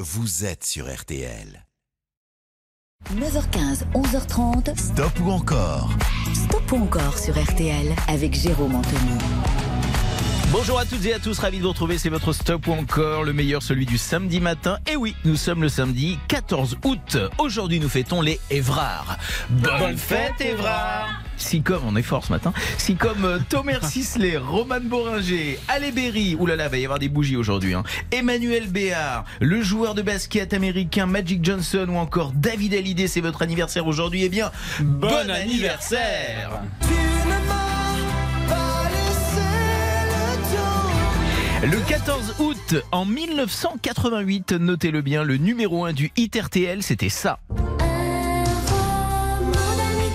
vous 0.00 0.46
êtes 0.46 0.64
sur 0.64 0.90
RTL. 0.90 1.66
9h15, 3.14 3.84
11h30. 3.92 4.74
Stop 4.78 5.20
ou 5.20 5.30
encore? 5.30 5.90
Stop 6.32 6.72
ou 6.72 6.76
encore 6.76 7.18
sur 7.18 7.38
RTL 7.38 7.94
avec 8.08 8.32
Jérôme 8.34 8.76
Anthony. 8.76 9.18
Bonjour 10.52 10.78
à 10.78 10.86
toutes 10.86 11.04
et 11.04 11.12
à 11.12 11.18
tous, 11.18 11.38
ravi 11.38 11.58
de 11.58 11.64
vous 11.64 11.68
retrouver. 11.68 11.98
C'est 11.98 12.08
votre 12.08 12.32
stop 12.32 12.66
ou 12.68 12.72
encore 12.72 13.24
le 13.24 13.34
meilleur, 13.34 13.62
celui 13.62 13.84
du 13.84 13.98
samedi 13.98 14.40
matin. 14.40 14.78
Et 14.90 14.96
oui, 14.96 15.14
nous 15.26 15.36
sommes 15.36 15.60
le 15.60 15.68
samedi 15.68 16.18
14 16.28 16.78
août. 16.84 17.18
Aujourd'hui, 17.36 17.78
nous 17.78 17.90
fêtons 17.90 18.22
les 18.22 18.40
Évrards. 18.48 19.18
Bonne, 19.50 19.98
fête, 19.98 20.40
Évrard 20.40 21.08
si 21.42 21.62
comme, 21.62 21.82
on 21.86 21.96
est 21.96 22.02
fort 22.02 22.24
ce 22.24 22.32
matin, 22.32 22.52
si 22.78 22.96
comme 22.96 23.24
euh, 23.24 23.38
Thomas 23.48 23.80
Sisley, 23.82 24.36
Roman 24.36 24.80
Boringer, 24.82 25.58
Ale 25.68 25.92
Berry, 25.92 26.36
oulala, 26.38 26.68
va 26.68 26.78
y 26.78 26.84
avoir 26.84 26.98
des 26.98 27.08
bougies 27.08 27.36
aujourd'hui, 27.36 27.74
hein, 27.74 27.82
Emmanuel 28.12 28.68
Béard, 28.68 29.24
le 29.40 29.62
joueur 29.62 29.94
de 29.94 30.02
basket 30.02 30.52
américain 30.54 31.06
Magic 31.06 31.44
Johnson 31.44 31.86
ou 31.88 31.96
encore 31.96 32.32
David 32.34 32.74
Hallyday, 32.74 33.08
c'est 33.08 33.20
votre 33.20 33.42
anniversaire 33.42 33.86
aujourd'hui, 33.86 34.24
eh 34.24 34.28
bien, 34.28 34.50
bon, 34.80 35.30
anniversaire. 35.30 36.62
Le 41.62 41.78
14 41.88 42.36
août 42.38 42.76
en 42.90 43.04
1988, 43.04 44.52
notez-le 44.52 45.02
bien, 45.02 45.24
le 45.24 45.36
numéro 45.36 45.84
1 45.84 45.92
du 45.92 46.10
hit 46.16 46.34
RTL, 46.34 46.82
c'était 46.82 47.10
ça. 47.10 47.38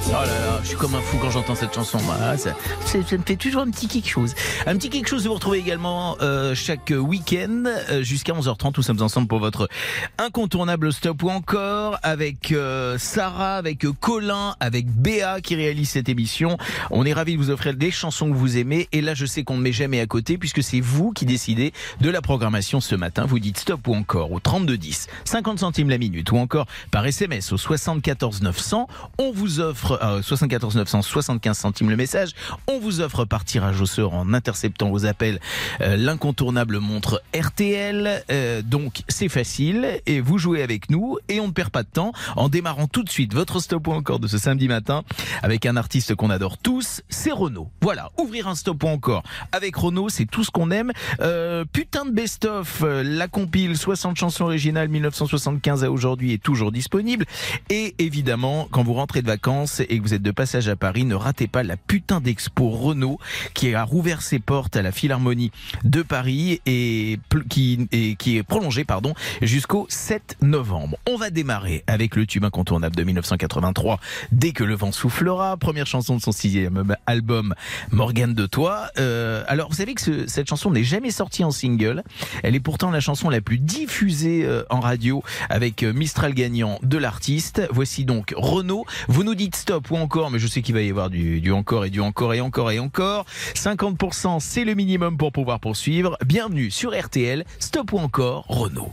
Oh 0.07 0.11
là 0.11 0.25
là, 0.25 0.54
je 0.65 0.69
suis 0.69 0.77
comme 0.79 0.95
un 0.95 1.01
fou 1.01 1.17
quand 1.21 1.29
j'entends 1.29 1.53
cette 1.53 1.75
chanson. 1.75 1.99
Bah, 2.07 2.37
ça, 2.37 2.55
me 2.97 3.23
fait 3.23 3.35
toujours 3.35 3.61
un 3.61 3.69
petit 3.69 3.87
quelque 3.87 4.09
chose. 4.09 4.33
Un 4.65 4.75
petit 4.77 4.89
quelque 4.89 5.07
chose, 5.07 5.27
vous 5.27 5.35
retrouvez 5.35 5.59
également 5.59 6.17
euh, 6.21 6.55
chaque 6.55 6.91
week-end 6.97 7.65
euh, 7.67 8.01
jusqu'à 8.01 8.33
11h30. 8.33 8.73
Nous 8.77 8.81
sommes 8.81 9.01
ensemble 9.03 9.27
pour 9.27 9.37
votre 9.37 9.69
incontournable 10.17 10.91
stop 10.91 11.21
ou 11.21 11.29
encore 11.29 11.99
avec 12.01 12.51
euh, 12.51 12.97
Sarah, 12.97 13.57
avec 13.57 13.85
Colin, 13.99 14.55
avec 14.59 14.87
Béa 14.87 15.39
qui 15.39 15.55
réalise 15.55 15.89
cette 15.89 16.09
émission. 16.09 16.57
On 16.89 17.05
est 17.05 17.13
ravis 17.13 17.33
de 17.33 17.37
vous 17.37 17.51
offrir 17.51 17.75
des 17.75 17.91
chansons 17.91 18.27
que 18.27 18.35
vous 18.35 18.57
aimez. 18.57 18.89
Et 18.91 19.01
là, 19.01 19.13
je 19.13 19.27
sais 19.27 19.43
qu'on 19.43 19.57
ne 19.57 19.61
met 19.61 19.71
jamais 19.71 19.99
à 19.99 20.07
côté 20.07 20.39
puisque 20.39 20.63
c'est 20.63 20.81
vous 20.81 21.11
qui 21.11 21.27
décidez 21.27 21.73
de 22.01 22.09
la 22.09 22.23
programmation 22.23 22.81
ce 22.81 22.95
matin. 22.95 23.25
Vous 23.27 23.37
dites 23.37 23.59
stop 23.59 23.87
ou 23.87 23.93
encore 23.93 24.31
au 24.31 24.39
3210, 24.39 25.09
50 25.25 25.59
centimes 25.59 25.91
la 25.91 25.99
minute 25.99 26.31
ou 26.31 26.37
encore 26.37 26.65
par 26.89 27.05
SMS 27.05 27.51
au 27.51 27.57
74 27.57 28.41
900. 28.41 28.87
On 29.19 29.31
vous 29.31 29.59
offre 29.59 29.99
euh, 30.01 30.23
74 30.59 30.75
975 30.75 31.57
centimes 31.57 31.89
le 31.89 31.97
message. 31.97 32.31
On 32.67 32.79
vous 32.79 33.01
offre 33.01 33.25
par 33.25 33.43
tirage 33.43 33.81
au 33.81 33.85
sort 33.85 34.13
en 34.13 34.33
interceptant 34.33 34.89
vos 34.89 35.05
appels 35.05 35.39
euh, 35.81 35.97
l'incontournable 35.97 36.79
montre 36.79 37.21
RTL. 37.35 38.23
Euh, 38.31 38.61
donc 38.61 39.03
c'est 39.07 39.29
facile 39.29 40.01
et 40.05 40.21
vous 40.21 40.37
jouez 40.37 40.61
avec 40.61 40.89
nous 40.89 41.17
et 41.27 41.39
on 41.39 41.47
ne 41.47 41.51
perd 41.51 41.69
pas 41.69 41.83
de 41.83 41.89
temps 41.89 42.13
en 42.35 42.49
démarrant 42.49 42.87
tout 42.87 43.03
de 43.03 43.09
suite 43.09 43.33
votre 43.33 43.59
stop 43.59 43.87
ou 43.87 43.91
encore 43.91 44.19
de 44.19 44.27
ce 44.27 44.37
samedi 44.37 44.67
matin 44.67 45.03
avec 45.43 45.65
un 45.65 45.75
artiste 45.75 46.15
qu'on 46.15 46.29
adore 46.29 46.57
tous, 46.57 47.01
c'est 47.09 47.31
Renaud. 47.31 47.69
Voilà, 47.81 48.11
ouvrir 48.17 48.47
un 48.47 48.55
stop 48.55 48.83
ou 48.83 48.87
encore 48.87 49.23
avec 49.51 49.75
Renaud, 49.75 50.09
c'est 50.09 50.25
tout 50.25 50.43
ce 50.43 50.51
qu'on 50.51 50.71
aime. 50.71 50.91
Euh, 51.19 51.65
putain 51.71 52.05
de 52.05 52.11
best-of, 52.11 52.81
euh, 52.83 53.03
la 53.03 53.27
compile 53.27 53.77
60 53.77 54.15
chansons 54.15 54.45
originales 54.45 54.87
1975 54.87 55.83
à 55.83 55.91
aujourd'hui 55.91 56.33
est 56.33 56.41
toujours 56.41 56.71
disponible. 56.71 57.25
Et 57.69 57.95
évidemment, 57.99 58.67
quand 58.71 58.83
vous 58.83 58.93
rentrez 58.93 59.21
de 59.21 59.27
vacances 59.27 59.81
et 59.81 59.97
que 59.97 60.01
vous 60.01 60.13
êtes 60.13 60.21
de 60.21 60.31
passage 60.31 60.44
à 60.53 60.75
Paris, 60.75 61.03
ne 61.05 61.15
ratez 61.15 61.47
pas 61.47 61.63
la 61.63 61.75
putain 61.77 62.21
d'expo 62.21 62.69
Renault 62.69 63.19
qui 63.53 63.73
a 63.73 63.83
rouvert 63.83 64.21
ses 64.21 64.39
portes 64.39 64.75
à 64.75 64.81
la 64.81 64.91
Philharmonie 64.91 65.51
de 65.83 66.01
Paris 66.03 66.61
et 66.65 67.19
qui, 67.49 67.87
et 67.91 68.15
qui 68.15 68.37
est 68.37 68.43
prolongée 68.43 68.85
pardon, 68.85 69.13
jusqu'au 69.41 69.85
7 69.89 70.37
novembre. 70.41 70.97
On 71.09 71.17
va 71.17 71.29
démarrer 71.31 71.83
avec 71.87 72.15
le 72.15 72.25
tube 72.25 72.45
incontournable 72.45 72.95
de 72.95 73.03
1983, 73.03 73.99
Dès 74.31 74.51
que 74.51 74.63
le 74.63 74.75
vent 74.75 74.91
soufflera, 74.91 75.57
première 75.57 75.87
chanson 75.87 76.15
de 76.15 76.21
son 76.21 76.31
sixième 76.31 76.95
album, 77.05 77.53
Morgane 77.91 78.33
de 78.33 78.45
Toi. 78.45 78.87
Euh, 78.99 79.43
alors, 79.47 79.69
vous 79.69 79.75
savez 79.75 79.93
que 79.95 80.01
ce- 80.01 80.27
cette 80.27 80.47
chanson 80.47 80.71
n'est 80.71 80.83
jamais 80.83 81.11
sortie 81.11 81.43
en 81.43 81.51
single. 81.51 82.03
Elle 82.43 82.55
est 82.55 82.59
pourtant 82.59 82.91
la 82.91 82.99
chanson 82.99 83.29
la 83.29 83.41
plus 83.41 83.57
diffusée 83.59 84.43
euh, 84.45 84.63
en 84.69 84.79
radio 84.79 85.23
avec 85.49 85.83
euh, 85.83 85.93
Mistral 85.93 86.33
gagnant 86.33 86.79
de 86.83 86.97
l'artiste. 86.97 87.61
Voici 87.71 88.05
donc 88.05 88.33
Renaud. 88.35 88.85
Vous 89.07 89.23
nous 89.23 89.35
dites 89.35 89.55
stop 89.55 89.89
ou 89.91 89.97
encore, 89.97 90.24
mais 90.29 90.39
je 90.39 90.47
sais 90.47 90.61
qu'il 90.61 90.73
va 90.73 90.81
y 90.81 90.89
avoir 90.89 91.09
du, 91.09 91.41
du 91.41 91.51
encore 91.51 91.85
et 91.85 91.89
du 91.89 92.01
encore 92.01 92.33
et 92.33 92.41
encore 92.41 92.71
et 92.71 92.79
encore. 92.79 93.25
50% 93.53 94.39
c'est 94.39 94.65
le 94.65 94.73
minimum 94.73 95.17
pour 95.17 95.31
pouvoir 95.31 95.59
poursuivre. 95.59 96.17
Bienvenue 96.25 96.71
sur 96.71 96.97
RTL. 96.97 97.45
Stop 97.59 97.93
ou 97.93 97.97
encore, 97.97 98.45
Renaud. 98.47 98.91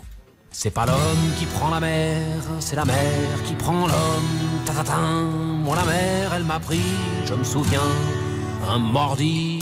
C'est 0.50 0.70
pas 0.70 0.84
l'homme 0.84 1.32
qui 1.38 1.46
prend 1.46 1.70
la 1.70 1.80
mer, 1.80 2.20
c'est 2.60 2.76
la 2.76 2.84
mer 2.84 3.42
qui 3.46 3.54
prend 3.54 3.86
l'homme. 3.86 4.62
Tatatin, 4.66 5.22
moi 5.64 5.76
la 5.76 5.84
mer, 5.84 6.32
elle 6.34 6.44
m'a 6.44 6.60
pris, 6.60 6.82
je 7.24 7.32
me 7.32 7.42
souviens, 7.42 7.80
un 8.68 8.78
mordi. 8.78 9.61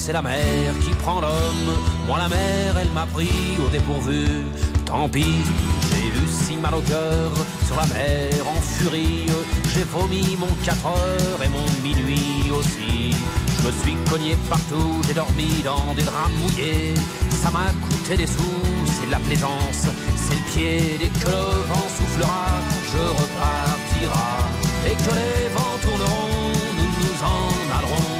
c'est 0.00 0.14
la 0.14 0.22
mer 0.22 0.72
qui 0.82 0.92
prend 1.02 1.20
l'homme. 1.20 1.70
Moi 2.06 2.16
la 2.18 2.28
mer, 2.28 2.78
elle 2.80 2.90
m'a 2.90 3.06
pris 3.06 3.58
au 3.64 3.68
dépourvu. 3.68 4.24
Tant 4.86 5.08
pis, 5.08 5.36
j'ai 5.88 6.06
eu 6.08 6.26
si 6.42 6.56
mal 6.56 6.74
au 6.74 6.80
cœur 6.80 7.30
sur 7.66 7.76
la 7.76 7.86
mer 7.94 8.32
en 8.54 8.60
furie. 8.60 9.26
J'ai 9.74 9.84
vomi 9.84 10.36
mon 10.38 10.52
4 10.64 10.86
heures 10.86 11.42
et 11.44 11.50
mon 11.56 11.66
minuit 11.86 12.50
aussi. 12.58 13.14
Je 13.56 13.66
me 13.66 13.72
suis 13.82 13.96
cogné 14.10 14.36
partout, 14.48 14.92
j'ai 15.06 15.12
dormi 15.12 15.50
dans 15.62 15.92
des 15.94 16.02
draps 16.02 16.32
mouillés. 16.40 16.94
Ça 17.42 17.50
m'a 17.50 17.68
coûté 17.84 18.16
des 18.16 18.26
sous, 18.26 18.62
c'est 18.94 19.06
de 19.06 19.12
la 19.12 19.20
plaisance, 19.20 19.84
c'est 20.22 20.38
le 20.40 20.44
pied. 20.50 20.96
Dès 20.98 21.12
que 21.20 21.26
le 21.26 21.42
vent 21.68 21.88
soufflera, 21.96 22.46
je 22.90 23.02
repartira. 23.20 24.30
Et 24.88 24.96
que 25.04 25.12
les 25.20 25.48
vents 25.54 25.78
tourneront, 25.82 26.52
nous 26.76 26.90
nous 27.00 27.16
en 27.34 27.78
allerons. 27.78 28.19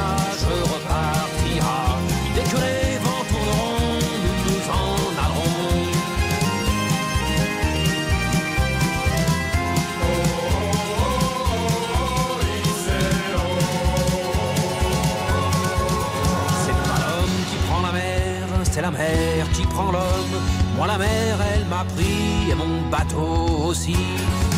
Moi 20.77 20.87
la 20.87 20.97
mer, 20.97 21.37
elle 21.53 21.65
m'a 21.65 21.83
pris 21.95 22.51
et 22.51 22.55
mon 22.55 22.89
bateau 22.89 23.67
aussi. 23.67 23.95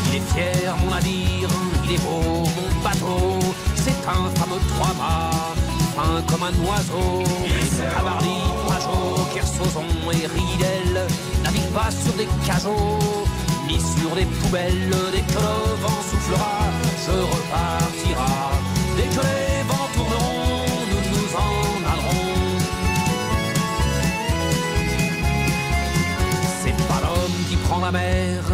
Il 0.07 0.15
est 0.17 0.33
fier, 0.33 0.75
mon 0.81 0.91
navire, 0.91 1.49
il 1.85 1.91
est 1.93 2.01
beau, 2.01 2.43
mon 2.57 2.83
bateau. 2.83 3.39
C'est 3.75 4.01
un 4.07 4.29
fameux 4.39 4.61
trois-mâts, 4.69 5.55
fin 5.95 6.21
comme 6.29 6.43
un 6.43 6.55
oiseau. 6.67 7.23
Cavardi, 7.95 8.39
Pajot, 8.67 9.25
Kersozon 9.33 9.89
et 10.11 10.27
Ridel 10.27 11.07
navigue 11.43 11.71
pas 11.73 11.91
sur 11.91 12.13
des 12.13 12.27
cajots, 12.45 13.25
ni 13.67 13.79
sur 13.79 14.15
des 14.15 14.25
poubelles. 14.25 14.95
Dès 15.11 15.21
que 15.21 15.33
le 15.33 15.81
vent 15.81 16.01
soufflera, 16.09 16.59
je 17.05 17.11
repartira. 17.11 18.51
Dès 18.95 19.42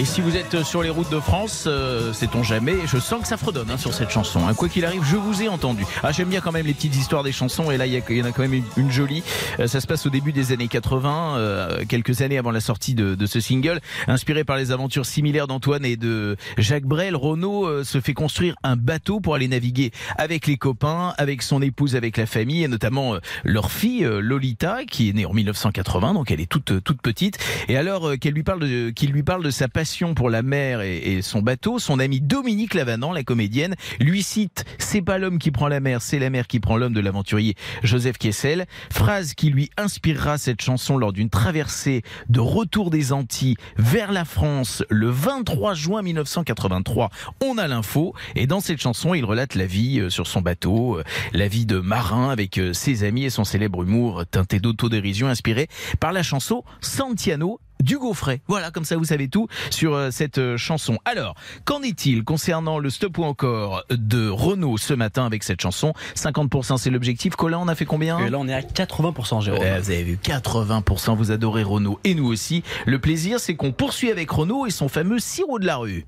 Et 0.00 0.06
si 0.06 0.22
vous 0.22 0.34
êtes 0.34 0.62
sur 0.62 0.82
les 0.82 0.88
routes 0.88 1.10
de 1.10 1.20
France, 1.20 1.64
euh, 1.66 2.14
sait-on 2.14 2.42
jamais, 2.42 2.74
je 2.86 2.96
sens 2.96 3.20
que 3.20 3.28
ça 3.28 3.36
fredonne 3.36 3.70
hein, 3.70 3.76
sur 3.76 3.92
cette 3.92 4.08
chanson. 4.08 4.40
hein. 4.48 4.54
Quoi 4.54 4.70
qu'il 4.70 4.86
arrive, 4.86 5.04
je 5.04 5.16
vous 5.16 5.42
ai 5.42 5.48
entendu. 5.48 5.84
Ah, 6.02 6.10
j'aime 6.10 6.30
bien 6.30 6.40
quand 6.40 6.52
même 6.52 6.64
les 6.64 6.72
petites 6.72 6.96
histoires 6.96 7.22
des 7.22 7.32
chansons, 7.32 7.70
et 7.70 7.76
là, 7.76 7.84
il 7.84 7.92
y, 7.92 8.22
en 8.22 8.24
a 8.24 8.32
quand 8.32 8.40
même 8.40 8.62
une, 8.78 8.90
jolie. 8.90 9.22
Euh, 9.58 9.66
ça 9.66 9.82
se 9.82 9.86
passe 9.86 10.06
au 10.06 10.08
début 10.08 10.32
des 10.32 10.52
années 10.52 10.68
80, 10.68 11.36
euh, 11.36 11.84
quelques 11.86 12.22
années 12.22 12.38
avant 12.38 12.50
la 12.50 12.62
sortie 12.62 12.94
de, 12.94 13.14
de 13.14 13.26
ce 13.26 13.40
single. 13.40 13.78
Inspiré 14.06 14.42
par 14.42 14.56
les 14.56 14.72
aventures 14.72 15.04
similaires 15.04 15.46
d'Antoine 15.46 15.84
et 15.84 15.98
de 15.98 16.38
Jacques 16.56 16.86
Brel, 16.86 17.14
Renaud 17.14 17.66
euh, 17.66 17.84
se 17.84 18.00
fait 18.00 18.14
construire 18.14 18.54
un 18.62 18.76
bateau 18.76 19.20
pour 19.20 19.34
aller 19.34 19.48
naviguer 19.48 19.90
avec 20.16 20.46
les 20.46 20.56
copains, 20.56 21.12
avec 21.18 21.42
son 21.42 21.60
épouse, 21.60 21.94
avec 21.94 22.16
la 22.16 22.24
famille, 22.24 22.64
et 22.64 22.68
notamment 22.68 23.16
euh, 23.16 23.18
leur 23.44 23.70
fille 23.70 24.08
Lolita, 24.10 24.86
qui 24.86 25.10
est 25.10 25.12
née 25.12 25.26
en 25.26 25.34
1980, 25.34 26.14
donc 26.14 26.30
elle 26.30 26.40
est 26.40 26.48
toute 26.48 26.82
toute 26.82 27.02
petite. 27.02 27.36
Et 27.68 27.76
alors 27.76 28.12
qu'elle 28.18 28.32
lui 28.32 28.44
parle 28.44 28.94
qu'il 28.94 29.10
lui 29.10 29.22
parle 29.22 29.44
de 29.44 29.50
sa 29.50 29.68
passion 29.68 29.89
pour 30.14 30.30
la 30.30 30.42
mer 30.42 30.82
et, 30.82 31.20
son 31.20 31.42
bateau, 31.42 31.78
son 31.78 31.98
ami 31.98 32.20
Dominique 32.20 32.74
Lavanant, 32.74 33.12
la 33.12 33.24
comédienne, 33.24 33.74
lui 33.98 34.22
cite 34.22 34.64
"C'est 34.78 35.02
pas 35.02 35.18
l'homme 35.18 35.38
qui 35.38 35.50
prend 35.50 35.66
la 35.66 35.80
mer, 35.80 36.00
c'est 36.00 36.20
la 36.20 36.30
mer 36.30 36.46
qui 36.46 36.60
prend 36.60 36.76
l'homme" 36.76 36.92
de 36.92 37.00
l'aventurier 37.00 37.56
Joseph 37.82 38.16
Kessel, 38.16 38.66
phrase 38.92 39.34
qui 39.34 39.50
lui 39.50 39.68
inspirera 39.76 40.38
cette 40.38 40.62
chanson 40.62 40.96
lors 40.96 41.12
d'une 41.12 41.28
traversée 41.28 42.02
de 42.28 42.38
retour 42.38 42.90
des 42.90 43.12
Antilles 43.12 43.56
vers 43.76 44.12
la 44.12 44.24
France 44.24 44.84
le 44.90 45.10
23 45.10 45.74
juin 45.74 46.02
1983. 46.02 47.10
On 47.44 47.58
a 47.58 47.66
l'info 47.66 48.14
et 48.36 48.46
dans 48.46 48.60
cette 48.60 48.80
chanson, 48.80 49.12
il 49.14 49.24
relate 49.24 49.56
la 49.56 49.66
vie 49.66 49.98
euh, 49.98 50.08
sur 50.08 50.28
son 50.28 50.40
bateau, 50.40 50.98
euh, 50.98 51.04
la 51.32 51.48
vie 51.48 51.66
de 51.66 51.80
marin 51.80 52.30
avec 52.30 52.58
euh, 52.58 52.72
ses 52.72 53.02
amis 53.02 53.24
et 53.24 53.30
son 53.30 53.44
célèbre 53.44 53.82
humour 53.82 54.24
teinté 54.30 54.60
d'autodérision 54.60 55.26
inspiré 55.26 55.68
par 55.98 56.12
la 56.12 56.22
chanson 56.22 56.62
Santiano 56.80 57.60
du 57.80 57.98
Gaufret. 57.98 58.40
Voilà, 58.48 58.70
comme 58.70 58.84
ça 58.84 58.96
vous 58.96 59.04
savez 59.04 59.28
tout 59.28 59.48
sur 59.70 59.94
euh, 59.94 60.10
cette 60.10 60.38
euh, 60.38 60.56
chanson. 60.56 60.98
Alors, 61.04 61.34
qu'en 61.64 61.82
est-il 61.82 62.24
concernant 62.24 62.78
le 62.78 62.90
stop 62.90 63.18
ou 63.18 63.24
encore 63.24 63.84
de 63.90 64.28
Renault 64.28 64.78
ce 64.78 64.94
matin 64.94 65.26
avec 65.26 65.42
cette 65.42 65.60
chanson? 65.60 65.92
50% 66.16 66.78
c'est 66.78 66.90
l'objectif. 66.90 67.36
Colin, 67.36 67.58
on 67.58 67.68
a 67.68 67.74
fait 67.74 67.86
combien? 67.86 68.18
Et 68.18 68.30
là, 68.30 68.38
on 68.38 68.48
est 68.48 68.54
à 68.54 68.60
80%, 68.60 69.42
Jérôme. 69.42 69.60
Ouais, 69.60 69.78
vous 69.80 69.90
avez 69.90 70.02
vu, 70.02 70.18
80% 70.22 71.16
vous 71.16 71.30
adorez 71.30 71.62
Renault 71.62 71.98
et 72.04 72.14
nous 72.14 72.26
aussi. 72.26 72.62
Le 72.86 72.98
plaisir, 72.98 73.40
c'est 73.40 73.54
qu'on 73.54 73.72
poursuit 73.72 74.10
avec 74.10 74.30
Renault 74.30 74.66
et 74.66 74.70
son 74.70 74.88
fameux 74.88 75.18
sirop 75.18 75.58
de 75.58 75.66
la 75.66 75.76
rue. 75.76 76.06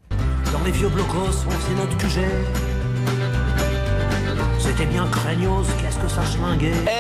Dans 0.53 0.63
les 0.65 0.71
vieux 0.71 0.89
blocos, 0.89 1.47
on 1.47 1.51
sait 1.51 1.75
notre 1.77 1.97
QG. 1.97 2.72
C'était 4.73 4.89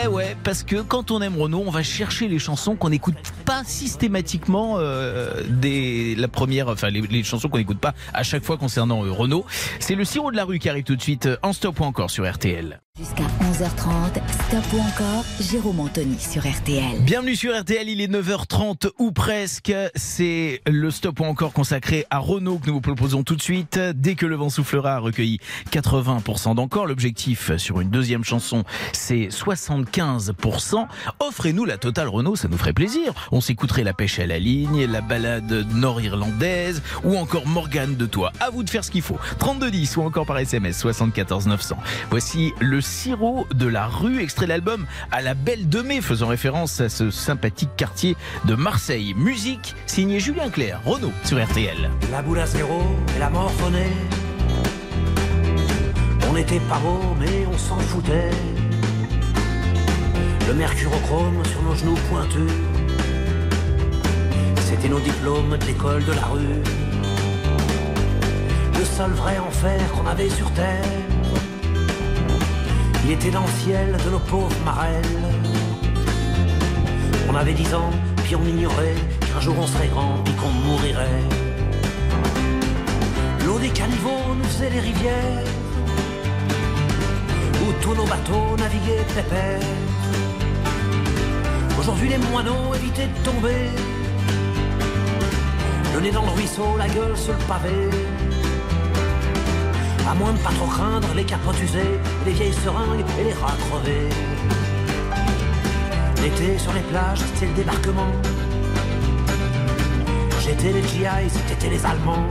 Eh 0.04 0.06
ouais, 0.06 0.36
parce 0.44 0.62
que 0.62 0.82
quand 0.82 1.10
on 1.10 1.22
aime 1.22 1.40
Renault, 1.40 1.64
on 1.66 1.70
va 1.70 1.82
chercher 1.82 2.28
les 2.28 2.38
chansons 2.38 2.76
qu'on 2.76 2.90
n'écoute 2.90 3.14
pas 3.46 3.62
systématiquement 3.64 4.74
euh, 4.76 5.42
des 5.48 6.14
la 6.14 6.28
première, 6.28 6.68
enfin 6.68 6.90
les, 6.90 7.00
les 7.00 7.22
chansons 7.22 7.48
qu'on 7.48 7.56
n'écoute 7.56 7.78
pas 7.78 7.94
à 8.12 8.24
chaque 8.24 8.44
fois 8.44 8.58
concernant 8.58 9.06
euh, 9.06 9.10
Renault. 9.10 9.46
C'est 9.80 9.94
le 9.94 10.04
sirop 10.04 10.30
de 10.30 10.36
la 10.36 10.44
rue 10.44 10.58
qui 10.58 10.68
arrive 10.68 10.84
tout 10.84 10.96
de 10.96 11.02
suite 11.02 11.24
euh, 11.24 11.36
en 11.42 11.54
stop 11.54 11.80
ou 11.80 11.84
encore 11.84 12.10
sur 12.10 12.30
RTL. 12.30 12.78
Jusqu'à 12.98 13.22
11h30, 13.22 14.20
stop 14.28 14.64
ou 14.74 14.80
encore, 14.80 15.24
Jérôme 15.40 15.80
Anthony 15.80 16.18
sur 16.20 16.42
RTL. 16.46 17.00
Bienvenue 17.00 17.34
sur 17.34 17.58
RTL, 17.58 17.88
il 17.88 18.02
est 18.02 18.06
9h30 18.06 18.90
ou 18.98 19.12
presque. 19.12 19.72
C'est 19.94 20.60
le 20.66 20.90
stop 20.90 21.20
ou 21.20 21.24
encore 21.24 21.54
consacré 21.54 22.04
à 22.10 22.18
Renault 22.18 22.58
que 22.58 22.66
nous 22.66 22.74
vous 22.74 22.80
proposons 22.82 23.22
tout 23.22 23.34
de 23.34 23.40
suite. 23.40 23.78
Dès 23.94 24.14
que 24.14 24.26
le 24.26 24.36
vent 24.36 24.50
soufflera, 24.50 24.98
recueilli 24.98 25.38
80% 25.70 26.54
d'encore. 26.54 26.86
L'objectif 26.86 27.56
sur 27.56 27.80
une 27.80 27.88
deuxième 27.88 28.24
chanson, 28.24 28.62
c'est 28.92 29.28
75%. 29.28 30.86
Offrez-nous 31.18 31.64
la 31.64 31.78
totale 31.78 32.08
Renault, 32.08 32.36
ça 32.36 32.48
nous 32.48 32.58
ferait 32.58 32.74
plaisir. 32.74 33.14
On 33.30 33.40
s'écouterait 33.40 33.84
la 33.84 33.94
pêche 33.94 34.18
à 34.18 34.26
la 34.26 34.38
ligne, 34.38 34.84
la 34.84 35.00
balade 35.00 35.66
nord-irlandaise 35.72 36.82
ou 37.04 37.16
encore 37.16 37.46
Morgane 37.46 37.96
de 37.96 38.04
toi. 38.04 38.32
À 38.38 38.50
vous 38.50 38.62
de 38.62 38.68
faire 38.68 38.84
ce 38.84 38.90
qu'il 38.90 39.00
faut. 39.00 39.18
3210 39.38 39.96
ou 39.96 40.02
encore 40.02 40.26
par 40.26 40.36
SMS 40.36 40.78
74 40.78 41.46
900. 41.46 41.78
Voici 42.10 42.52
le 42.60 42.81
sirop 42.82 43.46
de 43.54 43.66
la 43.66 43.86
rue, 43.86 44.20
extrait 44.20 44.46
l'album 44.46 44.86
à 45.10 45.22
la 45.22 45.34
Belle 45.34 45.68
de 45.68 45.80
Mai, 45.80 46.00
faisant 46.00 46.26
référence 46.26 46.80
à 46.80 46.88
ce 46.88 47.10
sympathique 47.10 47.70
quartier 47.76 48.16
de 48.44 48.54
Marseille. 48.54 49.14
Musique 49.16 49.74
signé 49.86 50.20
Julien 50.20 50.50
Clerc, 50.50 50.80
Renault 50.84 51.12
sur 51.24 51.42
RTL. 51.42 51.90
La 52.10 52.22
boule 52.22 52.40
à 52.40 52.46
zéro 52.46 52.82
et 53.16 53.18
la 53.18 53.30
mort 53.30 53.52
renaît. 53.64 53.92
On 56.28 56.34
n'était 56.34 56.60
pas 56.60 56.78
beau, 56.78 57.00
mais 57.18 57.46
on 57.52 57.58
s'en 57.58 57.78
foutait. 57.78 58.30
Le 60.48 60.54
mercurochrome 60.54 61.44
sur 61.44 61.62
nos 61.62 61.74
genoux 61.74 61.98
pointus. 62.10 62.52
C'était 64.56 64.88
nos 64.88 65.00
diplômes 65.00 65.56
de 65.58 65.66
l'école 65.66 66.04
de 66.04 66.12
la 66.12 66.24
rue. 66.24 66.62
Le 68.78 68.84
seul 68.84 69.10
vrai 69.10 69.38
enfer 69.38 69.80
qu'on 69.92 70.06
avait 70.06 70.30
sur 70.30 70.50
terre. 70.52 70.84
Il 73.04 73.10
était 73.10 73.30
dans 73.30 73.42
le 73.42 73.52
ciel 73.64 73.96
de 74.04 74.10
nos 74.10 74.20
pauvres 74.20 74.56
marelles. 74.64 75.02
On 77.28 77.34
avait 77.34 77.52
dix 77.52 77.74
ans, 77.74 77.90
puis 78.22 78.36
on 78.36 78.44
ignorait 78.46 78.94
qu'un 79.20 79.40
jour 79.40 79.56
on 79.58 79.66
serait 79.66 79.88
grand, 79.88 80.18
puis 80.24 80.34
qu'on 80.34 80.50
mourirait. 80.50 81.24
L'eau 83.44 83.58
des 83.58 83.70
caniveaux 83.70 84.34
nous 84.36 84.44
faisait 84.44 84.70
les 84.70 84.80
rivières, 84.80 85.44
où 87.62 87.72
tous 87.82 87.94
nos 87.94 88.06
bateaux 88.06 88.56
naviguaient 88.58 89.06
pépère. 89.14 89.60
Aujourd'hui 91.80 92.08
les 92.10 92.18
moineaux 92.18 92.74
évitaient 92.74 93.08
de 93.08 93.24
tomber, 93.24 93.70
le 95.94 96.00
nez 96.00 96.12
dans 96.12 96.22
le 96.22 96.30
ruisseau, 96.30 96.76
la 96.78 96.86
gueule 96.86 97.16
sur 97.16 97.32
le 97.32 97.44
pavé. 97.48 97.90
À 100.12 100.14
moins 100.14 100.34
de 100.34 100.38
pas 100.40 100.50
trop 100.50 100.66
craindre 100.66 101.08
les 101.16 101.24
capotes 101.24 101.58
usées, 101.62 101.98
les 102.26 102.32
vieilles 102.32 102.52
seringues 102.52 103.02
et 103.18 103.24
les 103.24 103.32
rats 103.32 103.56
crevés. 103.70 104.10
L'été 106.22 106.58
sur 106.58 106.70
les 106.74 106.82
plages, 106.82 107.20
c'était 107.20 107.46
le 107.46 107.54
débarquement. 107.54 108.12
J'étais 110.44 110.70
les 110.70 110.82
GI, 110.82 111.30
c'était 111.30 111.70
les 111.70 111.86
Allemands. 111.86 112.28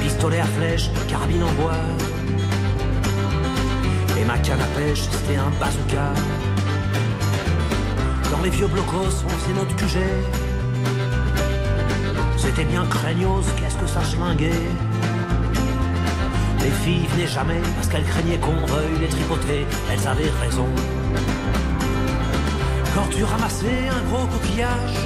Pistolet 0.00 0.38
à 0.38 0.44
flèche, 0.44 0.90
carabine 1.08 1.42
en 1.42 1.52
bois. 1.60 1.72
Et 4.16 4.24
ma 4.24 4.38
canne 4.38 4.60
à 4.60 4.78
pêche, 4.78 5.08
c'était 5.10 5.38
un 5.38 5.50
bazooka. 5.58 6.12
Dans 8.30 8.42
les 8.44 8.50
vieux 8.50 8.68
blocos, 8.68 9.24
on 9.26 9.28
faisait 9.28 9.54
notre 9.54 9.74
QG. 9.74 9.98
C'était 12.36 12.64
bien 12.64 12.86
craignos, 12.86 13.44
qu'est-ce 13.56 13.76
que 13.76 13.88
ça 13.88 14.04
schlinguait. 14.04 14.52
Les 16.68 16.74
filles 16.84 17.06
venaient 17.06 17.26
jamais 17.26 17.62
parce 17.76 17.88
qu'elles 17.88 18.04
craignaient 18.04 18.36
qu'on 18.36 18.60
veuille 18.66 18.98
les 19.00 19.08
tripoter, 19.08 19.66
elles 19.90 20.06
avaient 20.06 20.30
raison. 20.38 20.66
Quand 22.94 23.08
tu 23.10 23.24
ramassais 23.24 23.88
un 23.88 24.02
gros 24.10 24.26
coquillage 24.26 24.96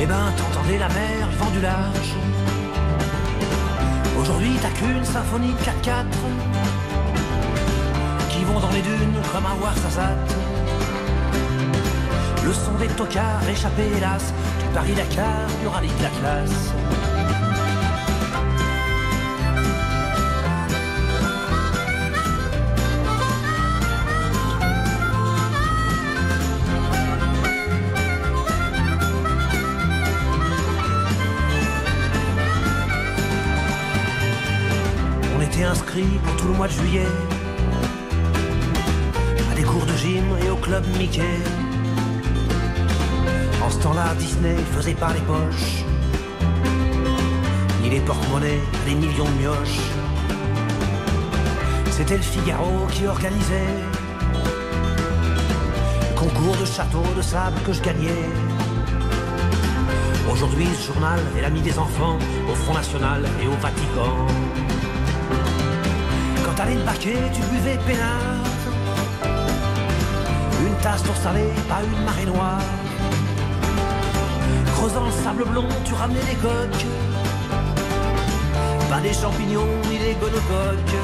Eh 0.00 0.06
ben, 0.06 0.32
t'entendais 0.36 0.78
la 0.78 0.88
mer, 0.90 1.28
vent 1.36 1.50
du 1.50 1.60
large. 1.62 2.12
Aujourd'hui, 4.20 4.52
t'as 4.62 4.70
qu'une 4.70 5.04
symphonie 5.04 5.52
de 5.52 5.88
4-4 5.88 6.04
qui 8.28 8.44
vont 8.44 8.60
dans 8.60 8.70
les 8.70 8.82
dunes 8.82 9.20
comme 9.32 9.46
un 9.46 9.60
Warsazat. 9.60 10.14
Le 12.44 12.52
son 12.52 12.74
des 12.78 12.86
tocards 12.86 13.48
échappé, 13.50 13.82
hélas, 13.96 14.32
du 14.60 14.66
Paris-Dakar, 14.74 15.46
du 15.60 15.66
rallye 15.66 15.88
de 15.98 16.02
la 16.04 16.10
classe. 16.20 16.99
Pour 36.02 36.36
tout 36.36 36.48
le 36.48 36.54
mois 36.54 36.68
de 36.68 36.72
juillet 36.72 37.06
à 39.50 39.54
des 39.54 39.62
cours 39.62 39.84
de 39.84 39.96
gym 39.96 40.24
et 40.44 40.50
au 40.50 40.56
club 40.56 40.84
Mickey. 40.98 41.22
En 43.62 43.70
ce 43.70 43.78
temps-là, 43.78 44.14
Disney 44.18 44.56
faisait 44.74 44.94
pas 44.94 45.12
les 45.12 45.20
poches, 45.20 45.84
ni 47.82 47.90
les 47.90 48.00
porte-monnaies, 48.00 48.60
les 48.86 48.94
millions 48.94 49.24
de 49.24 49.42
mioches. 49.42 49.80
C'était 51.90 52.16
le 52.16 52.22
Figaro 52.22 52.86
qui 52.92 53.06
organisait 53.06 53.74
concours 56.16 56.56
de 56.56 56.64
château 56.64 57.02
de 57.16 57.22
sable 57.22 57.56
que 57.66 57.72
je 57.72 57.82
gagnais. 57.82 58.28
Aujourd'hui, 60.32 60.68
ce 60.78 60.92
journal 60.92 61.20
est 61.36 61.42
l'ami 61.42 61.60
des 61.60 61.78
enfants 61.78 62.18
au 62.50 62.54
Front 62.54 62.74
National 62.74 63.22
et 63.42 63.46
au 63.46 63.56
Vatican. 63.60 64.26
T'allais 66.60 66.74
le 66.74 66.82
baquet, 66.82 67.16
tu 67.32 67.40
buvais 67.40 67.78
peinard. 67.86 68.44
Une 70.66 70.74
tasse 70.82 71.02
d'eau 71.04 71.14
salée, 71.14 71.54
pas 71.66 71.80
une 71.82 72.04
marée 72.04 72.26
noire. 72.26 72.60
Creusant 74.74 75.06
le 75.06 75.10
sable 75.10 75.44
blond, 75.46 75.68
tu 75.86 75.94
ramenais 75.94 76.20
des 76.20 76.34
coques. 76.34 76.84
Pas 78.90 79.00
des 79.00 79.14
champignons 79.14 79.72
ni 79.88 79.98
des 80.00 80.14
gonocoques. 80.20 80.96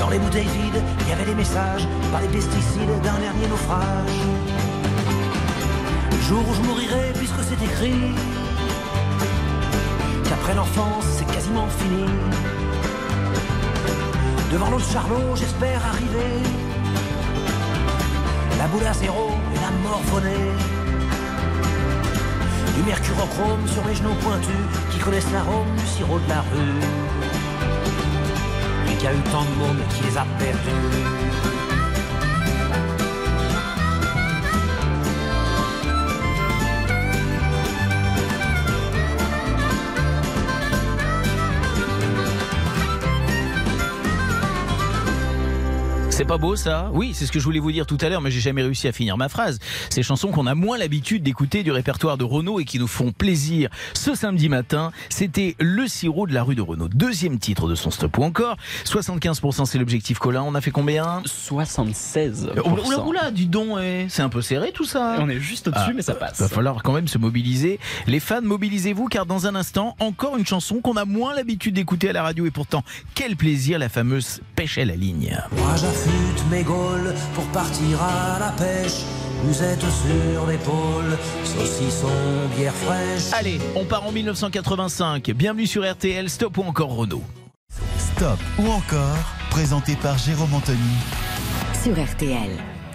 Dans 0.00 0.08
les 0.08 0.18
bouteilles 0.18 0.48
vides, 0.48 0.82
il 1.02 1.08
y 1.10 1.12
avait 1.12 1.26
des 1.26 1.34
messages, 1.34 1.86
pas 2.10 2.20
des 2.22 2.28
pesticides 2.28 3.02
d'un 3.02 3.18
dernier 3.18 3.46
naufrage. 3.46 4.20
Le 6.12 6.20
jour 6.22 6.42
où 6.48 6.54
je 6.54 6.62
mourirai, 6.62 7.12
puisque 7.14 7.42
c'est 7.42 7.62
écrit, 7.62 8.14
qu'après 10.26 10.54
l'enfance, 10.54 11.04
c'est 11.18 11.30
quasiment 11.30 11.66
fini. 11.68 12.06
Devant 14.50 14.68
l'autre 14.70 14.90
Charlot, 14.92 15.36
j'espère 15.36 15.80
arriver. 15.86 16.42
La 18.58 18.66
boule 18.66 18.84
à 18.84 18.92
zéro 18.92 19.30
et 19.54 19.60
la 19.60 19.70
mort 19.88 20.02
volée. 20.06 20.50
Du 22.74 22.82
mercurochrome 22.82 23.68
sur 23.68 23.84
mes 23.84 23.94
genoux 23.94 24.14
pointus 24.20 24.66
qui 24.90 24.98
connaissent 24.98 25.30
l'arôme 25.32 25.72
du 25.76 25.86
sirop 25.86 26.18
de 26.18 26.28
la 26.28 26.40
rue. 26.40 26.80
Lui 28.88 28.96
qui 28.96 29.06
a 29.06 29.12
eu 29.12 29.22
tant 29.30 29.44
de 29.44 29.54
monde 29.56 29.78
qui 29.90 30.02
les 30.02 30.18
a 30.18 30.26
perdus. 30.36 31.69
C'est 46.20 46.26
pas 46.26 46.36
beau 46.36 46.54
ça? 46.54 46.90
Oui, 46.92 47.12
c'est 47.14 47.24
ce 47.24 47.32
que 47.32 47.38
je 47.40 47.44
voulais 47.46 47.60
vous 47.60 47.72
dire 47.72 47.86
tout 47.86 47.96
à 47.98 48.10
l'heure, 48.10 48.20
mais 48.20 48.30
j'ai 48.30 48.40
jamais 48.40 48.60
réussi 48.60 48.86
à 48.86 48.92
finir 48.92 49.16
ma 49.16 49.30
phrase. 49.30 49.58
Ces 49.88 50.02
chansons 50.02 50.28
qu'on 50.28 50.46
a 50.46 50.54
moins 50.54 50.76
l'habitude 50.76 51.22
d'écouter 51.22 51.62
du 51.62 51.72
répertoire 51.72 52.18
de 52.18 52.24
Renault 52.24 52.60
et 52.60 52.66
qui 52.66 52.78
nous 52.78 52.88
font 52.88 53.10
plaisir 53.10 53.70
ce 53.94 54.14
samedi 54.14 54.50
matin, 54.50 54.92
c'était 55.08 55.56
Le 55.58 55.88
sirop 55.88 56.26
de 56.26 56.34
la 56.34 56.42
rue 56.42 56.54
de 56.54 56.60
Renault. 56.60 56.88
Deuxième 56.88 57.38
titre 57.38 57.70
de 57.70 57.74
son 57.74 57.90
stop 57.90 58.18
ou 58.18 58.24
encore. 58.24 58.58
75% 58.84 59.64
c'est 59.64 59.78
l'objectif 59.78 60.18
Colin. 60.18 60.42
On 60.42 60.54
a 60.54 60.60
fait 60.60 60.70
combien? 60.70 61.22
76. 61.24 62.50
Oula, 62.66 62.82
oula, 62.82 63.06
oula, 63.06 63.30
dis 63.30 63.46
donc, 63.46 63.78
eh, 63.82 64.04
c'est 64.10 64.20
un 64.20 64.28
peu 64.28 64.42
serré 64.42 64.72
tout 64.72 64.84
ça. 64.84 65.16
On 65.20 65.28
est 65.30 65.40
juste 65.40 65.68
au-dessus, 65.68 65.84
Ah, 65.86 65.92
mais 65.96 66.02
ça 66.02 66.14
passe. 66.14 66.38
Va 66.38 66.48
falloir 66.48 66.82
quand 66.82 66.92
même 66.92 67.08
se 67.08 67.16
mobiliser. 67.16 67.80
Les 68.06 68.20
fans, 68.20 68.42
mobilisez-vous 68.42 69.06
car 69.06 69.24
dans 69.24 69.46
un 69.46 69.54
instant, 69.54 69.96
encore 70.00 70.36
une 70.36 70.44
chanson 70.44 70.82
qu'on 70.82 70.98
a 70.98 71.06
moins 71.06 71.34
l'habitude 71.34 71.76
d'écouter 71.76 72.10
à 72.10 72.12
la 72.12 72.22
radio 72.22 72.44
et 72.44 72.50
pourtant, 72.50 72.84
quel 73.14 73.36
plaisir, 73.36 73.78
la 73.78 73.88
fameuse 73.88 74.42
pêche 74.54 74.76
à 74.76 74.84
la 74.84 74.96
ligne. 74.96 75.38
Moi 75.56 75.76
j'affûte 76.10 76.50
mes 76.50 76.62
gaules 76.62 77.14
pour 77.34 77.44
partir 77.46 78.02
à 78.02 78.38
la 78.38 78.50
pêche. 78.52 79.02
Musette 79.44 79.80
sur 79.80 80.46
l'épaule, 80.46 81.16
saucisson, 81.44 82.08
bière 82.56 82.74
fraîche. 82.74 83.32
Allez, 83.32 83.58
on 83.74 83.84
part 83.84 84.06
en 84.06 84.12
1985. 84.12 85.30
Bienvenue 85.30 85.66
sur 85.66 85.90
RTL, 85.90 86.28
stop 86.28 86.58
ou 86.58 86.62
encore 86.62 86.94
Renault. 86.94 87.22
Stop 87.96 88.38
ou 88.58 88.68
encore, 88.68 89.16
présenté 89.50 89.96
par 89.96 90.18
Jérôme 90.18 90.52
Anthony. 90.52 90.78
sur 91.82 91.92
RTL. 91.92 92.50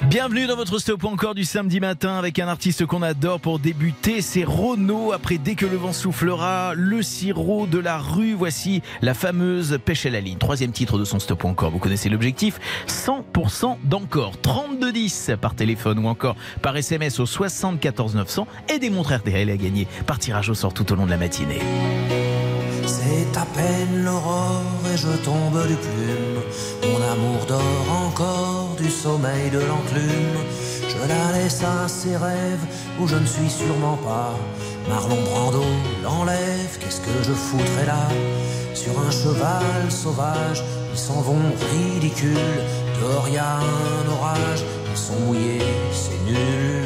Bienvenue 0.07 0.45
dans 0.45 0.55
votre 0.55 0.77
stop 0.77 1.03
encore 1.03 1.33
du 1.33 1.43
samedi 1.43 1.79
matin 1.79 2.15
avec 2.15 2.37
un 2.37 2.47
artiste 2.47 2.85
qu'on 2.85 3.01
adore 3.01 3.39
pour 3.39 3.57
débuter, 3.57 4.21
c'est 4.21 4.43
Renaud. 4.43 5.11
Après 5.11 5.39
Dès 5.39 5.55
que 5.55 5.65
le 5.65 5.77
vent 5.77 5.93
soufflera, 5.93 6.73
le 6.75 7.01
sirop 7.01 7.65
de 7.65 7.79
la 7.79 7.97
rue, 7.97 8.33
voici 8.33 8.83
la 9.01 9.15
fameuse 9.15 9.79
pêche 9.83 10.05
à 10.05 10.11
la 10.11 10.21
ligne. 10.21 10.37
Troisième 10.37 10.71
titre 10.71 10.99
de 10.99 11.05
son 11.05 11.17
stop 11.17 11.43
encore, 11.43 11.71
vous 11.71 11.79
connaissez 11.79 12.09
l'objectif, 12.09 12.59
100% 12.87 13.77
d'encore. 13.83 14.39
3210 14.41 15.31
par 15.41 15.55
téléphone 15.55 15.99
ou 15.99 16.07
encore 16.07 16.35
par 16.61 16.77
SMS 16.77 17.19
au 17.19 17.25
74 17.25 18.15
900 18.15 18.47
et 18.73 18.79
des 18.79 18.91
montres 18.91 19.15
RTL 19.15 19.49
à 19.49 19.57
gagner 19.57 19.87
par 20.05 20.19
tirage 20.19 20.49
au 20.49 20.53
sort 20.53 20.73
tout 20.73 20.91
au 20.93 20.95
long 20.95 21.05
de 21.05 21.11
la 21.11 21.17
matinée. 21.17 21.59
C'est 22.87 23.37
à 23.37 23.45
peine 23.45 24.03
l'aurore 24.03 24.61
et 24.93 24.97
je 24.97 25.11
tombe 25.23 25.59
du 25.67 25.75
plume. 25.75 26.39
Mon 26.83 27.01
amour 27.13 27.45
dort 27.47 27.89
encore 28.07 28.75
du 28.77 28.89
sommeil 28.89 29.49
de 29.49 29.59
l'enclume. 29.59 30.39
Je 30.87 31.07
la 31.07 31.37
laisse 31.37 31.61
à 31.63 31.87
ses 31.87 32.15
rêves 32.15 32.65
où 32.99 33.07
je 33.07 33.15
ne 33.15 33.25
suis 33.25 33.49
sûrement 33.49 33.97
pas. 33.97 34.33
Marlon 34.87 35.21
Brando 35.23 35.63
l'enlève, 36.03 36.77
qu'est-ce 36.79 37.01
que 37.01 37.23
je 37.23 37.33
foutrais 37.33 37.87
là? 37.87 38.07
Sur 38.73 38.93
un 38.99 39.11
cheval 39.11 39.89
sauvage, 39.89 40.63
ils 40.93 40.99
s'en 40.99 41.21
vont 41.21 41.51
ridicules. 41.71 42.61
Dehors 43.01 43.29
y 43.29 43.37
a 43.37 43.57
un 43.57 44.11
orage, 44.11 44.63
ils 44.91 44.97
sont 44.97 45.19
mouillés, 45.25 45.73
c'est 45.91 46.21
nul. 46.31 46.85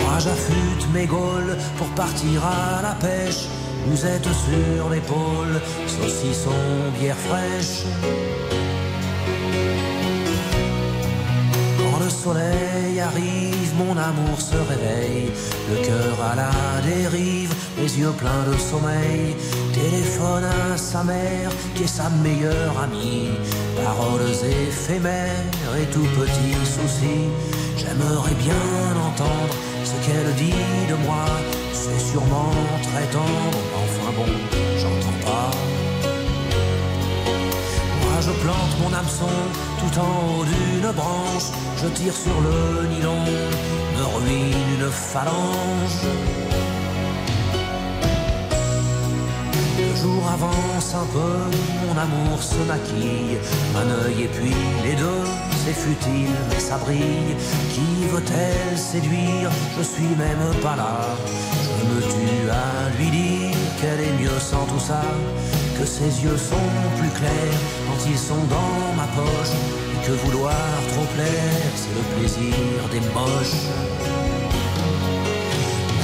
Moi 0.00 0.18
j'affûte 0.18 0.86
mes 0.94 1.06
gaules 1.06 1.56
pour 1.76 1.88
partir 1.88 2.44
à 2.44 2.82
la 2.82 2.94
pêche. 2.94 3.48
Musette 3.88 4.24
sur 4.24 4.90
l'épaule, 4.90 5.60
saucisson, 5.86 6.50
bière 6.98 7.16
fraîche. 7.16 7.84
Quand 11.78 11.98
le 12.04 12.10
soleil 12.10 13.00
arrive, 13.00 13.74
mon 13.76 13.96
amour 13.96 14.40
se 14.40 14.56
réveille. 14.56 15.30
Le 15.70 15.86
cœur 15.86 16.16
à 16.32 16.34
la 16.34 16.50
dérive, 16.82 17.54
les 17.78 17.98
yeux 17.98 18.12
pleins 18.18 18.44
de 18.50 18.58
sommeil. 18.58 19.36
Téléphone 19.72 20.44
à 20.44 20.76
sa 20.76 21.04
mère, 21.04 21.50
qui 21.74 21.84
est 21.84 21.86
sa 21.86 22.10
meilleure 22.10 22.76
amie. 22.82 23.30
Paroles 23.76 24.32
éphémères 24.68 25.72
et 25.80 25.86
tout 25.86 26.08
petits 26.18 26.56
soucis. 26.64 27.30
J'aimerais 27.86 28.34
bien 28.34 28.54
entendre 29.08 29.54
ce 29.84 29.94
qu'elle 30.04 30.34
dit 30.34 30.52
de 30.90 30.96
moi. 31.06 31.24
C'est 31.72 32.00
sûrement 32.00 32.50
très 32.82 33.06
tendre, 33.06 33.58
enfin 33.82 34.10
bon, 34.16 34.30
j'entends 34.80 35.18
pas. 35.24 35.50
Moi 38.02 38.16
je 38.20 38.32
plante 38.42 38.74
mon 38.82 38.92
hameçon 38.92 39.36
tout 39.78 40.00
en 40.00 40.40
haut 40.40 40.44
d'une 40.44 40.90
branche. 40.92 41.48
Je 41.80 41.88
tire 41.88 42.12
sur 42.12 42.38
le 42.40 42.88
nylon, 42.88 43.22
me 43.96 44.04
ruine 44.16 44.80
une 44.80 44.90
phalange. 44.90 46.02
Le 49.78 49.94
jour 50.02 50.22
avance 50.32 50.94
un 50.94 51.06
peu, 51.12 51.34
mon 51.86 51.96
amour 52.00 52.42
se 52.42 52.56
maquille. 52.66 53.38
Un 53.76 54.04
œil 54.04 54.24
et 54.24 54.28
puis 54.28 54.54
les 54.84 54.96
deux, 54.96 55.24
c'est 55.66 55.72
futile, 55.72 56.36
mais 56.48 56.60
ça 56.60 56.76
brille. 56.78 57.34
Qui 57.74 58.06
veut-elle 58.12 58.78
séduire? 58.78 59.50
Je 59.76 59.82
suis 59.82 60.14
même 60.16 60.54
pas 60.62 60.76
là. 60.76 60.94
Je 61.78 61.84
me 61.90 62.00
tue 62.00 62.50
à 62.50 62.90
lui 62.96 63.10
dire 63.10 63.56
qu'elle 63.80 64.00
est 64.00 64.16
mieux 64.22 64.38
sans 64.38 64.64
tout 64.66 64.78
ça. 64.78 65.02
Que 65.78 65.84
ses 65.84 66.22
yeux 66.24 66.36
sont 66.36 66.68
plus 66.98 67.10
clairs 67.10 67.60
quand 67.86 68.00
ils 68.08 68.18
sont 68.18 68.44
dans 68.56 68.78
ma 68.96 69.08
poche. 69.18 69.56
Et 69.92 70.06
que 70.06 70.12
vouloir 70.24 70.54
trop 70.92 71.06
plaire, 71.14 71.72
c'est 71.74 71.94
le 71.98 72.04
plaisir 72.14 72.54
des 72.92 73.00
moches. 73.16 73.62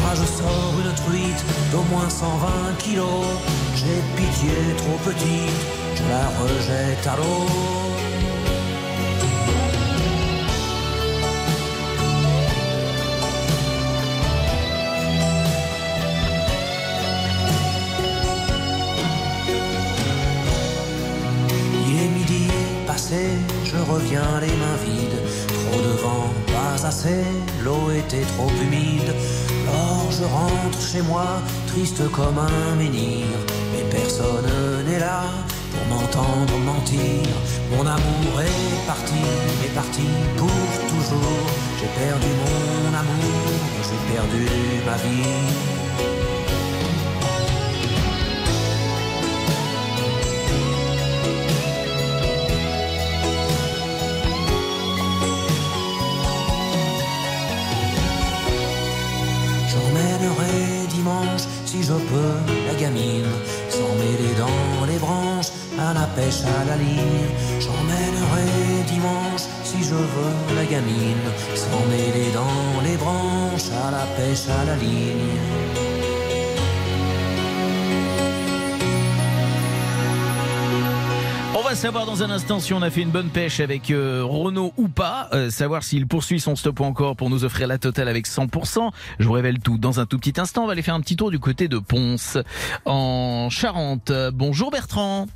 Moi 0.00 0.12
je 0.20 0.26
sors 0.38 0.74
une 0.84 0.94
truite 1.04 1.44
d'au 1.70 1.84
moins 1.92 2.10
120 2.10 2.48
kilos. 2.78 3.26
J'ai 3.76 4.00
pitié 4.16 4.56
trop 4.76 4.98
petite, 5.08 5.60
je 5.96 6.02
la 6.10 6.26
rejette 6.42 7.06
à 7.06 7.16
l'eau. 7.16 8.01
Reviens 24.02 24.40
les 24.40 24.54
mains 24.62 24.78
vides. 24.84 25.20
Trop 25.48 25.80
de 25.80 25.94
vent, 26.02 26.28
pas 26.46 26.86
assez, 26.86 27.24
l'eau 27.64 27.90
était 27.90 28.26
trop 28.36 28.50
humide. 28.62 29.14
Alors 29.68 30.10
je 30.10 30.24
rentre 30.24 30.80
chez 30.80 31.02
moi, 31.02 31.26
triste 31.68 32.02
comme 32.10 32.38
un 32.38 32.74
menhir. 32.76 33.26
Mais 33.72 33.84
personne 33.90 34.50
n'est 34.86 34.98
là 34.98 35.22
pour 35.70 35.84
m'entendre 35.90 36.58
mentir. 36.64 37.22
Mon 37.70 37.86
amour 37.86 38.34
est 38.40 38.86
parti, 38.86 39.22
est 39.64 39.74
parti 39.74 40.06
pour 40.36 40.68
toujours. 40.92 41.46
J'ai 41.78 41.90
perdu 42.04 42.30
mon 42.44 42.98
amour, 43.02 43.44
j'ai 43.86 44.14
perdu 44.14 44.46
ma 44.86 44.96
vie. 44.96 46.31
Pêche 66.14 66.42
à 66.44 66.64
la 66.64 66.76
ligne. 66.76 67.28
J'emmènerai 67.60 68.84
dimanche, 68.86 69.42
si 69.64 69.82
je 69.82 69.94
veux, 69.94 70.56
la 70.56 70.64
gamine, 70.64 71.26
sans 71.54 71.86
mêler 71.86 72.30
dans 72.32 72.82
les 72.82 72.96
branches, 72.96 73.70
à 73.86 73.90
la 73.90 74.06
pêche 74.16 74.48
à 74.48 74.64
la 74.64 74.76
ligne. 74.76 75.72
On 81.54 81.62
va 81.62 81.74
savoir 81.74 82.06
dans 82.06 82.22
un 82.22 82.30
instant 82.30 82.60
si 82.60 82.72
on 82.74 82.82
a 82.82 82.90
fait 82.90 83.02
une 83.02 83.10
bonne 83.10 83.28
pêche 83.28 83.60
avec 83.60 83.90
euh, 83.90 84.22
Renault 84.24 84.72
ou 84.76 84.88
pas, 84.88 85.28
euh, 85.32 85.50
savoir 85.50 85.82
s'il 85.82 86.06
poursuit 86.06 86.40
son 86.40 86.56
stop 86.56 86.80
ou 86.80 86.84
encore 86.84 87.16
pour 87.16 87.30
nous 87.30 87.44
offrir 87.44 87.66
la 87.66 87.78
totale 87.78 88.08
avec 88.08 88.26
100%. 88.26 88.90
Je 89.18 89.26
vous 89.26 89.32
révèle 89.32 89.58
tout 89.58 89.78
dans 89.78 90.00
un 90.00 90.06
tout 90.06 90.18
petit 90.18 90.38
instant. 90.40 90.64
On 90.64 90.66
va 90.66 90.72
aller 90.72 90.82
faire 90.82 90.94
un 90.94 91.00
petit 91.00 91.16
tour 91.16 91.30
du 91.30 91.38
côté 91.38 91.68
de 91.68 91.78
Ponce, 91.78 92.36
en 92.84 93.48
Charente. 93.50 94.12
Bonjour 94.32 94.70
Bertrand. 94.70 95.28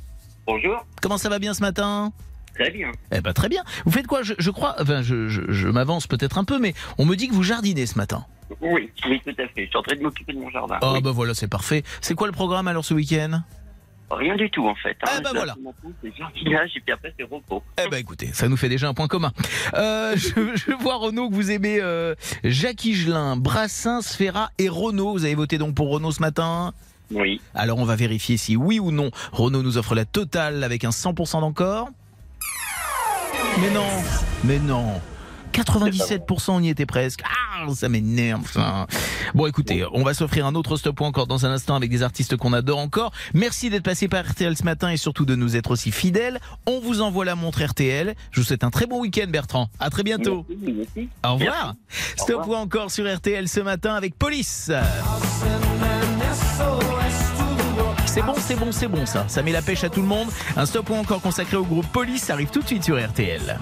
Bonjour, 0.47 0.85
Comment 1.01 1.17
ça 1.17 1.29
va 1.29 1.39
bien 1.39 1.53
ce 1.53 1.61
matin 1.61 2.11
très 2.55 2.71
bien. 2.71 2.91
Eh 3.11 3.21
ben 3.21 3.33
très 3.33 3.49
bien. 3.49 3.61
Vous 3.85 3.91
faites 3.91 4.07
quoi? 4.07 4.23
Je, 4.23 4.33
je 4.39 4.49
crois, 4.49 4.75
enfin 4.81 5.03
je, 5.03 5.27
je, 5.27 5.41
je 5.47 5.67
m'avance 5.67 6.07
peut-être 6.07 6.39
un 6.39 6.43
peu, 6.43 6.57
mais 6.57 6.73
on 6.97 7.05
me 7.05 7.15
dit 7.15 7.27
que 7.27 7.33
vous 7.35 7.43
jardinez 7.43 7.85
ce 7.85 7.99
matin. 7.99 8.25
Oui, 8.61 8.89
oui, 9.07 9.21
tout 9.23 9.29
à 9.39 9.47
fait. 9.49 9.65
Je 9.65 9.67
suis 9.69 9.77
en 9.77 9.83
train 9.83 9.95
de 9.95 10.01
m'occuper 10.01 10.33
de 10.33 10.39
mon 10.39 10.49
jardin. 10.49 10.77
Ah 10.81 10.93
Oui. 10.93 11.01
bah 11.03 11.11
voilà, 11.11 11.35
c'est 11.35 11.47
parfait. 11.47 11.83
C'est 12.01 12.15
quoi 12.15 12.25
le 12.25 12.33
programme 12.33 12.67
alors 12.67 12.83
ce 12.83 12.95
week-end? 12.95 13.41
Rien 14.09 14.35
du 14.37 14.49
tout, 14.49 14.65
en 14.67 14.73
fait. 14.73 14.97
hein. 15.03 15.19
Ben 15.21 15.29
Je- 15.33 15.35
voilà. 15.35 15.55
C'est 16.01 16.15
jardinage 16.17 16.71
et 16.75 16.79
puis 16.79 16.93
après, 16.93 17.13
c'est 17.15 17.25
repos. 17.25 17.61
Eh 17.85 17.87
ben 17.89 17.97
écoutez, 17.97 18.27
ça 18.33 18.47
nous 18.47 18.57
fait 18.57 18.69
déjà 18.69 18.87
un 18.87 18.93
point 18.95 19.07
commun. 19.07 19.33
Euh, 19.75 20.13
je, 20.15 20.29
je 20.55 20.71
vois 20.81 20.95
Renaud 20.95 21.29
que 21.29 21.35
vous 21.35 21.51
aimez 21.51 21.77
euh, 21.79 22.15
Jacques 22.43 22.85
Higelin, 22.85 23.35
Brassens, 23.37 24.01
Ferrat 24.17 24.49
et 24.57 24.69
Renault. 24.69 25.11
Vous 25.11 25.25
avez 25.25 25.35
voté 25.35 25.59
donc 25.59 25.75
pour 25.75 25.91
Renault 25.91 26.11
ce 26.11 26.21
matin? 26.21 26.73
Oui. 27.11 27.41
Alors 27.55 27.77
on 27.79 27.85
va 27.85 27.95
vérifier 27.95 28.37
si 28.37 28.55
oui 28.55 28.79
ou 28.79 28.91
non 28.91 29.11
Renault 29.31 29.63
nous 29.63 29.77
offre 29.77 29.95
la 29.95 30.05
totale 30.05 30.63
avec 30.63 30.83
un 30.83 30.89
100% 30.89 31.41
d'encore. 31.41 31.89
Mais 33.59 33.71
non, 33.71 33.87
mais 34.43 34.59
non. 34.59 35.01
97% 35.53 36.51
on 36.51 36.61
y 36.61 36.69
était 36.69 36.85
presque. 36.85 37.21
Ah, 37.25 37.65
ça 37.73 37.89
m'énerve 37.89 38.51
ça. 38.51 38.85
Bon 39.33 39.47
écoutez, 39.47 39.83
on 39.91 40.03
va 40.03 40.13
s'offrir 40.13 40.45
un 40.45 40.53
autre 40.53 40.75
stop 40.77 41.01
encore 41.01 41.25
dans 41.25 41.47
un 41.47 41.51
instant 41.51 41.75
avec 41.75 41.89
des 41.89 42.03
artistes 42.03 42.37
qu'on 42.37 42.53
adore 42.53 42.77
encore. 42.77 43.11
Merci 43.33 43.71
d'être 43.71 43.83
passé 43.83 44.07
par 44.07 44.23
RTL 44.23 44.55
ce 44.55 44.63
matin 44.63 44.89
et 44.91 44.97
surtout 44.97 45.25
de 45.25 45.35
nous 45.35 45.55
être 45.55 45.71
aussi 45.71 45.91
fidèles. 45.91 46.39
On 46.67 46.79
vous 46.79 47.01
envoie 47.01 47.25
la 47.25 47.33
montre 47.35 47.63
RTL. 47.63 48.13
Je 48.31 48.39
vous 48.39 48.45
souhaite 48.45 48.63
un 48.63 48.69
très 48.69 48.85
bon 48.85 48.99
week-end 49.01 49.25
Bertrand. 49.29 49.69
À 49.79 49.89
très 49.89 50.03
bientôt. 50.03 50.45
Merci, 50.49 50.73
merci. 50.77 51.09
Au 51.25 51.33
revoir. 51.33 51.73
Au 51.73 52.21
Stop 52.21 52.41
revoir. 52.41 52.59
ou 52.59 52.61
encore 52.61 52.91
sur 52.91 53.11
RTL 53.11 53.47
ce 53.47 53.59
matin 53.61 53.95
avec 53.95 54.15
Police. 54.15 54.71
C'est 58.17 58.23
bon, 58.23 58.33
c'est 58.35 58.55
bon, 58.55 58.71
c'est 58.71 58.87
bon 58.87 59.05
ça. 59.05 59.25
Ça 59.27 59.43
met 59.43 59.51
la 59.51 59.61
pêche 59.61 59.83
à 59.83 59.89
tout 59.89 60.01
le 60.01 60.07
monde. 60.07 60.27
Un 60.55 60.65
stop 60.65 60.89
encore 60.89 61.21
consacré 61.21 61.55
au 61.55 61.63
groupe 61.63 61.85
Police 61.93 62.31
arrive 62.31 62.49
tout 62.49 62.61
de 62.61 62.65
suite 62.65 62.83
sur 62.83 62.97
RTL. 62.99 63.59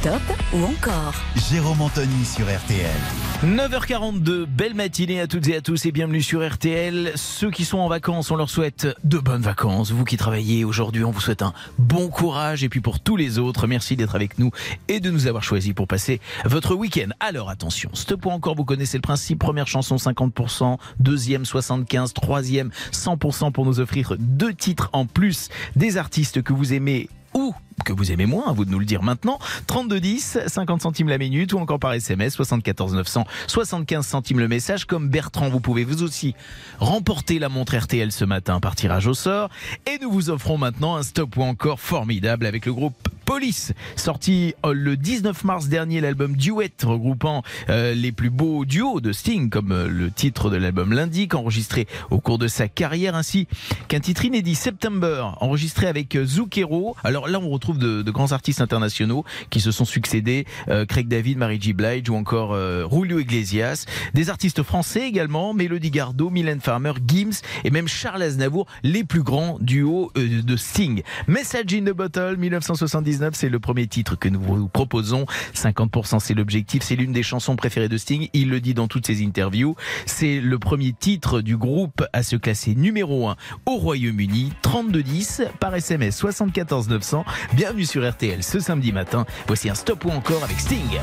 Stop 0.00 0.22
ou 0.52 0.62
encore 0.62 1.12
Jérôme 1.50 1.80
Anthony 1.80 2.24
sur 2.24 2.44
RTL. 2.44 3.00
9h42, 3.42 4.44
belle 4.44 4.74
matinée 4.74 5.20
à 5.20 5.26
toutes 5.26 5.48
et 5.48 5.56
à 5.56 5.60
tous 5.60 5.86
et 5.86 5.92
bienvenue 5.92 6.22
sur 6.22 6.48
RTL. 6.48 7.10
Ceux 7.16 7.50
qui 7.50 7.64
sont 7.64 7.78
en 7.78 7.88
vacances, 7.88 8.30
on 8.30 8.36
leur 8.36 8.48
souhaite 8.48 8.86
de 9.02 9.18
bonnes 9.18 9.42
vacances. 9.42 9.90
Vous 9.90 10.04
qui 10.04 10.16
travaillez 10.16 10.64
aujourd'hui, 10.64 11.02
on 11.02 11.10
vous 11.10 11.20
souhaite 11.20 11.42
un 11.42 11.52
bon 11.78 12.10
courage. 12.10 12.62
Et 12.62 12.68
puis 12.68 12.80
pour 12.80 13.00
tous 13.00 13.16
les 13.16 13.40
autres, 13.40 13.66
merci 13.66 13.96
d'être 13.96 14.14
avec 14.14 14.38
nous 14.38 14.52
et 14.86 15.00
de 15.00 15.10
nous 15.10 15.26
avoir 15.26 15.42
choisis 15.42 15.72
pour 15.72 15.88
passer 15.88 16.20
votre 16.44 16.76
week-end. 16.76 17.08
Alors 17.18 17.50
attention, 17.50 17.90
stop 17.94 18.26
ou 18.26 18.30
encore, 18.30 18.54
vous 18.54 18.64
connaissez 18.64 18.98
le 18.98 19.02
principe. 19.02 19.40
Première 19.40 19.66
chanson 19.66 19.96
50%, 19.96 20.78
deuxième 21.00 21.42
75%, 21.42 22.12
troisième 22.12 22.70
100% 22.92 23.50
pour 23.50 23.66
nous 23.66 23.80
offrir 23.80 24.14
deux 24.16 24.54
titres 24.54 24.90
en 24.92 25.06
plus 25.06 25.48
des 25.74 25.96
artistes 25.96 26.40
que 26.40 26.52
vous 26.52 26.72
aimez 26.72 27.08
ou 27.34 27.52
que 27.88 27.92
vous 27.94 28.12
aimez 28.12 28.26
moins, 28.26 28.48
à 28.48 28.52
vous 28.52 28.66
de 28.66 28.70
nous 28.70 28.78
le 28.78 28.84
dire 28.84 29.02
maintenant. 29.02 29.38
3210, 29.66 30.40
50 30.46 30.82
centimes 30.82 31.08
la 31.08 31.16
minute 31.16 31.54
ou 31.54 31.58
encore 31.58 31.78
par 31.78 31.94
SMS 31.94 32.34
74 32.34 32.92
900, 32.92 33.24
75 33.46 34.06
centimes 34.06 34.40
le 34.40 34.48
message. 34.48 34.84
Comme 34.84 35.08
Bertrand, 35.08 35.48
vous 35.48 35.60
pouvez 35.60 35.84
vous 35.84 36.02
aussi 36.02 36.34
remporter 36.80 37.38
la 37.38 37.48
montre 37.48 37.74
RTL 37.76 38.12
ce 38.12 38.26
matin 38.26 38.60
par 38.60 38.76
tirage 38.76 39.06
au 39.06 39.14
sort. 39.14 39.48
Et 39.86 39.98
nous 40.02 40.10
vous 40.10 40.28
offrons 40.28 40.58
maintenant 40.58 40.96
un 40.96 41.02
stop 41.02 41.34
ou 41.38 41.42
encore 41.42 41.80
formidable 41.80 42.44
avec 42.44 42.66
le 42.66 42.74
groupe 42.74 43.08
Police, 43.28 43.74
sorti 43.94 44.54
euh, 44.64 44.72
le 44.72 44.96
19 44.96 45.44
mars 45.44 45.68
dernier, 45.68 46.00
l'album 46.00 46.34
Duet 46.34 46.72
regroupant 46.82 47.42
euh, 47.68 47.92
les 47.92 48.10
plus 48.10 48.30
beaux 48.30 48.64
duos 48.64 49.02
de 49.02 49.12
Sting, 49.12 49.50
comme 49.50 49.70
euh, 49.70 49.86
le 49.86 50.10
titre 50.10 50.48
de 50.48 50.56
l'album 50.56 50.94
l'indique, 50.94 51.34
enregistré 51.34 51.86
au 52.08 52.20
cours 52.20 52.38
de 52.38 52.48
sa 52.48 52.68
carrière, 52.68 53.14
ainsi 53.14 53.46
qu'un 53.88 54.00
titre 54.00 54.24
inédit 54.24 54.54
September, 54.54 55.26
enregistré 55.42 55.88
avec 55.88 56.16
Zucchero. 56.24 56.96
Alors 57.04 57.28
là, 57.28 57.38
on 57.38 57.50
retrouve 57.50 57.77
de, 57.78 58.02
de 58.02 58.10
grands 58.10 58.32
artistes 58.32 58.60
internationaux 58.60 59.24
qui 59.50 59.60
se 59.60 59.70
sont 59.70 59.84
succédés, 59.84 60.46
euh, 60.68 60.84
Craig 60.86 61.08
David, 61.08 61.38
Mary 61.38 61.58
J. 61.60 61.72
Blige 61.72 62.10
ou 62.10 62.14
encore 62.14 62.52
euh, 62.52 62.86
Julio 62.90 63.18
Iglesias. 63.18 63.86
Des 64.14 64.30
artistes 64.30 64.62
français 64.62 65.08
également, 65.08 65.54
Mélodie 65.54 65.90
Gardot, 65.90 66.30
Mylène 66.30 66.60
Farmer, 66.60 66.92
Gims 67.06 67.40
et 67.64 67.70
même 67.70 67.88
Charles 67.88 68.22
Aznavour, 68.22 68.66
les 68.82 69.04
plus 69.04 69.22
grands 69.22 69.58
duos 69.60 70.10
euh, 70.16 70.42
de 70.42 70.56
Sting. 70.56 71.02
Message 71.26 71.72
in 71.72 71.84
the 71.84 71.94
Bottle, 71.94 72.36
1979, 72.38 73.34
c'est 73.34 73.48
le 73.48 73.58
premier 73.58 73.86
titre 73.86 74.16
que 74.16 74.28
nous 74.28 74.40
vous 74.40 74.68
proposons. 74.68 75.26
50% 75.54 76.18
c'est 76.20 76.34
l'objectif, 76.34 76.82
c'est 76.82 76.96
l'une 76.96 77.12
des 77.12 77.22
chansons 77.22 77.56
préférées 77.56 77.88
de 77.88 77.96
Sting. 77.96 78.28
Il 78.32 78.50
le 78.50 78.60
dit 78.60 78.74
dans 78.74 78.88
toutes 78.88 79.06
ses 79.06 79.24
interviews. 79.24 79.76
C'est 80.06 80.40
le 80.40 80.58
premier 80.58 80.92
titre 80.92 81.40
du 81.40 81.56
groupe 81.56 82.04
à 82.12 82.22
se 82.22 82.36
classer 82.36 82.74
numéro 82.74 83.28
1 83.28 83.36
au 83.66 83.76
Royaume-Uni. 83.76 84.52
3210 84.62 85.42
par 85.60 85.74
SMS 85.74 86.16
74 86.16 86.88
900. 86.88 87.24
Bienvenue 87.68 87.84
sur 87.84 88.10
RTL 88.10 88.42
ce 88.42 88.60
samedi 88.60 88.92
matin. 88.92 89.26
Voici 89.46 89.68
un 89.68 89.74
stop 89.74 90.06
ou 90.06 90.10
encore 90.10 90.42
avec 90.42 90.58
Sting. 90.58 90.98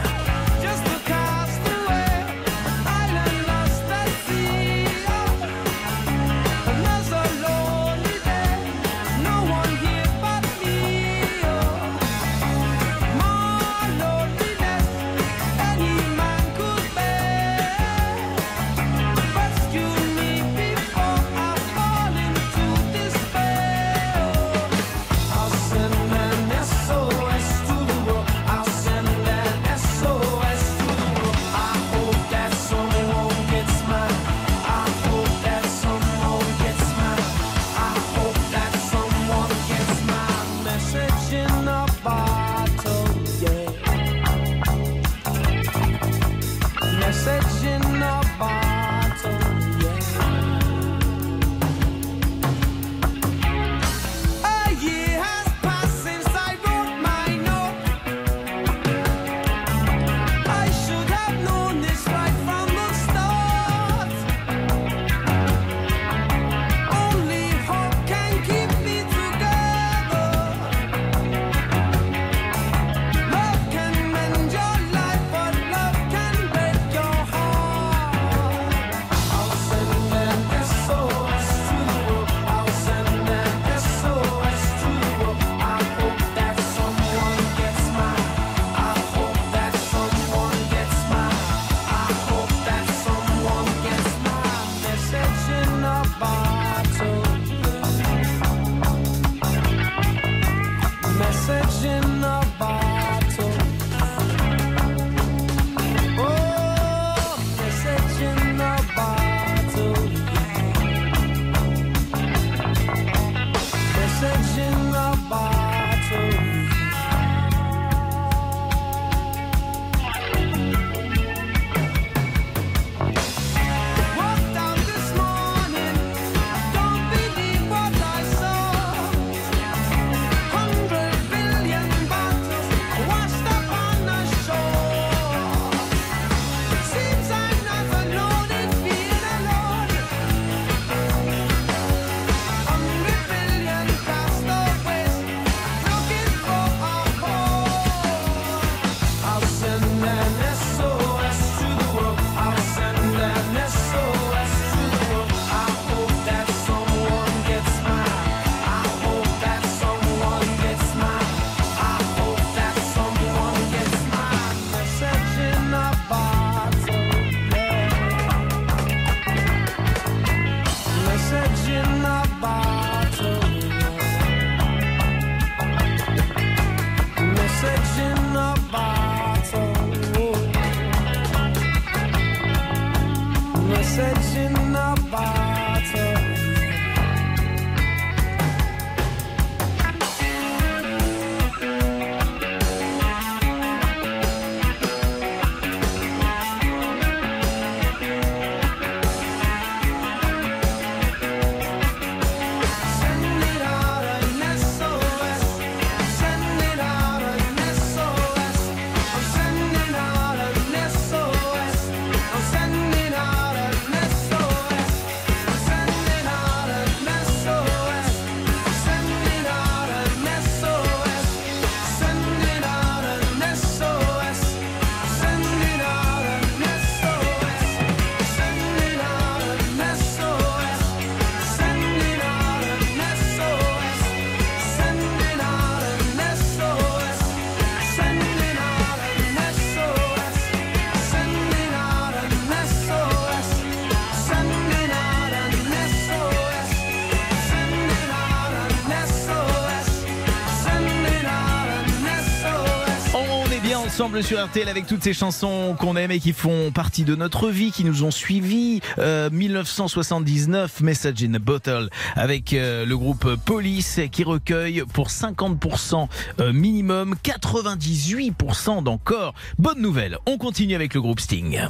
Ensemble 254.05 254.23
sur 254.23 254.45
RTL 254.45 254.69
avec 254.69 254.85
toutes 254.85 255.01
ces 255.01 255.13
chansons 255.13 255.75
qu'on 255.79 255.95
aime 255.95 256.11
et 256.11 256.19
qui 256.19 256.31
font 256.31 256.69
partie 256.69 257.05
de 257.05 257.15
notre 257.15 257.49
vie, 257.49 257.71
qui 257.71 257.83
nous 257.83 258.03
ont 258.03 258.11
suivis. 258.11 258.79
Euh, 258.99 259.31
1979, 259.31 260.81
Message 260.81 261.23
in 261.23 261.33
a 261.33 261.39
Bottle, 261.39 261.89
avec 262.15 262.53
euh, 262.53 262.85
le 262.85 262.95
groupe 262.95 263.33
Police 263.45 264.01
qui 264.11 264.23
recueille 264.23 264.83
pour 264.93 265.07
50% 265.07 266.07
euh, 266.39 266.53
minimum, 266.53 267.15
98% 267.23 268.83
d'encore. 268.83 269.33
Bonne 269.57 269.81
nouvelle, 269.81 270.19
on 270.27 270.37
continue 270.37 270.75
avec 270.75 270.93
le 270.93 271.01
groupe 271.01 271.19
Sting. 271.19 271.61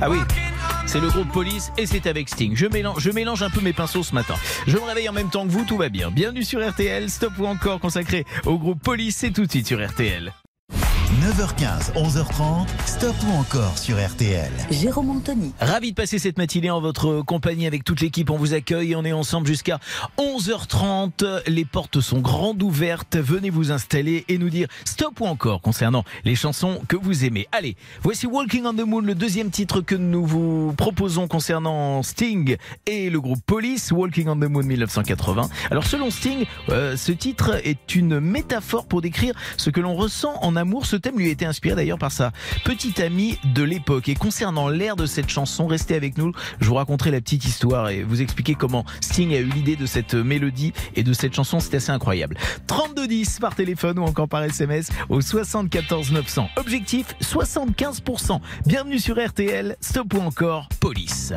Ah 0.00 0.10
oui 0.10 0.18
c'est 0.90 0.98
le 0.98 1.08
groupe 1.08 1.30
Police 1.30 1.70
et 1.78 1.86
c'est 1.86 2.08
avec 2.08 2.28
Sting. 2.28 2.56
Je 2.56 2.66
mélange, 2.66 2.98
je 2.98 3.12
mélange 3.12 3.44
un 3.44 3.50
peu 3.50 3.60
mes 3.60 3.72
pinceaux 3.72 4.02
ce 4.02 4.12
matin. 4.12 4.34
Je 4.66 4.76
me 4.76 4.82
réveille 4.82 5.08
en 5.08 5.12
même 5.12 5.30
temps 5.30 5.46
que 5.46 5.52
vous, 5.52 5.64
tout 5.64 5.76
va 5.76 5.88
bien. 5.88 6.10
Bienvenue 6.10 6.42
sur 6.42 6.68
RTL, 6.68 7.08
stop 7.08 7.32
ou 7.38 7.46
encore 7.46 7.78
consacré 7.78 8.24
au 8.44 8.58
groupe 8.58 8.82
Police, 8.82 9.18
c'est 9.18 9.30
tout 9.30 9.46
de 9.46 9.50
suite 9.50 9.68
sur 9.68 9.86
RTL. 9.86 10.32
9h15, 11.20 11.92
11h30, 11.96 12.66
stop 12.86 13.14
ou 13.28 13.36
encore 13.36 13.76
sur 13.76 14.02
RTL. 14.02 14.50
Jérôme 14.70 15.10
Anthony. 15.10 15.52
Ravi 15.60 15.90
de 15.90 15.94
passer 15.94 16.18
cette 16.18 16.38
matinée 16.38 16.70
en 16.70 16.80
votre 16.80 17.20
compagnie 17.20 17.66
avec 17.66 17.84
toute 17.84 18.00
l'équipe. 18.00 18.30
On 18.30 18.38
vous 18.38 18.54
accueille 18.54 18.92
et 18.92 18.96
on 18.96 19.04
est 19.04 19.12
ensemble 19.12 19.46
jusqu'à 19.46 19.80
11h30. 20.16 21.42
Les 21.46 21.66
portes 21.66 22.00
sont 22.00 22.20
grandes 22.20 22.62
ouvertes. 22.62 23.18
Venez 23.18 23.50
vous 23.50 23.70
installer 23.70 24.24
et 24.28 24.38
nous 24.38 24.48
dire 24.48 24.68
stop 24.86 25.20
ou 25.20 25.26
encore 25.26 25.60
concernant 25.60 26.04
les 26.24 26.34
chansons 26.34 26.80
que 26.88 26.96
vous 26.96 27.26
aimez. 27.26 27.46
Allez, 27.52 27.76
voici 28.02 28.26
Walking 28.26 28.64
on 28.64 28.72
the 28.72 28.86
Moon, 28.86 29.02
le 29.02 29.14
deuxième 29.14 29.50
titre 29.50 29.82
que 29.82 29.96
nous 29.96 30.24
vous 30.24 30.72
proposons 30.72 31.28
concernant 31.28 32.02
Sting 32.02 32.56
et 32.86 33.10
le 33.10 33.20
groupe 33.20 33.40
Police, 33.44 33.92
Walking 33.92 34.28
on 34.28 34.36
the 34.36 34.48
Moon 34.48 34.62
1980. 34.62 35.50
Alors 35.70 35.84
selon 35.84 36.10
Sting, 36.10 36.46
euh, 36.70 36.96
ce 36.96 37.12
titre 37.12 37.60
est 37.62 37.94
une 37.94 38.20
métaphore 38.20 38.86
pour 38.86 39.02
décrire 39.02 39.34
ce 39.58 39.68
que 39.68 39.80
l'on 39.80 39.94
ressent 39.94 40.32
en 40.40 40.56
amour. 40.56 40.86
Ce 40.86 40.96
thème 40.96 41.10
lui 41.20 41.30
été 41.30 41.44
inspiré 41.44 41.76
d'ailleurs 41.76 41.98
par 41.98 42.12
sa 42.12 42.32
petite 42.64 43.00
amie 43.00 43.38
de 43.44 43.62
l'époque. 43.62 44.08
Et 44.08 44.14
concernant 44.14 44.68
l'air 44.68 44.96
de 44.96 45.06
cette 45.06 45.28
chanson, 45.28 45.66
restez 45.66 45.94
avec 45.94 46.18
nous. 46.18 46.32
Je 46.60 46.66
vous 46.66 46.74
raconterai 46.74 47.10
la 47.10 47.20
petite 47.20 47.44
histoire 47.44 47.90
et 47.90 48.02
vous 48.02 48.22
expliquer 48.22 48.54
comment 48.54 48.84
Sting 49.00 49.32
a 49.34 49.38
eu 49.38 49.44
l'idée 49.44 49.76
de 49.76 49.86
cette 49.86 50.14
mélodie 50.14 50.72
et 50.96 51.02
de 51.02 51.12
cette 51.12 51.34
chanson. 51.34 51.60
C'est 51.60 51.76
assez 51.76 51.90
incroyable. 51.90 52.36
3210 52.66 53.38
par 53.38 53.54
téléphone 53.54 53.98
ou 53.98 54.02
encore 54.02 54.28
par 54.28 54.42
SMS 54.42 54.88
au 55.08 55.20
74 55.20 56.12
900. 56.12 56.48
Objectif 56.56 57.14
75%. 57.22 58.40
Bienvenue 58.66 58.98
sur 58.98 59.22
RTL. 59.22 59.76
Stop 59.80 60.14
ou 60.14 60.20
encore 60.20 60.68
Police. 60.80 61.32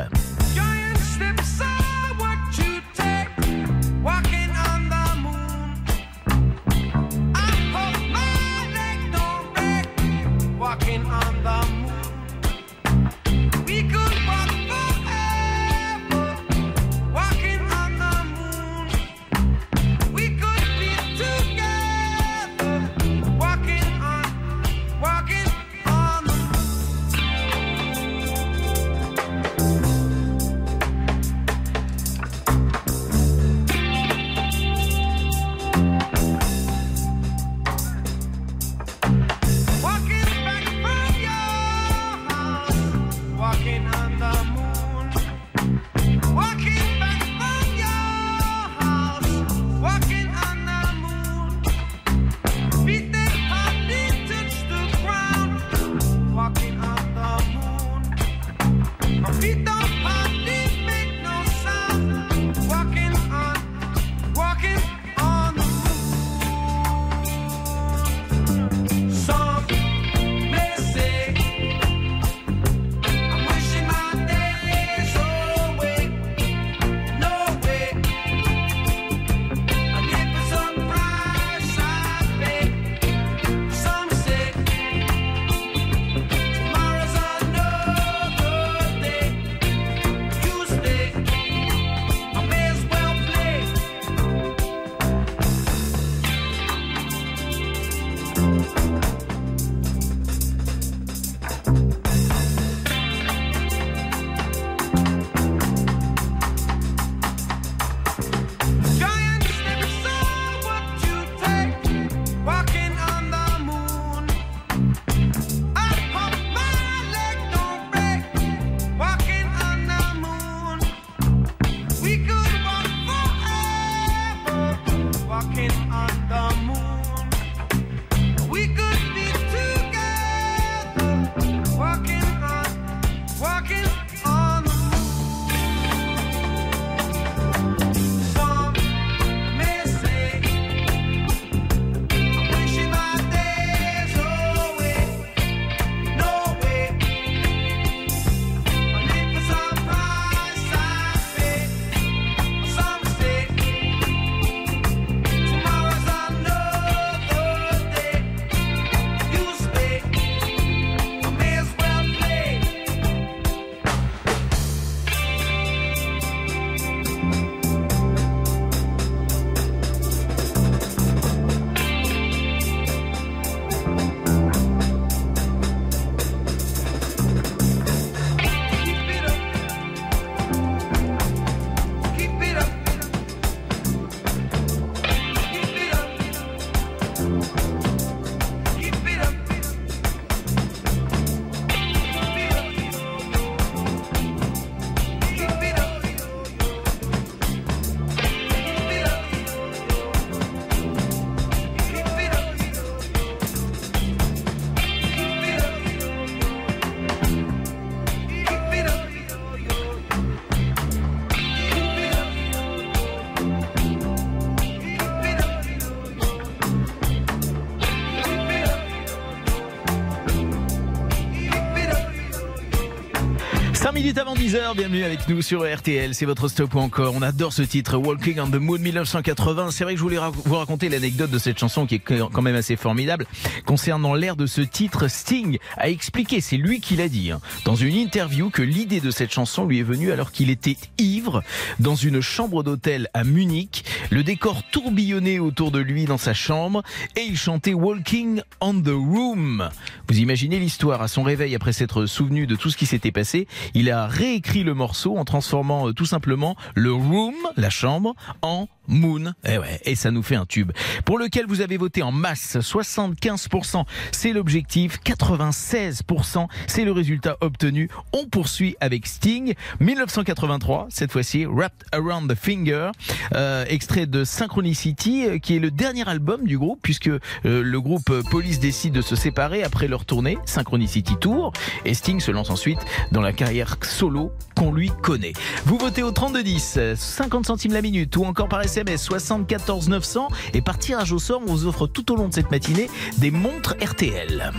bienvenue 224.75 225.03
avec 225.03 225.27
nous 225.29 225.41
sur 225.41 225.61
RTL, 225.61 226.13
c'est 226.13 226.27
votre 226.27 226.47
stop 226.47 226.75
ou 226.75 226.79
encore. 226.79 227.15
On 227.15 227.23
adore 227.23 227.51
ce 227.51 227.63
titre, 227.63 227.97
Walking 227.97 228.39
on 228.39 228.47
the 228.51 228.55
Moon 228.55 228.77
1980. 228.77 229.71
C'est 229.71 229.83
vrai 229.83 229.93
que 229.93 229.97
je 229.97 230.03
voulais 230.03 230.19
vous 230.45 230.55
raconter 230.55 230.89
l'anecdote 230.89 231.31
de 231.31 231.39
cette 231.39 231.57
chanson 231.57 231.87
qui 231.87 231.95
est 231.95 231.99
quand 231.99 232.41
même 232.41 232.55
assez 232.55 232.75
formidable. 232.75 233.25
Concernant 233.65 234.13
l'air 234.13 234.35
de 234.35 234.45
ce 234.45 234.61
titre, 234.61 235.07
Sting 235.07 235.57
a 235.77 235.89
expliqué, 235.89 236.39
c'est 236.39 236.57
lui 236.57 236.81
qui 236.81 236.95
l'a 236.95 237.09
dit, 237.09 237.31
hein, 237.31 237.41
dans 237.65 237.75
une 237.75 237.95
interview 237.95 238.51
que 238.51 238.61
l'idée 238.61 239.01
de 239.01 239.09
cette 239.09 239.33
chanson 239.33 239.65
lui 239.65 239.79
est 239.79 239.83
venue 239.83 240.11
alors 240.11 240.31
qu'il 240.31 240.51
était 240.51 240.77
ivre 240.99 241.41
dans 241.79 241.95
une 241.95 242.21
chambre 242.21 242.61
d'hôtel 242.61 243.09
à 243.15 243.23
Munich 243.23 243.83
le 244.13 244.23
décor 244.23 244.61
tourbillonnait 244.69 245.39
autour 245.39 245.71
de 245.71 245.79
lui 245.79 246.05
dans 246.05 246.19
sa 246.19 246.35
chambre 246.35 246.83
et 247.15 247.21
il 247.21 247.35
chantait 247.35 247.73
Walking 247.73 248.43
on 248.61 248.79
the 248.79 248.89
Room. 248.89 249.67
Vous 250.07 250.19
imaginez 250.19 250.59
l'histoire 250.59 251.01
à 251.01 251.07
son 251.07 251.23
réveil 251.23 251.55
après 251.55 251.73
s'être 251.73 252.05
souvenu 252.05 252.45
de 252.45 252.55
tout 252.55 252.69
ce 252.69 252.77
qui 252.77 252.85
s'était 252.85 253.11
passé. 253.11 253.47
Il 253.73 253.89
a 253.89 254.05
réécrit 254.05 254.63
le 254.63 254.75
morceau 254.75 255.17
en 255.17 255.25
transformant 255.25 255.87
euh, 255.87 255.93
tout 255.93 256.05
simplement 256.05 256.55
le 256.75 256.93
room, 256.93 257.33
la 257.57 257.71
chambre, 257.71 258.13
en 258.43 258.67
Moon. 258.87 259.33
Et 259.45 259.57
ouais, 259.57 259.79
et 259.85 259.95
ça 259.95 260.11
nous 260.11 260.23
fait 260.23 260.35
un 260.35 260.45
tube. 260.45 260.71
Pour 261.05 261.17
lequel 261.17 261.45
vous 261.47 261.61
avez 261.61 261.77
voté 261.77 262.03
en 262.03 262.11
masse, 262.11 262.57
75%, 262.57 263.85
c'est 264.11 264.33
l'objectif, 264.33 264.99
96%, 265.05 266.47
c'est 266.67 266.83
le 266.83 266.91
résultat 266.91 267.37
obtenu. 267.41 267.89
On 268.11 268.25
poursuit 268.25 268.75
avec 268.79 269.07
Sting, 269.07 269.53
1983, 269.79 270.87
cette 270.89 271.11
fois-ci, 271.11 271.45
Wrapped 271.45 271.87
Around 271.91 272.29
the 272.29 272.35
Finger, 272.35 272.91
euh, 273.33 273.65
extrait 273.67 274.02
de 274.05 274.23
Synchronicity, 274.23 275.25
euh, 275.25 275.37
qui 275.39 275.55
est 275.55 275.59
le 275.59 275.71
dernier 275.71 276.07
album 276.07 276.45
du 276.45 276.57
groupe, 276.57 276.79
puisque 276.81 277.07
euh, 277.07 277.19
le 277.43 277.81
groupe 277.81 278.09
euh, 278.09 278.21
Police 278.29 278.59
décide 278.59 278.93
de 278.93 279.01
se 279.01 279.15
séparer 279.15 279.63
après 279.63 279.87
leur 279.87 280.05
tournée, 280.05 280.37
Synchronicity 280.45 281.17
Tour, 281.17 281.53
et 281.85 281.93
Sting 281.93 282.19
se 282.19 282.31
lance 282.31 282.49
ensuite 282.49 282.79
dans 283.11 283.21
la 283.21 283.33
carrière 283.33 283.77
solo 283.81 284.31
qu'on 284.55 284.71
lui 284.71 284.91
connaît. 285.01 285.33
Vous 285.65 285.77
votez 285.77 286.03
au 286.03 286.11
3210, 286.11 286.75
euh, 286.77 286.95
50 286.95 287.45
centimes 287.45 287.73
la 287.73 287.81
minute, 287.81 288.15
ou 288.17 288.25
encore 288.25 288.47
par 288.47 288.61
SMS 288.61 289.01
74 289.01 289.89
900, 289.89 290.27
et 290.53 290.61
par 290.61 290.77
tirage 290.77 291.11
au 291.11 291.19
sort, 291.19 291.41
on 291.45 291.53
vous 291.53 291.65
offre 291.65 291.87
tout 291.87 292.11
au 292.11 292.15
long 292.15 292.27
de 292.27 292.33
cette 292.33 292.51
matinée 292.51 292.89
des 293.17 293.31
montres 293.31 293.75
RTL. 293.81 294.51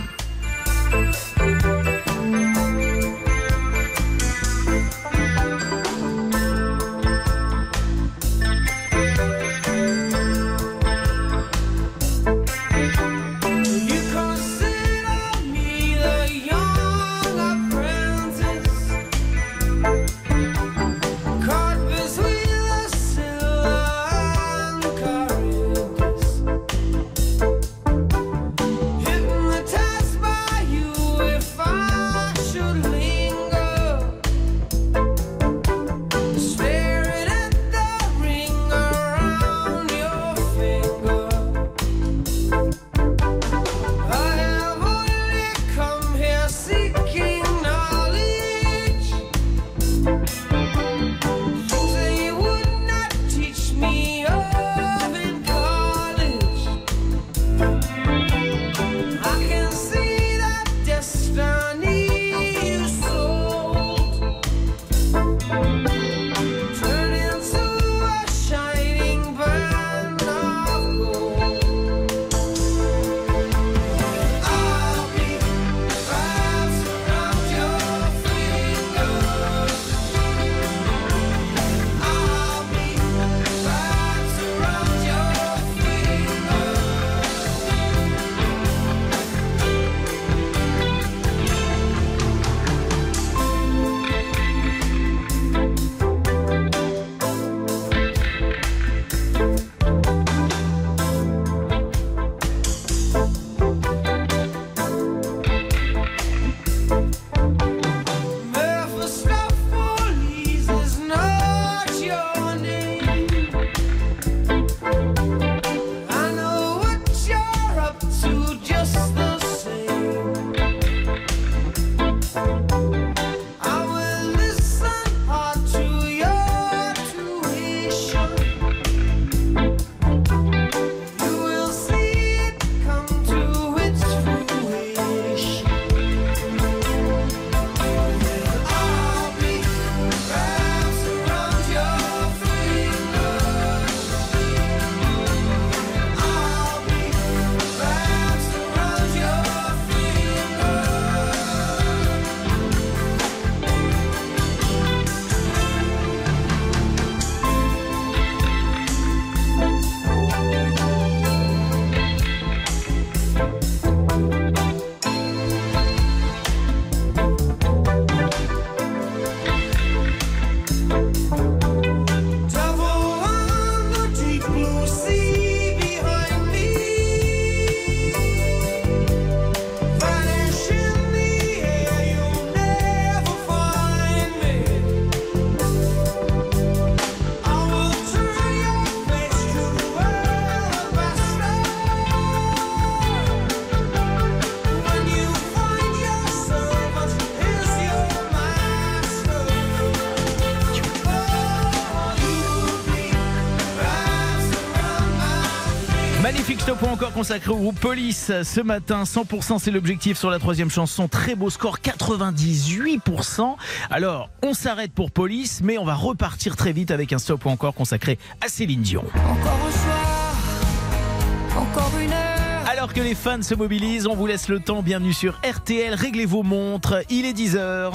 Magnifique 206.25 206.61
stop 206.61 206.81
ou 206.81 206.87
encore 206.87 207.13
consacré 207.13 207.51
au 207.51 207.57
groupe 207.57 207.79
Police 207.79 208.31
ce 208.41 208.59
matin. 208.59 209.03
100% 209.03 209.59
c'est 209.59 209.69
l'objectif 209.69 210.17
sur 210.17 210.31
la 210.31 210.39
troisième 210.39 210.71
chanson. 210.71 211.07
Très 211.07 211.35
beau 211.35 211.51
score, 211.51 211.77
98%. 211.77 213.55
Alors, 213.91 214.31
on 214.41 214.55
s'arrête 214.55 214.91
pour 214.91 215.11
Police, 215.11 215.61
mais 215.63 215.77
on 215.77 215.85
va 215.85 215.93
repartir 215.93 216.55
très 216.55 216.71
vite 216.71 216.89
avec 216.89 217.13
un 217.13 217.19
stop 217.19 217.45
ou 217.45 217.49
encore 217.49 217.75
consacré 217.75 218.17
à 218.43 218.47
Céline 218.47 218.81
Dion. 218.81 219.03
Encore 219.13 219.67
un 219.67 219.71
soir, 219.71 221.61
encore 221.61 221.91
une 222.03 222.11
heure. 222.11 222.69
Alors 222.71 222.91
que 222.91 223.01
les 223.01 223.13
fans 223.13 223.43
se 223.43 223.53
mobilisent, 223.53 224.07
on 224.07 224.15
vous 224.15 224.25
laisse 224.25 224.47
le 224.47 224.59
temps. 224.59 224.81
Bienvenue 224.81 225.13
sur 225.13 225.39
RTL. 225.47 225.93
Réglez 225.93 226.25
vos 226.25 226.41
montres. 226.41 227.03
Il 227.11 227.25
est 227.25 227.33
10h. 227.33 227.91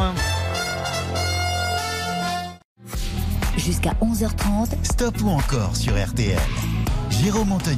Jusqu'à 3.56 3.90
11h30, 4.00 4.68
Stop 4.84 5.20
ou 5.20 5.30
encore 5.30 5.74
sur 5.74 5.94
RTL. 6.00 6.38
Jérôme 7.10 7.50
Anthony. 7.50 7.76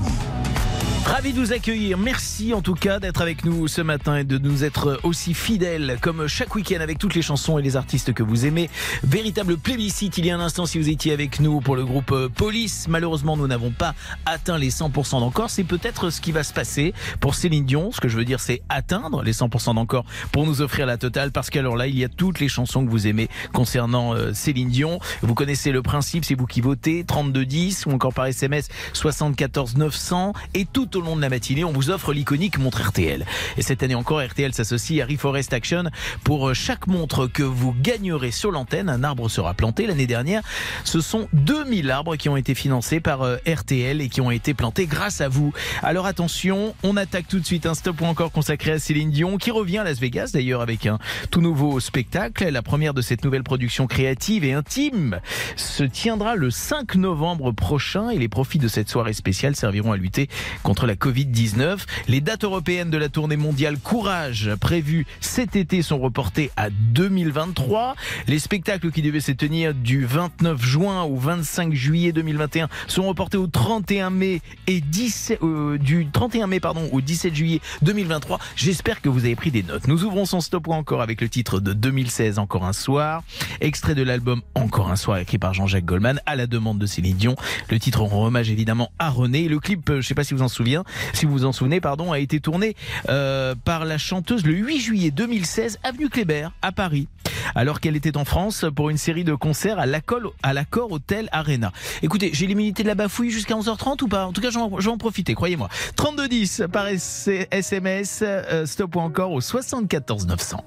Ravi 1.05 1.33
de 1.33 1.41
vous 1.41 1.53
accueillir. 1.53 1.99
Merci 1.99 2.55
en 2.55 2.62
tout 2.62 2.75
cas 2.75 3.01
d'être 3.01 3.21
avec 3.21 3.45
nous 3.45 3.67
ce 3.67 3.83
matin 3.83 4.17
et 4.17 4.25
de 4.25 4.38
nous 4.38 4.65
être 4.65 5.01
aussi 5.03 5.35
fidèles 5.35 5.99
comme 6.01 6.29
chaque 6.29 6.55
week-end 6.55 6.81
avec 6.81 6.99
toutes 6.99 7.15
les 7.15 7.23
chansons 7.23 7.59
et 7.59 7.62
les 7.62 7.77
artistes 7.77 8.12
que 8.12 8.23
vous 8.23 8.47
aimez. 8.47 8.71
Véritable 9.03 9.59
plébiscite 9.59 10.17
il 10.19 10.27
y 10.27 10.31
a 10.31 10.37
un 10.37 10.41
instant 10.41 10.65
si 10.65 10.79
vous 10.79 10.88
étiez 10.88 11.12
avec 11.12 11.41
nous 11.41 11.61
pour 11.61 11.75
le 11.77 11.85
groupe 11.85 12.12
euh, 12.12 12.29
Police. 12.29 12.87
Malheureusement, 12.88 13.37
nous 13.37 13.49
n'avons 13.49 13.73
pas 13.73 13.95
atteint 14.27 14.59
les 14.59 14.71
100% 14.71 15.21
d'encore. 15.21 15.51
C'est 15.51 15.65
peut-être 15.65 16.11
ce 16.11 16.21
qui 16.21 16.31
va 16.31 16.45
se 16.45 16.53
passer 16.53 16.95
pour 17.21 17.35
Céline 17.35 17.65
Dion. 17.65 17.91
Ce 17.91 18.01
que 18.01 18.09
je 18.09 18.17
veux 18.17 18.25
dire, 18.25 18.41
c'est 18.41 18.62
atteindre 18.69 19.23
les 19.23 19.33
100% 19.33 19.75
d'encore 19.75 20.05
pour 20.31 20.47
nous 20.47 20.62
offrir 20.62 20.87
la 20.87 20.99
totale 20.99 21.33
parce 21.33 21.51
qu'alors 21.51 21.77
là, 21.77 21.88
il 21.88 21.99
y 21.99 22.05
a 22.05 22.09
toutes 22.09 22.39
les 22.39 22.49
chansons 22.49 22.87
que 22.87 22.91
vous 22.91 23.09
aimez 23.09 23.29
concernant 23.53 24.14
euh, 24.14 24.33
Céline 24.35 24.70
Dion. 24.70 25.01
Vous 25.20 25.35
connaissez 25.35 25.72
le 25.72 25.83
principe, 25.83 26.24
c'est 26.24 26.37
vous 26.37 26.47
qui 26.47 26.61
votez 26.61 27.05
3210 27.05 27.87
ou 27.87 27.91
encore 27.91 28.14
par 28.14 28.26
SMS 28.26 28.68
74 28.93 29.76
900 29.76 30.33
et 30.55 30.64
tout 30.93 30.99
au 30.99 31.03
long 31.03 31.16
de 31.16 31.22
la 31.22 31.30
matinée, 31.30 31.64
on 31.64 31.72
vous 31.72 31.90
offre 31.90 32.12
l'iconique 32.12 32.59
montre 32.59 32.82
RTL. 32.82 33.24
Et 33.57 33.62
cette 33.62 33.82
année 33.82 33.95
encore, 33.95 34.22
RTL 34.22 34.53
s'associe 34.53 35.03
à 35.03 35.07
Reforest 35.07 35.53
Action 35.55 35.84
pour 36.22 36.51
euh, 36.51 36.55
chaque 36.55 36.86
montre 36.86 37.26
que 37.26 37.43
vous 37.43 37.72
gagnerez 37.72 38.30
sur 38.30 38.51
l'antenne. 38.51 38.90
Un 38.90 39.03
arbre 39.03 39.28
sera 39.30 39.55
planté. 39.55 39.86
L'année 39.86 40.07
dernière, 40.07 40.43
ce 40.84 41.01
sont 41.01 41.28
2000 41.32 41.90
arbres 41.90 42.16
qui 42.16 42.28
ont 42.28 42.36
été 42.36 42.55
financés 42.55 43.01
par 43.01 43.22
euh, 43.22 43.36
RTL 43.47 44.03
et 44.03 44.09
qui 44.09 44.20
ont 44.20 44.30
été 44.30 44.53
plantés 44.53 44.86
grâce 44.86 45.22
à 45.22 45.28
vous. 45.28 45.55
Alors 45.82 46.05
attention, 46.05 46.74
on 46.82 46.97
attaque 46.97 47.26
tout 47.26 47.40
de 47.40 47.47
suite 47.47 47.64
un 47.64 47.74
stop 47.74 48.01
ou 48.03 48.05
encore 48.05 48.30
consacré 48.30 48.72
à 48.72 48.78
Céline 48.78 49.11
Dion 49.11 49.38
qui 49.38 49.51
revient 49.51 49.78
à 49.78 49.84
Las 49.84 49.99
Vegas 49.99 50.32
d'ailleurs 50.34 50.61
avec 50.61 50.86
un 50.86 50.99
tout 51.30 51.40
nouveau 51.40 51.80
spectacle. 51.80 52.47
La 52.49 52.62
première 52.62 52.93
de 52.93 53.01
cette 53.01 53.24
nouvelle 53.24 53.45
production 53.45 53.86
créative 53.86 54.45
et 54.45 54.53
intime 54.53 55.20
se 55.57 55.84
tiendra 55.84 56.34
le 56.34 56.51
5 56.51 56.97
novembre 56.97 57.53
prochain 57.53 58.11
et 58.11 58.18
les 58.18 58.28
profits 58.28 58.59
de 58.59 58.68
cette 58.68 58.90
soirée 58.90 59.14
spéciale 59.14 59.57
serviront 59.57 59.93
à 59.93 59.97
lutter 59.97 60.28
contre 60.62 60.82
la 60.87 60.95
Covid-19. 60.95 61.78
Les 62.09 62.20
dates 62.20 62.45
européennes 62.45 62.91
de 62.91 62.99
la 62.99 63.09
tournée 63.09 63.37
mondiale 63.37 63.78
Courage 63.78 64.51
prévues 64.61 65.07
cet 65.20 65.57
été 65.57 65.83
sont 65.83 65.99
reportées 65.99 66.51
à 66.57 66.70
2023. 66.70 67.97
Les 68.26 68.39
spectacles 68.39 68.91
qui 68.91 69.03
devaient 69.03 69.20
se 69.20 69.33
tenir 69.33 69.74
du 69.74 70.05
29 70.05 70.62
juin 70.62 71.03
au 71.03 71.16
25 71.16 71.72
juillet 71.74 72.12
2021 72.12 72.68
sont 72.87 73.05
reportés 73.05 73.37
au 73.37 73.47
31 73.47 74.11
mai 74.11 74.41
et 74.66 74.80
17, 74.80 75.43
euh, 75.43 75.78
du 75.78 76.09
31 76.11 76.47
mai 76.47 76.61
pardon 76.61 76.89
au 76.93 77.01
17 77.01 77.35
juillet 77.35 77.61
2023. 77.83 78.39
J'espère 78.57 79.01
que 79.01 79.09
vous 79.09 79.24
avez 79.24 79.37
pris 79.37 79.51
des 79.51 79.62
notes. 79.62 79.87
Nous 79.89 80.05
ouvrons 80.05 80.24
son 80.24 80.41
stop 80.41 80.68
ou 80.68 80.72
encore 80.72 81.03
avec 81.03 81.20
le 81.20 81.28
titre 81.28 81.61
de 81.61 81.72
2016 81.72 82.39
Encore 82.39 82.64
un 82.64 82.72
soir, 82.72 83.22
extrait 83.61 83.95
de 83.95 84.03
l'album 84.03 84.43
Encore 84.55 84.91
un 84.91 84.97
soir 84.97 85.18
écrit 85.18 85.39
par 85.39 85.55
Jean-Jacques 85.55 85.85
Goldman 85.85 86.20
à 86.26 86.37
la 86.37 86.47
demande 86.47 86.78
de 86.78 86.87
Céline 86.87 87.16
Dion. 87.16 87.37
Le 87.70 87.78
titre 87.78 88.03
rend 88.03 88.26
hommage 88.26 88.51
évidemment 88.51 88.91
à 88.99 89.11
René. 89.11 89.49
Le 89.49 89.61
clip, 89.61 89.89
euh, 89.91 90.01
je 90.01 90.07
sais 90.07 90.14
pas 90.14 90.24
si 90.24 90.35
vous 90.35 90.43
en 90.43 90.49
souvenez, 90.49 90.72
si 91.12 91.27
vous 91.27 91.33
vous 91.33 91.45
en 91.45 91.53
souvenez, 91.53 91.81
pardon, 91.81 92.12
a 92.12 92.18
été 92.18 92.41
tourné 92.41 92.77
euh, 93.09 93.55
par 93.64 93.85
la 93.85 93.99
chanteuse 93.99 94.45
le 94.45 94.55
8 94.55 94.81
juillet 94.81 95.11
2016 95.11 95.79
avenue 95.83 96.09
Kléber 96.09 96.49
à 96.62 96.73
Paris, 96.73 97.09
alors 97.55 97.81
qu'elle 97.81 97.97
était 97.97 98.16
en 98.16 98.25
France 98.25 98.64
pour 98.75 98.91
une 98.91 98.99
série 98.99 99.25
de 99.25 99.35
concerts 99.35 99.79
à 99.79 99.87
l'accord 99.87 100.93
Hotel 100.93 101.29
Arena. 101.33 101.73
Écoutez, 102.03 102.31
j'ai 102.33 102.47
l'immunité 102.47 102.83
de 102.83 102.89
la 102.89 102.95
bafouille 102.95 103.31
jusqu'à 103.31 103.55
11h30 103.55 104.03
ou 104.03 104.09
pas? 104.09 104.27
En 104.27 104.33
tout 104.33 104.41
cas, 104.41 104.51
je 104.51 104.59
vais 104.59 104.91
en 104.91 104.99
profiter, 104.99 105.35
croyez-moi. 105.35 105.68
3210 105.97 106.64
par 106.73 106.87
SMS, 106.87 108.23
euh, 108.23 108.66
stop 108.66 108.97
ou 108.97 109.01
encore 109.01 109.33
au 109.33 109.41
74 109.41 110.27
900. 110.27 110.64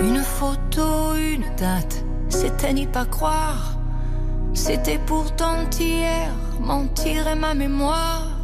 Une 0.00 0.22
photo, 0.22 1.14
une 1.14 1.44
date, 1.56 2.04
c'était 2.28 2.72
n'y 2.72 2.86
pas 2.86 3.04
croire. 3.04 3.78
C'était 4.54 4.98
pourtant 4.98 5.68
hier, 5.78 6.30
mentir 6.60 7.26
est 7.28 7.36
ma 7.36 7.54
mémoire. 7.54 8.43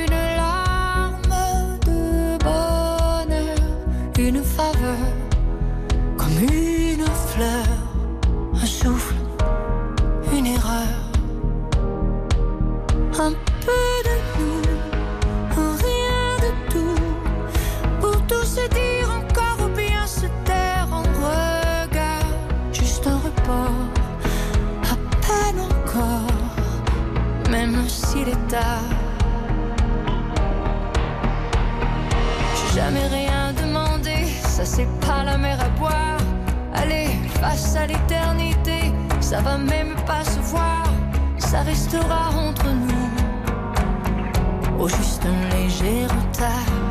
J'ai 32.53 32.75
jamais 32.75 33.07
rien 33.07 33.53
demandé, 33.53 34.25
ça 34.43 34.65
c'est 34.65 34.89
pas 34.99 35.23
la 35.23 35.37
mer 35.37 35.57
à 35.61 35.69
boire. 35.79 36.17
Allez, 36.73 37.07
face 37.39 37.77
à 37.77 37.87
l'éternité, 37.87 38.91
ça 39.21 39.39
va 39.39 39.57
même 39.57 39.95
pas 40.05 40.25
se 40.25 40.39
voir, 40.39 40.83
ça 41.37 41.61
restera 41.61 42.31
entre 42.35 42.65
nous. 42.65 43.09
Au 44.83 44.89
juste 44.89 45.25
un 45.25 45.55
léger 45.55 46.03
retard. 46.07 46.90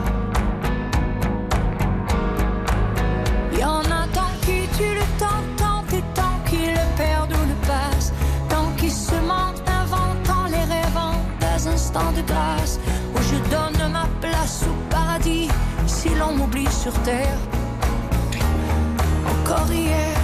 Si 16.00 16.08
l'on 16.14 16.32
m'oublie 16.32 16.70
sur 16.70 16.94
terre. 17.02 17.38
Encore 19.32 19.70
hier. 19.70 20.14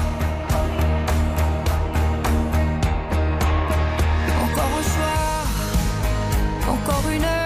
Encore 4.44 4.72
un 4.80 4.86
soir, 4.94 5.46
encore 6.74 7.06
une 7.16 7.24
heure, 7.24 7.45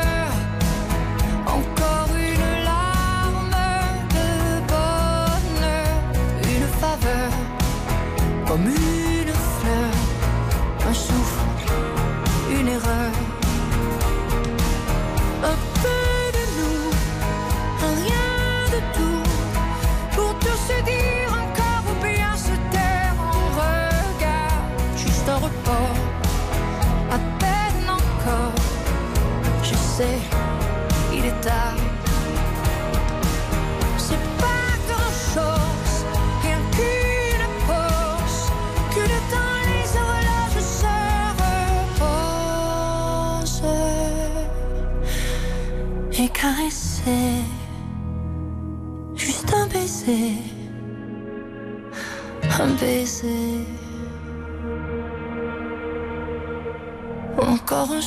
Encore 57.39 57.91
un 57.93 58.01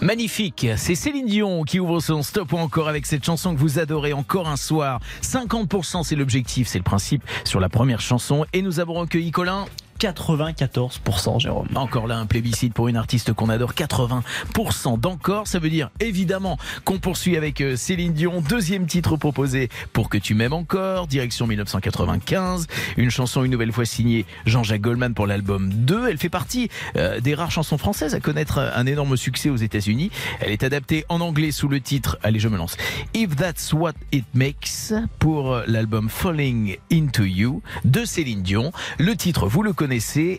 Magnifique, 0.00 0.66
c'est 0.76 0.94
Céline 0.94 1.26
Dion 1.26 1.62
qui 1.64 1.80
ouvre 1.80 2.00
son 2.00 2.22
stop 2.22 2.52
ou 2.52 2.56
encore 2.56 2.88
avec 2.88 3.06
cette 3.06 3.24
chanson 3.24 3.54
que 3.54 3.60
vous 3.60 3.78
adorez 3.78 4.12
encore 4.12 4.48
un 4.48 4.56
soir. 4.56 5.00
50% 5.22 6.04
c'est 6.04 6.16
l'objectif, 6.16 6.68
c'est 6.68 6.78
le 6.78 6.84
principe 6.84 7.22
sur 7.44 7.60
la 7.60 7.68
première 7.68 8.00
chanson 8.00 8.44
et 8.52 8.62
nous 8.62 8.80
avons 8.80 8.94
recueilli 8.94 9.30
Colin. 9.30 9.66
94%, 10.00 11.40
Jérôme. 11.40 11.68
Encore 11.74 12.06
là 12.06 12.16
un 12.16 12.24
plébiscite 12.24 12.72
pour 12.72 12.88
une 12.88 12.96
artiste 12.96 13.34
qu'on 13.34 13.50
adore, 13.50 13.74
80% 13.74 14.98
d'encore. 14.98 15.46
Ça 15.46 15.58
veut 15.58 15.68
dire 15.68 15.90
évidemment 16.00 16.56
qu'on 16.84 16.98
poursuit 16.98 17.36
avec 17.36 17.60
euh, 17.60 17.76
Céline 17.76 18.14
Dion, 18.14 18.40
deuxième 18.40 18.86
titre 18.86 19.18
proposé 19.18 19.68
pour 19.92 20.08
que 20.08 20.16
tu 20.16 20.34
m'aimes 20.34 20.54
encore, 20.54 21.06
direction 21.06 21.46
1995. 21.46 22.66
Une 22.96 23.10
chanson 23.10 23.44
une 23.44 23.50
nouvelle 23.50 23.72
fois 23.72 23.84
signée 23.84 24.24
Jean-Jacques 24.46 24.80
Goldman 24.80 25.12
pour 25.12 25.26
l'album 25.26 25.70
2. 25.70 26.08
Elle 26.08 26.18
fait 26.18 26.30
partie 26.30 26.70
euh, 26.96 27.20
des 27.20 27.34
rares 27.34 27.50
chansons 27.50 27.76
françaises 27.76 28.14
à 28.14 28.20
connaître 28.20 28.58
un 28.58 28.86
énorme 28.86 29.18
succès 29.18 29.50
aux 29.50 29.56
États-Unis. 29.56 30.10
Elle 30.40 30.52
est 30.52 30.64
adaptée 30.64 31.04
en 31.10 31.20
anglais 31.20 31.50
sous 31.50 31.68
le 31.68 31.80
titre, 31.80 32.18
allez 32.22 32.38
je 32.38 32.48
me 32.48 32.56
lance, 32.56 32.78
If 33.12 33.36
That's 33.36 33.74
What 33.74 33.92
It 34.12 34.24
Makes 34.32 34.94
pour 35.18 35.52
euh, 35.52 35.64
l'album 35.66 36.08
Falling 36.08 36.78
Into 36.90 37.24
You 37.24 37.62
de 37.84 38.06
Céline 38.06 38.42
Dion. 38.42 38.72
Le 38.98 39.14
titre, 39.14 39.46
vous 39.46 39.62
le 39.62 39.74
connaissez. 39.74 39.89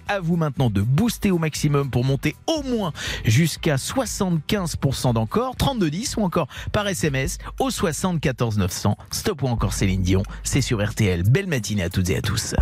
À 0.08 0.22
vous 0.22 0.38
maintenant 0.38 0.70
de 0.70 0.82
booster 0.82 1.30
au 1.30 1.38
maximum 1.38 1.90
pour 1.90 2.06
monter 2.06 2.38
au 2.48 2.64
moins 2.64 2.94
jusqu'à 3.26 3.76
75% 3.76 5.14
d'encore, 5.14 5.58
3210 5.58 6.16
ou 6.16 6.22
encore 6.22 6.48
par 6.72 6.88
SMS 6.88 7.38
au 7.60 7.70
74 7.70 8.58
900. 8.58 8.98
Stop 9.12 9.44
ou 9.44 9.48
encore 9.48 9.74
Céline 9.74 10.04
Dion, 10.04 10.24
c'est 10.44 10.62
sur 10.62 10.82
RTL. 10.82 11.24
Belle 11.24 11.48
matinée 11.48 11.84
à 11.84 11.90
toutes 11.90 12.10
et 12.10 12.18
à 12.18 12.22
tous. 12.22 12.56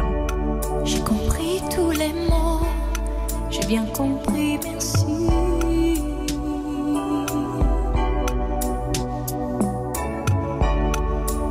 J'ai 0.84 1.00
compris 1.02 1.62
tous 1.74 1.92
les 1.92 2.12
mots, 2.28 2.66
j'ai 3.52 3.66
bien 3.68 3.86
compris, 3.86 4.58
merci. 4.64 5.06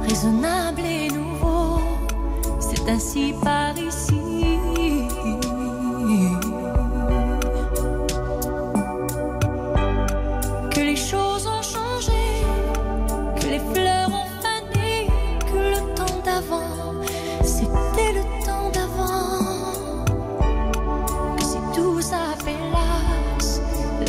Raisonnable 0.03 0.81
et 0.81 1.09
nouveau, 1.11 1.81
c'est 2.59 2.89
ainsi 2.91 3.35
par 3.41 3.79
ici. 3.79 4.08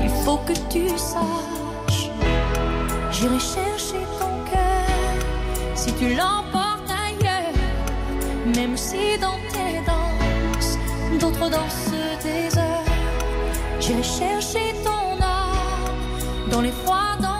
Il 0.03 0.11
faut 0.25 0.39
que 0.49 0.53
tu 0.73 0.89
saches, 0.91 2.11
j'irai 3.11 3.41
chercher 3.41 4.03
ton 4.21 4.35
cœur 4.51 4.89
si 5.75 5.93
tu 5.95 6.15
l'emportes 6.15 6.89
ailleurs, 7.07 7.59
même 8.55 8.77
si 8.77 9.19
dans 9.21 9.41
tes 9.55 9.75
danses, 9.91 10.79
d'autres 11.21 11.51
dansent 11.51 11.99
des 12.23 12.57
heures. 12.59 12.93
J'irai 13.81 14.03
chercher 14.03 14.75
ton 14.85 15.21
âme 15.21 16.51
dans 16.51 16.61
les 16.61 16.73
froids, 16.73 17.17
dans 17.21 17.34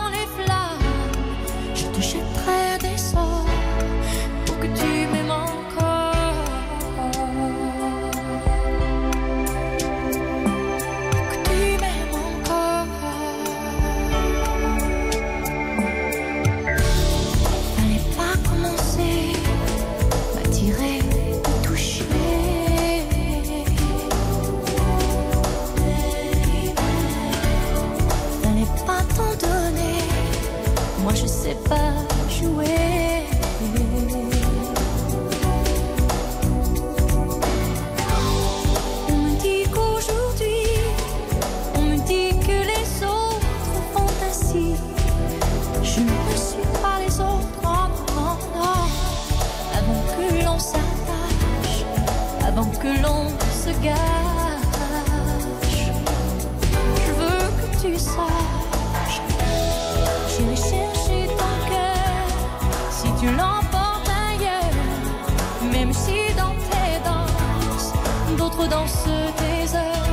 dansent 68.69 69.07
tes 69.37 69.75
heures. 69.75 70.09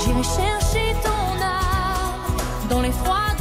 J'irai 0.00 0.22
chercher 0.22 0.94
ton 1.02 1.42
âme 1.42 2.68
dans 2.68 2.80
les 2.80 2.92
froids, 2.92 3.35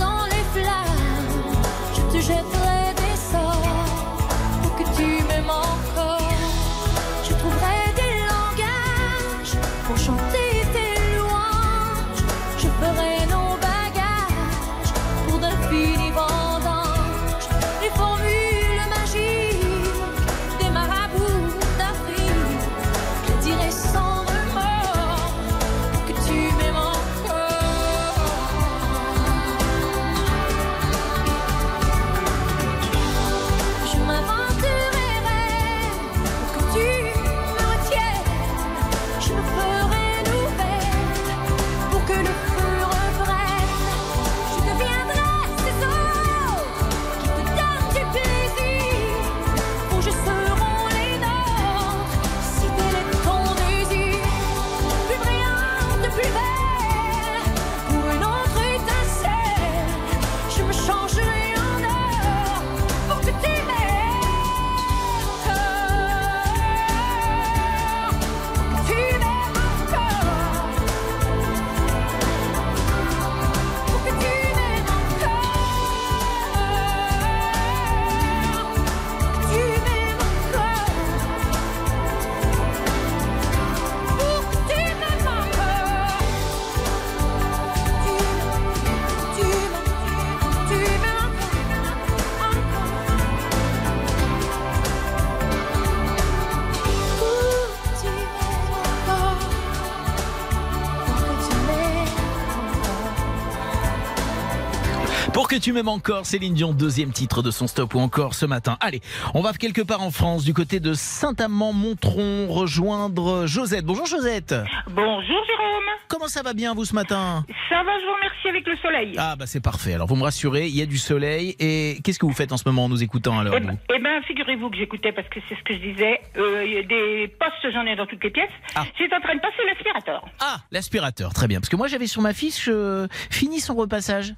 tu 105.66 105.74
m'aimes 105.74 105.88
encore, 105.88 106.28
Céline 106.28 106.53
Dion, 106.53 106.74
deuxième 106.74 107.11
titre 107.11 107.41
de 107.41 107.49
son 107.49 107.66
stop 107.66 107.95
ou 107.95 107.99
encore 107.99 108.36
ce 108.36 108.45
matin. 108.45 108.78
Allez, 108.82 109.01
on 109.34 109.41
va 109.41 109.51
quelque 109.53 109.82
part 109.82 110.03
en 110.03 110.11
France, 110.11 110.45
du 110.45 110.53
côté 110.53 110.80
de 110.80 110.93
Saint-Amand-Montron, 110.93 112.45
rejoindre 112.49 113.47
Josette. 113.47 113.84
Bonjour 113.84 114.05
Josette. 114.05 114.53
Bonjour 114.91 115.24
Jérôme. 115.26 115.89
Comment 116.07 116.28
ça 116.28 116.43
va 116.43 116.53
bien 116.53 116.76
vous 116.76 116.86
ce 116.86 116.93
matin? 116.93 117.43
Ça 117.68 117.82
va, 117.82 117.99
je 117.99 118.05
vous 118.05 118.13
remercie 118.13 118.47
avec 118.47 118.68
le 118.68 118.78
soleil. 118.78 119.16
Ah 119.18 119.36
bah 119.36 119.47
c'est 119.47 119.59
parfait. 119.59 119.95
Alors 119.95 120.05
vous 120.05 120.16
me 120.16 120.22
rassurez, 120.22 120.68
il 120.68 120.76
y 120.76 120.84
a 120.84 120.86
du 120.86 120.99
soleil. 120.99 121.55
Et 121.59 121.97
qu'est-ce 122.03 122.20
que 122.20 122.28
vous 122.28 122.34
faites 122.34 122.51
en 122.51 122.57
ce 122.57 122.70
moment 122.70 122.86
en 122.86 122.89
nous 122.89 123.01
écoutant 123.01 123.39
alors 123.39 123.55
Eh 123.57 123.59
ben, 123.59 123.76
eh 123.91 123.99
ben, 123.99 124.22
figurez-vous 124.28 124.70
que 124.70 124.78
j'écoutais 124.78 125.13
parce 125.13 125.28
que 125.30 125.39
c'est 125.49 125.55
ce 125.55 125.63
que 125.63 125.74
je 125.74 125.80
disais. 125.80 126.22
Euh, 126.38 126.63
il 126.63 126.74
y 126.74 126.78
a 126.78 126.84
des 126.84 127.28
postes, 127.39 127.74
j'en 127.74 127.88
ai 127.88 127.95
dans 127.95 128.05
toutes 128.05 128.24
les 128.24 128.30
pièces. 128.30 128.53
Ah. 128.76 128.84
J'étais 128.99 129.16
en 129.16 129.20
train 129.20 129.34
de 129.34 129.41
passer 129.41 129.63
l'aspirateur. 129.66 130.24
Ah, 130.41 130.57
l'aspirateur, 130.70 131.34
très 131.34 131.47
bien. 131.47 131.59
Parce 131.59 131.70
que 131.70 131.76
moi 131.76 131.88
j'avais 131.88 132.05
sur 132.05 132.22
ma 132.22 132.34
fiche 132.34 132.70
euh, 132.72 133.07
fini 133.32 133.59
son 133.59 133.74
repassage. 133.74 134.36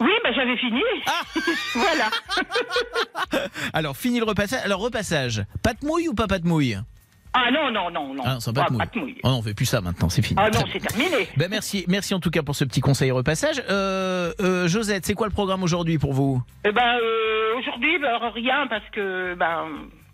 Oui, 0.00 0.10
ben 0.22 0.32
j'avais 0.34 0.56
fini. 0.56 0.80
Ah. 1.06 1.22
voilà. 1.74 3.48
Alors 3.72 3.96
fini 3.96 4.18
le 4.18 4.24
repassage. 4.24 4.60
Alors 4.64 4.80
repassage, 4.80 5.42
pas 5.62 5.74
de 5.74 5.84
mouille 5.84 6.08
ou 6.08 6.14
pas 6.14 6.26
pas 6.28 6.38
de 6.38 6.46
mouille 6.46 6.78
Ah 7.34 7.50
non, 7.50 7.70
non, 7.72 7.90
non, 7.90 8.14
non. 8.14 8.22
Ah 8.24 8.36
c'est 8.40 8.54
pas 8.54 8.66
de 8.68 8.72
mouille. 8.74 8.86
mouille. 8.94 9.16
Oh 9.24 9.28
non, 9.28 9.38
on 9.38 9.42
fait 9.42 9.54
plus 9.54 9.66
ça 9.66 9.80
maintenant, 9.80 10.08
c'est 10.08 10.22
fini. 10.22 10.40
Ah 10.40 10.50
non, 10.50 10.60
c'est 10.72 10.78
terminé. 10.80 11.28
Ben 11.36 11.48
merci, 11.50 11.84
merci 11.88 12.14
en 12.14 12.20
tout 12.20 12.30
cas 12.30 12.42
pour 12.42 12.54
ce 12.54 12.64
petit 12.64 12.80
conseil 12.80 13.10
repassage. 13.10 13.60
Euh, 13.68 14.32
euh, 14.40 14.68
Josette, 14.68 15.04
c'est 15.04 15.14
quoi 15.14 15.26
le 15.26 15.32
programme 15.32 15.62
aujourd'hui 15.64 15.98
pour 15.98 16.12
vous? 16.12 16.42
Eh 16.64 16.70
ben, 16.72 16.98
euh, 17.02 17.58
aujourd'hui, 17.58 17.98
ben, 17.98 18.18
rien 18.34 18.66
parce 18.68 18.88
que 18.92 19.34
ben. 19.34 19.66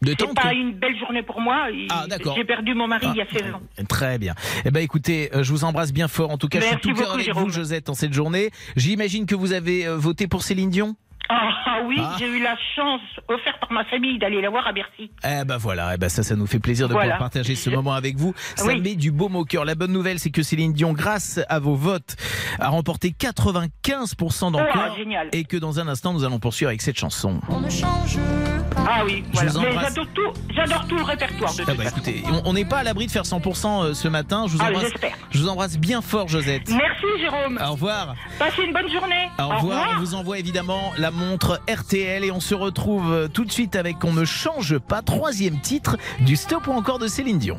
Détente, 0.05 0.31
C'est 0.37 0.43
pas 0.49 0.53
une 0.55 0.73
belle 0.75 0.99
journée 0.99 1.23
pour 1.23 1.41
moi. 1.41 1.67
Ah, 1.91 2.07
d'accord. 2.09 2.35
J'ai 2.37 2.45
perdu 2.45 2.75
mon 2.75 2.87
mari 2.87 3.07
il 3.15 3.17
y 3.17 3.21
a 3.21 3.27
Ah, 3.31 3.39
16 3.39 3.55
ans. 3.55 3.61
Très 3.89 4.19
bien. 4.19 4.35
Eh 4.65 4.71
ben 4.71 4.81
écoutez, 4.81 5.31
euh, 5.35 5.43
je 5.43 5.51
vous 5.53 5.65
embrasse 5.65 5.93
bien 5.93 6.09
fort. 6.09 6.31
En 6.31 6.39
tout 6.39 6.49
cas, 6.49 6.61
je 6.61 6.65
Merci 6.67 6.81
suis 6.83 6.95
tout 6.95 7.01
cœur 7.01 7.13
avec 7.15 7.25
Jérôme. 7.25 7.45
vous, 7.45 7.51
Josette, 7.51 7.89
en 7.89 7.95
cette 7.95 8.13
journée. 8.13 8.51
J'imagine 8.77 9.27
que 9.27 9.35
vous 9.35 9.53
avez 9.53 9.87
euh, 9.87 9.97
voté 9.97 10.27
pour 10.27 10.43
Céline 10.43 10.71
Dion? 10.71 10.97
Ah, 11.29 11.49
ah 11.67 11.79
oui, 11.87 11.97
Ah. 11.99 12.17
j'ai 12.19 12.27
eu 12.29 12.43
la 12.43 12.55
chance 12.77 13.01
offerte 13.29 13.59
par 13.61 13.73
ma 13.73 13.85
famille 13.87 14.19
d'aller 14.19 14.41
la 14.43 14.51
voir 14.51 14.67
à 14.67 14.73
Bercy. 14.73 15.11
Eh 15.25 15.45
ben 15.45 15.57
voilà, 15.57 15.93
eh 15.95 15.97
ben 15.97 16.09
ça, 16.11 16.23
ça 16.23 16.37
nous 16.37 16.47
fait 16.47 16.59
plaisir 16.59 16.87
de 16.87 16.93
Voilà. 16.93 17.15
pouvoir 17.15 17.19
partager 17.31 17.55
ce 17.55 17.71
moment 17.71 17.95
avec 17.95 18.17
vous. 18.17 18.35
Ça 18.57 18.67
Oui. 18.67 18.81
met 18.81 18.95
du 18.95 19.11
baume 19.11 19.37
au 19.37 19.45
cœur. 19.45 19.65
La 19.65 19.75
bonne 19.75 19.93
nouvelle, 19.93 20.19
c'est 20.19 20.31
que 20.31 20.43
Céline 20.43 20.73
Dion, 20.75 20.93
grâce 20.93 21.41
à 21.49 21.59
vos 21.61 21.75
votes, 21.77 22.17
a 22.61 22.69
remporté 22.69 23.11
95% 23.19 24.51
d'encore. 24.51 24.91
Oh, 24.93 24.97
génial. 24.97 25.29
Et 25.33 25.45
que 25.45 25.57
dans 25.57 25.81
un 25.81 25.89
instant, 25.89 26.13
nous 26.13 26.25
allons 26.25 26.39
poursuivre 26.39 26.69
avec 26.69 26.83
cette 26.83 26.99
chanson. 26.99 27.41
On 27.49 27.61
ne 27.61 27.71
change 27.71 28.17
pas. 28.17 28.85
Ah 28.87 29.03
oui, 29.07 29.25
Je 29.29 29.33
voilà. 29.33 29.51
vous 29.53 29.61
Mais 29.61 29.69
embrasse. 29.71 29.95
j'adore 29.95 30.07
tout, 30.15 30.41
j'adore 30.55 30.87
tout 30.89 30.97
le 30.97 31.03
répertoire 31.05 31.55
de 31.55 31.63
Ah 31.67 31.75
bah 31.75 31.85
écoutez, 31.89 32.23
on- 32.45 32.53
n'est 32.53 32.65
pas 32.65 32.79
à 32.79 32.83
l'abri 32.83 33.07
de 33.07 33.11
faire 33.11 33.25
100% 33.25 33.83
euh, 33.83 33.95
ce 33.95 34.09
matin. 34.09 34.45
Je 34.47 34.53
vous 34.57 34.61
embrasse. 34.61 34.93
Je 35.31 35.39
vous 35.39 35.49
embrasse 35.49 35.79
bien 35.79 36.03
fort, 36.03 36.29
Josette. 36.29 36.69
Merci 36.69 37.07
Jérôme. 37.21 37.59
Au 37.65 37.73
revoir. 37.73 38.15
Passez 38.39 38.63
une 38.63 38.73
bonne 38.73 38.91
journée. 38.91 39.29
Au 39.39 39.49
revoir. 39.49 39.95
On 39.97 40.01
vous 40.01 40.15
envoie 40.15 40.39
évidemment 40.39 40.93
la 40.99 41.11
montre 41.15 41.61
RTL 41.69 42.25
et 42.25 42.31
on 42.31 42.41
se 42.41 42.55
retrouve 42.55 43.13
euh, 43.13 43.29
tout 43.29 43.45
de 43.45 43.53
suite 43.53 43.77
avec 43.77 44.05
On 44.05 44.13
ne 44.13 44.25
change 44.25 44.79
pas, 44.79 45.03
troisième 45.03 45.61
titre 45.61 45.97
du 46.21 46.37
stop 46.37 46.67
ou 46.67 46.73
encore 46.73 46.99
de 46.99 47.09
Céline 47.09 47.39
Dion. 47.39 47.59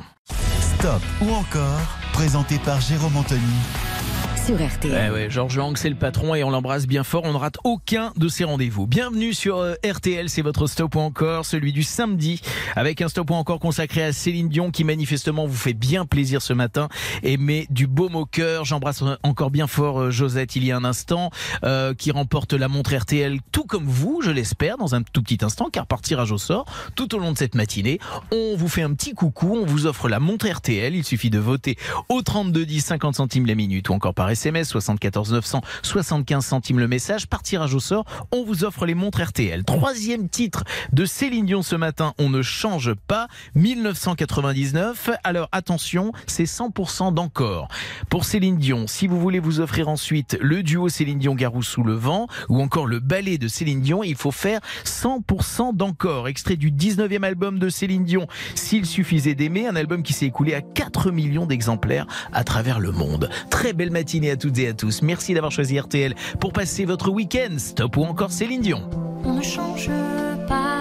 Stop 0.60 1.02
ou 1.22 1.32
encore, 1.34 1.80
présenté 2.14 2.60
par 2.60 2.82
Jérôme 2.82 3.18
Anthony. 3.18 3.42
Sur 4.46 4.64
RTL. 4.64 5.26
Eh 5.26 5.30
Georges 5.32 5.58
Lang, 5.58 5.76
c'est 5.76 5.90
le 5.90 5.96
patron 5.96 6.36
et 6.36 6.44
on 6.44 6.52
l'embrasse 6.52 6.86
bien 6.86 7.04
fort. 7.04 7.24
On 7.26 7.34
ne 7.34 7.38
rate 7.38 7.58
aucun 7.64 8.14
de 8.16 8.28
ses 8.28 8.44
rendez-vous. 8.44 8.86
Bienvenue 8.86 9.34
sur 9.34 9.58
euh, 9.58 9.74
RTL, 9.84 10.30
c'est 10.30 10.44
votre 10.44 10.68
stop 10.68 10.94
ou 10.94 11.00
encore, 11.00 11.46
celui 11.46 11.74
du 11.74 11.82
samedi, 11.82 12.40
avec 12.76 13.02
un 13.02 13.08
stop 13.08 13.32
ou 13.32 13.34
encore 13.34 13.60
consacré 13.60 14.04
à 14.04 14.14
Céline 14.14 14.48
Dion 14.48 14.70
qui 14.70 14.84
manifestement 14.84 15.48
vous 15.48 15.56
fait 15.56 15.74
bien 15.74 16.06
plaisir 16.06 16.44
ce 16.44 16.54
matin 16.54 16.90
et 17.24 17.38
met 17.38 17.66
du 17.72 17.88
baume 17.88 18.16
au 18.16 18.28
cœur. 18.28 18.66
J'embrasse 18.66 19.02
euh, 19.02 19.16
encore 19.24 19.50
bien 19.50 19.66
fort 19.66 20.00
euh, 20.00 20.12
Josette 20.12 20.56
il 20.56 20.64
y 20.64 20.72
a 20.72 20.78
un 20.78 20.86
instant, 20.86 21.32
qui 21.98 22.12
remporte 22.12 22.54
la 22.54 22.68
montre 22.68 22.96
RTL 22.96 23.40
tout 23.52 23.64
comme 23.64 23.86
vous, 23.86 24.22
je 24.22 24.30
l'espère, 24.30 24.78
dans 24.78 24.94
un 24.94 25.02
tout 25.02 25.24
petit 25.24 25.44
instant, 25.44 25.70
car 25.72 25.88
par 25.88 26.02
tirage 26.02 26.32
au 26.32 26.38
sort, 26.38 26.66
tout 26.94 27.16
au 27.16 27.18
long 27.18 27.32
de 27.32 27.38
cette 27.38 27.56
matinée, 27.56 28.00
on 28.32 28.56
vous 28.56 28.68
fait 28.68 28.84
un 28.84 28.94
petit 28.94 29.14
coucou, 29.14 29.58
on 29.60 29.66
vous 29.66 29.88
offre 29.88 30.08
la 30.08 30.20
montre 30.20 30.48
RTL. 30.48 30.94
Il 30.94 31.04
suffit 31.04 31.32
de 31.32 31.40
voter 31.40 31.78
au 32.10 32.22
32 32.22 32.64
10 32.64 32.82
50 32.82 33.16
centimes 33.16 33.48
la 33.48 33.56
minute 33.56 33.90
ou 33.90 33.94
encore 33.94 34.14
par 34.14 34.30
SMS 34.36 34.68
74 34.68 35.32
900 35.32 35.62
75 35.82 36.46
centimes 36.46 36.80
le 36.80 36.90
message. 36.90 37.28
Par 37.28 37.42
tirage 37.42 37.74
au 37.74 37.80
sort, 37.80 38.04
on 38.34 38.44
vous 38.44 38.66
offre 38.66 38.86
les 38.86 38.94
montres 38.94 39.22
RTL. 39.22 39.64
Troisième 39.64 40.28
titre 40.28 40.66
de 40.92 41.06
Céline 41.06 41.46
Dion 41.46 41.64
ce 41.64 41.78
matin, 41.78 42.14
on 42.20 42.30
ne 42.30 42.42
change 42.42 42.94
pas. 43.08 43.30
1999. 43.56 45.12
Alors 45.24 45.48
attention, 45.54 46.12
c'est 46.28 46.44
100% 46.44 47.14
d'encore. 47.14 47.70
Pour 48.10 48.26
Céline 48.26 48.58
Dion, 48.58 48.88
si 48.88 49.08
vous 49.08 49.22
voulez 49.22 49.40
vous 49.40 49.62
offrir 49.62 49.88
ensuite 49.88 50.38
le 50.42 50.64
duo 50.64 50.90
Céline 50.90 51.20
Dion 51.20 51.34
Garou 51.34 51.64
sous 51.64 51.84
le 51.84 51.94
vent 51.94 52.28
ou 52.50 52.62
encore 52.62 52.88
le 52.88 53.00
ballet 53.00 53.38
de 53.38 53.48
Céline 53.48 53.80
Dion, 53.80 54.04
il 54.04 54.16
faut 54.16 54.32
faire 54.32 54.60
100% 54.84 55.76
d'encore. 55.78 56.28
Extrait 56.28 56.58
du 56.58 56.72
19e 56.72 57.24
album 57.24 57.58
de 57.58 57.70
Céline 57.70 58.04
Dion, 58.04 58.28
S'il 58.54 58.86
suffisait 58.86 59.36
d'aimer, 59.36 59.68
un 59.68 59.78
album 59.78 60.04
qui 60.04 60.12
s'est 60.12 60.26
écoulé 60.26 60.54
à 60.54 60.62
4 60.62 61.12
millions 61.12 61.46
d'exemplaires 61.46 62.06
à 62.34 62.44
travers 62.44 62.80
le 62.80 62.92
monde. 62.92 63.30
Très 63.50 63.74
belle 63.74 63.92
matinée 63.92 64.25
à 64.30 64.38
toutes 64.38 64.58
et 64.60 64.68
à 64.68 64.74
tous. 64.74 65.02
Merci 65.02 65.34
d'avoir 65.34 65.52
choisi 65.52 65.80
RTL 65.80 66.16
pour 66.40 66.54
passer 66.54 66.86
votre 66.86 67.10
week-end. 67.10 67.58
Stop 67.58 67.98
ou 67.98 68.04
encore 68.04 68.32
Céline 68.32 68.62
Dion. 68.62 68.82
On 69.24 69.34
ne 69.34 69.42
change 69.42 69.90
pas. 70.48 70.80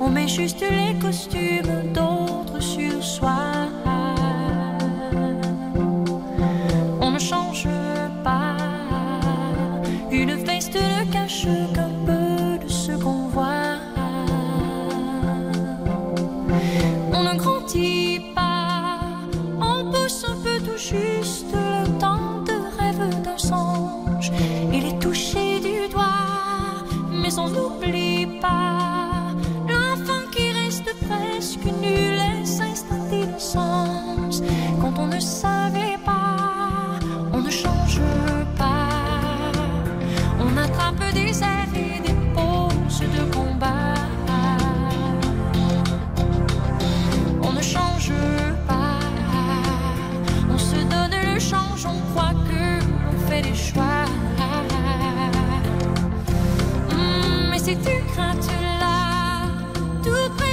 On 0.00 0.08
met 0.08 0.28
juste 0.28 0.60
les 0.60 0.98
costumes 0.98 1.92
d'autres 1.94 2.60
sur 2.60 3.02
soi. 3.02 3.38
On 7.00 7.10
ne 7.10 7.18
change 7.18 7.68
pas. 8.24 8.56
Une 10.10 10.34
veste 10.34 10.74
ne 10.74 11.12
cache 11.12 11.46
qu'un 11.74 11.90
peu 12.06 12.11
on 27.38 27.48
n'oublie 27.48 28.26
pas 28.40 29.32
l'enfant 29.68 30.22
qui 30.30 30.50
reste 30.52 30.94
presque 31.06 31.64
nul 31.80 32.18
et 32.18 32.44
s'installe 32.44 33.08
d'innocence. 33.08 34.42
Quand 34.80 34.92
on 34.98 35.06
ne 35.06 35.20
savait 35.20 35.98
pas, 36.04 36.98
on 37.32 37.40
ne 37.40 37.50
change 37.50 38.00
pas. 38.58 38.88
On 40.40 40.56
attrape 40.58 41.12
des 41.14 41.42
ailes 41.42 41.76
et 41.76 42.00
des 42.00 42.16
poses 42.34 43.00
de 43.00 43.34
combat. 43.34 43.94
On 47.42 47.52
ne 47.52 47.62
change 47.62 48.12
pas. 48.66 48.98
On 50.50 50.58
se 50.58 50.76
donne 50.76 51.14
le 51.34 51.38
change, 51.38 51.86
on 51.86 51.98
croit 52.12 52.34
que 52.48 52.84
l'on 52.84 53.28
fait 53.28 53.42
des 53.42 53.54
choix. 53.54 54.01
si 57.64 57.76
tu 57.76 57.94
crains, 58.12 58.34
tu 58.40 58.56
l'as 58.80 59.46
tout 60.02 60.34
près. 60.36 60.51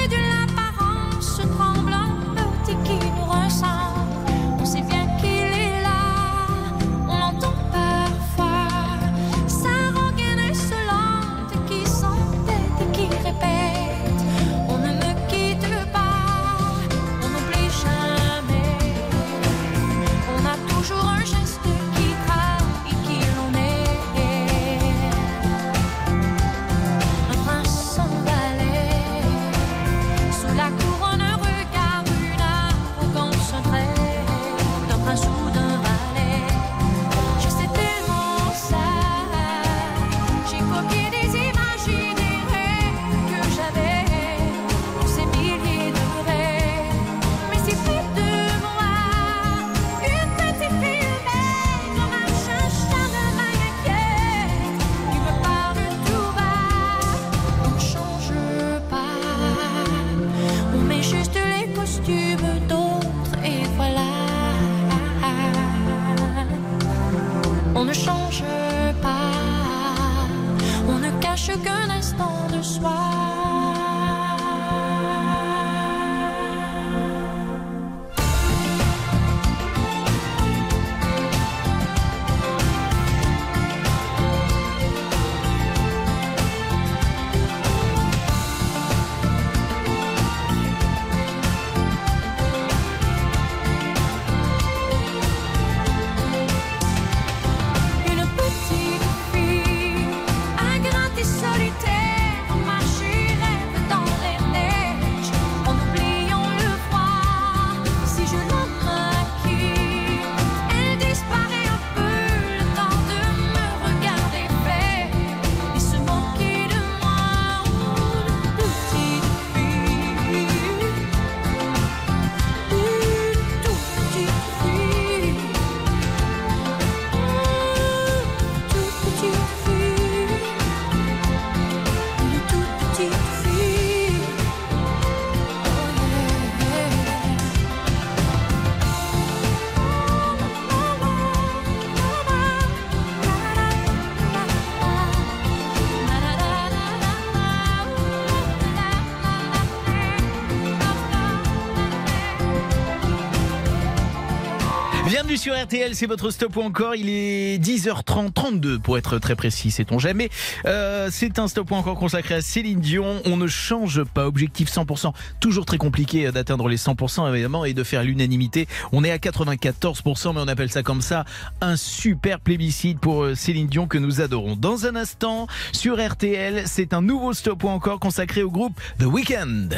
Sur 155.40 155.58
RTL, 155.58 155.96
c'est 155.96 156.06
votre 156.06 156.32
stop 156.32 156.58
ou 156.58 156.62
encore. 156.62 156.96
Il 156.96 157.08
est 157.08 157.64
10h30, 157.64 158.34
32 158.34 158.80
pour 158.80 158.98
être 158.98 159.20
très 159.20 159.38
précis, 159.38 159.72
sait-on 159.72 159.98
jamais. 159.98 160.30
Euh, 160.66 161.08
c'est 161.12 161.40
un 161.40 161.48
stop 161.48 161.72
ou 161.72 161.76
encore 161.76 161.98
consacré 161.98 162.36
à 162.36 162.42
Céline 162.42 162.82
Dion. 162.82 163.22
On 163.26 163.38
ne 163.38 163.48
change 163.48 164.04
pas. 164.04 164.28
Objectif 164.28 164.70
100%. 164.70 165.14
Toujours 165.40 165.66
très 165.66 165.78
compliqué 165.78 166.30
d'atteindre 166.32 166.68
les 166.68 166.76
100% 166.76 167.32
évidemment 167.32 167.64
et 167.64 167.74
de 167.74 167.84
faire 167.84 168.04
l'unanimité. 168.04 168.68
On 168.92 169.06
est 169.06 169.12
à 169.12 169.18
94%, 169.18 170.34
mais 170.34 170.42
on 170.42 170.48
appelle 170.50 170.72
ça 170.72 170.84
comme 170.84 171.02
ça 171.02 171.24
un 171.62 171.78
super 171.78 172.42
plébiscite 172.42 173.00
pour 173.00 173.24
euh, 173.24 173.36
Céline 173.36 173.68
Dion 173.68 173.88
que 173.88 173.98
nous 173.98 174.20
adorons. 174.20 174.58
Dans 174.58 174.86
un 174.88 174.96
instant, 174.98 175.48
sur 175.72 176.06
RTL, 176.06 176.64
c'est 176.66 176.94
un 176.94 177.02
nouveau 177.02 177.32
stop 177.34 177.64
ou 177.64 177.70
encore 177.70 178.00
consacré 178.00 178.44
au 178.44 178.52
groupe 178.52 178.80
The 179.00 179.06
Weeknd. 179.06 179.70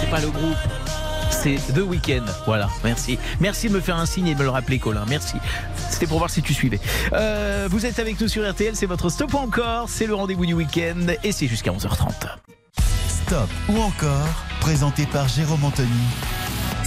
C'est 0.00 0.10
pas 0.10 0.20
le 0.20 0.30
groupe. 0.30 0.56
C'est 1.30 1.56
The 1.74 1.78
Weeknd. 1.78 2.24
Voilà, 2.46 2.68
merci. 2.82 3.18
Merci 3.40 3.68
de 3.68 3.74
me 3.74 3.80
faire 3.80 3.96
un 3.96 4.06
signe 4.06 4.28
et 4.28 4.34
de 4.34 4.38
me 4.38 4.44
le 4.44 4.50
rappeler, 4.50 4.78
Colin. 4.78 5.04
Merci. 5.08 5.36
C'était 5.90 6.06
pour 6.06 6.18
voir 6.18 6.30
si 6.30 6.42
tu 6.42 6.54
suivais. 6.54 6.80
Euh, 7.12 7.68
vous 7.70 7.86
êtes 7.86 7.98
avec 7.98 8.20
nous 8.20 8.28
sur 8.28 8.48
RTL, 8.48 8.74
c'est 8.74 8.86
votre 8.86 9.08
stop 9.10 9.34
ou 9.34 9.38
encore. 9.38 9.88
C'est 9.88 10.06
le 10.06 10.14
rendez-vous 10.14 10.46
du 10.46 10.54
week-end 10.54 11.06
et 11.22 11.32
c'est 11.32 11.46
jusqu'à 11.46 11.70
11h30. 11.70 12.10
Stop 13.08 13.48
ou 13.68 13.78
encore, 13.78 14.28
présenté 14.60 15.06
par 15.06 15.28
Jérôme 15.28 15.64
Anthony 15.64 15.88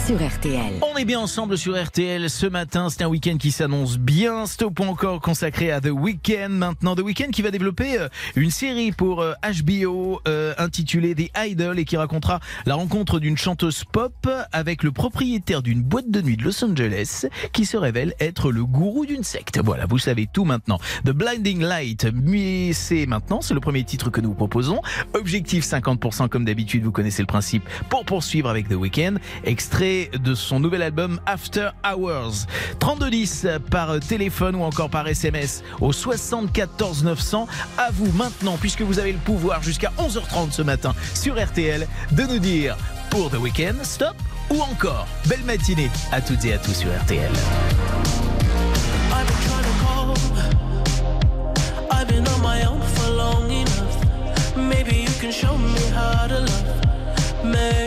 sur 0.08 0.26
RTL. 0.26 0.80
On 0.82 0.96
est 0.96 1.04
bien 1.04 1.20
ensemble 1.20 1.58
sur 1.58 1.78
RTL 1.78 2.30
ce 2.30 2.46
matin. 2.46 2.88
C'est 2.90 3.04
un 3.04 3.10
week-end 3.10 3.36
qui 3.36 3.52
s'annonce 3.52 3.98
bien. 3.98 4.46
Stop 4.46 4.80
encore 4.80 5.20
consacré 5.20 5.70
à 5.70 5.82
The 5.82 5.90
Weeknd. 5.90 6.48
Maintenant, 6.48 6.96
The 6.96 7.02
Weeknd 7.02 7.32
qui 7.34 7.42
va 7.42 7.52
développer 7.52 8.00
euh, 8.00 8.08
une 8.38 8.50
série 8.50 8.94
pour 8.94 9.22
euh, 9.22 9.34
HBO 9.44 10.22
euh, 10.26 10.54
intitulée 10.60 11.14
The 11.14 11.30
Idol 11.38 11.78
et 11.78 11.84
qui 11.84 11.98
racontera 11.98 12.40
la 12.66 12.76
rencontre 12.76 13.20
d'une 13.20 13.36
chanteuse 13.36 13.84
pop 13.84 14.30
avec 14.54 14.84
le 14.84 14.94
propriétaire 14.94 15.62
d'une 15.62 15.82
boîte 15.82 16.10
de 16.10 16.22
nuit 16.22 16.38
de 16.38 16.44
Los 16.44 16.64
Angeles 16.64 17.26
qui 17.52 17.66
se 17.66 17.76
révèle 17.76 18.14
être 18.22 18.50
le 18.50 18.64
gourou 18.64 19.06
d'une 19.06 19.24
secte. 19.24 19.60
Voilà, 19.62 19.88
vous 19.88 20.00
savez 20.00 20.26
tout 20.32 20.46
maintenant. 20.46 20.80
The 21.04 21.12
Blinding 21.12 21.60
Light, 21.60 22.08
c'est 22.72 23.06
maintenant, 23.08 23.42
c'est 23.42 23.54
le 23.54 23.60
premier 23.60 23.84
titre 23.84 24.10
que 24.10 24.22
nous 24.22 24.30
vous 24.30 24.36
proposons. 24.36 24.82
Objectif 25.16 25.66
50% 25.66 26.30
comme 26.30 26.46
d'habitude, 26.46 26.86
vous 26.86 26.94
connaissez 26.94 27.24
le 27.24 27.28
principe 27.28 27.68
pour 27.90 28.06
poursuivre 28.06 28.48
avec 28.48 28.70
The 28.70 28.76
Weeknd. 28.76 29.16
Extrait 29.44 29.97
de 30.06 30.36
son 30.36 30.60
nouvel 30.60 30.82
album 30.82 31.20
After 31.26 31.70
Hours. 31.84 32.46
3210 32.80 33.48
par 33.70 34.00
téléphone 34.00 34.56
ou 34.56 34.64
encore 34.64 34.90
par 34.90 35.08
SMS 35.08 35.64
au 35.82 35.92
74 35.92 37.04
900. 37.04 37.48
À 37.78 37.90
vous 37.92 38.12
maintenant, 38.14 38.58
puisque 38.58 38.82
vous 38.82 39.00
avez 39.00 39.12
le 39.12 39.18
pouvoir 39.18 39.64
jusqu'à 39.64 39.92
11h30 39.98 40.52
ce 40.52 40.62
matin 40.62 40.94
sur 41.14 41.42
RTL, 41.44 41.88
de 42.12 42.24
nous 42.24 42.40
dire 42.40 42.78
pour 43.10 43.30
The 43.30 43.38
Weeknd, 43.38 43.84
stop 43.84 44.16
ou 44.50 44.62
encore 44.62 45.08
belle 45.26 45.44
matinée 45.44 45.90
à 46.12 46.22
toutes 46.22 46.46
et 46.46 46.54
à 46.54 46.58
tous 46.58 46.74
sur 46.74 46.90
RTL. 46.90 47.32
Maybe 54.58 54.98
you 55.04 55.10
can 55.22 55.32
show 55.32 55.56
me 55.58 55.80
how 55.92 56.28
to 56.28 56.40
love. 56.40 57.46
Maybe 57.46 57.87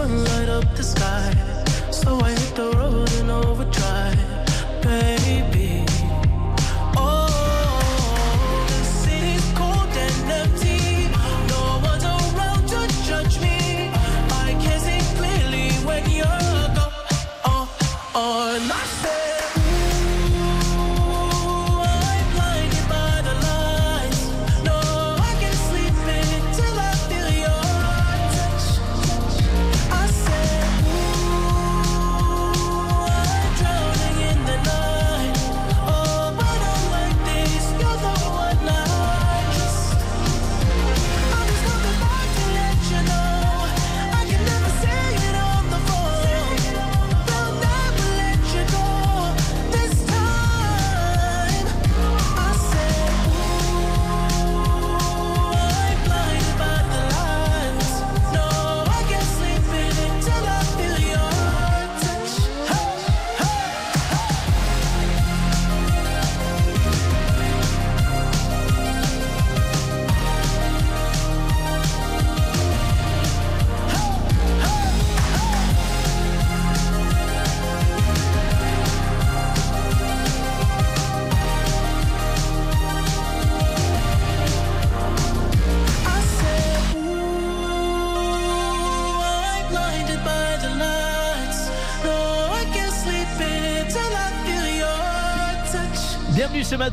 can 0.00 0.08
see 0.08 0.24
the 0.24 0.24
sun 0.24 0.24
light 0.24 0.48
up 0.48 0.76
the 0.76 0.82
sky. 0.82 1.49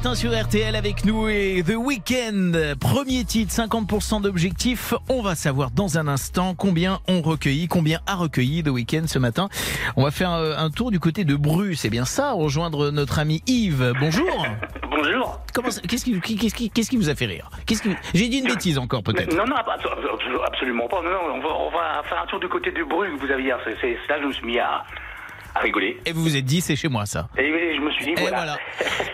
Matin 0.08 0.16
sur 0.16 0.32
RTL 0.32 0.76
avec 0.76 1.04
nous 1.04 1.28
et 1.28 1.64
The 1.68 1.76
Weeknd. 1.76 2.76
Premier 2.80 3.26
titre, 3.26 3.52
50% 3.52 4.22
d'objectifs. 4.22 4.94
On 5.10 5.22
va 5.22 5.36
savoir 5.36 5.70
dans 5.72 5.98
un 5.98 6.08
instant 6.08 6.56
combien 6.56 7.00
on 7.10 7.22
recueilli, 7.22 7.68
combien 7.68 8.00
a 8.08 8.16
recueilli 8.16 8.64
The 8.64 8.70
Weeknd 8.70 9.08
ce 9.08 9.20
matin. 9.20 9.50
On 9.98 10.04
va 10.04 10.12
faire 10.12 10.32
euh, 10.32 10.56
un 10.58 10.70
tour 10.70 10.92
du 10.92 11.00
côté 11.02 11.26
de 11.26 11.36
Bru, 11.36 11.76
c'est 11.76 11.90
bien 11.90 12.06
ça, 12.06 12.32
rejoindre 12.32 12.90
notre 12.92 13.20
ami 13.20 13.44
Yves. 13.48 13.94
Bonjour. 14.00 14.46
Bonjour. 14.90 15.42
Qu'est-ce 15.88 16.06
qui, 16.06 16.98
vous 16.98 17.10
a 17.10 17.16
fait 17.16 17.26
rire? 17.26 17.50
Qui, 17.66 17.78
j'ai 18.14 18.30
dit 18.30 18.38
une 18.38 18.48
bêtise 18.48 18.78
encore 18.78 19.04
peut-être. 19.04 19.36
Non, 19.36 19.46
non, 19.46 19.56
abso- 19.56 19.90
abso- 19.90 20.46
absolument 20.46 20.88
pas. 20.88 21.02
Non, 21.02 21.10
non, 21.10 21.36
on 21.36 21.40
va, 21.40 21.50
on 21.50 21.70
va 21.70 22.04
faire 22.04 22.22
un 22.22 22.28
tour 22.28 22.40
du 22.40 22.48
côté 22.48 22.72
du 22.72 22.86
bruit 22.86 23.10
que 23.12 23.26
vous 23.26 23.32
aviez 23.32 23.48
hier. 23.48 23.60
C'est 23.82 23.98
là 24.08 24.16
que 24.16 24.22
je 24.22 24.28
me 24.28 24.34
suis 24.34 24.46
mis 24.46 24.60
à, 24.60 24.84
à 25.58 25.60
rigoler. 25.60 26.00
Et 26.06 26.12
vous 26.14 26.22
vous 26.24 26.36
êtes 26.38 26.46
dit 26.46 26.62
c'est 26.62 26.76
chez 26.76 26.88
moi 26.88 27.06
ça. 27.06 27.28
Et 27.38 27.76
je 27.76 27.82
me 27.82 27.92
suis 27.92 28.06
dit, 28.06 28.12
Et 28.12 28.16
voilà. 28.16 28.38
voilà. 28.38 28.58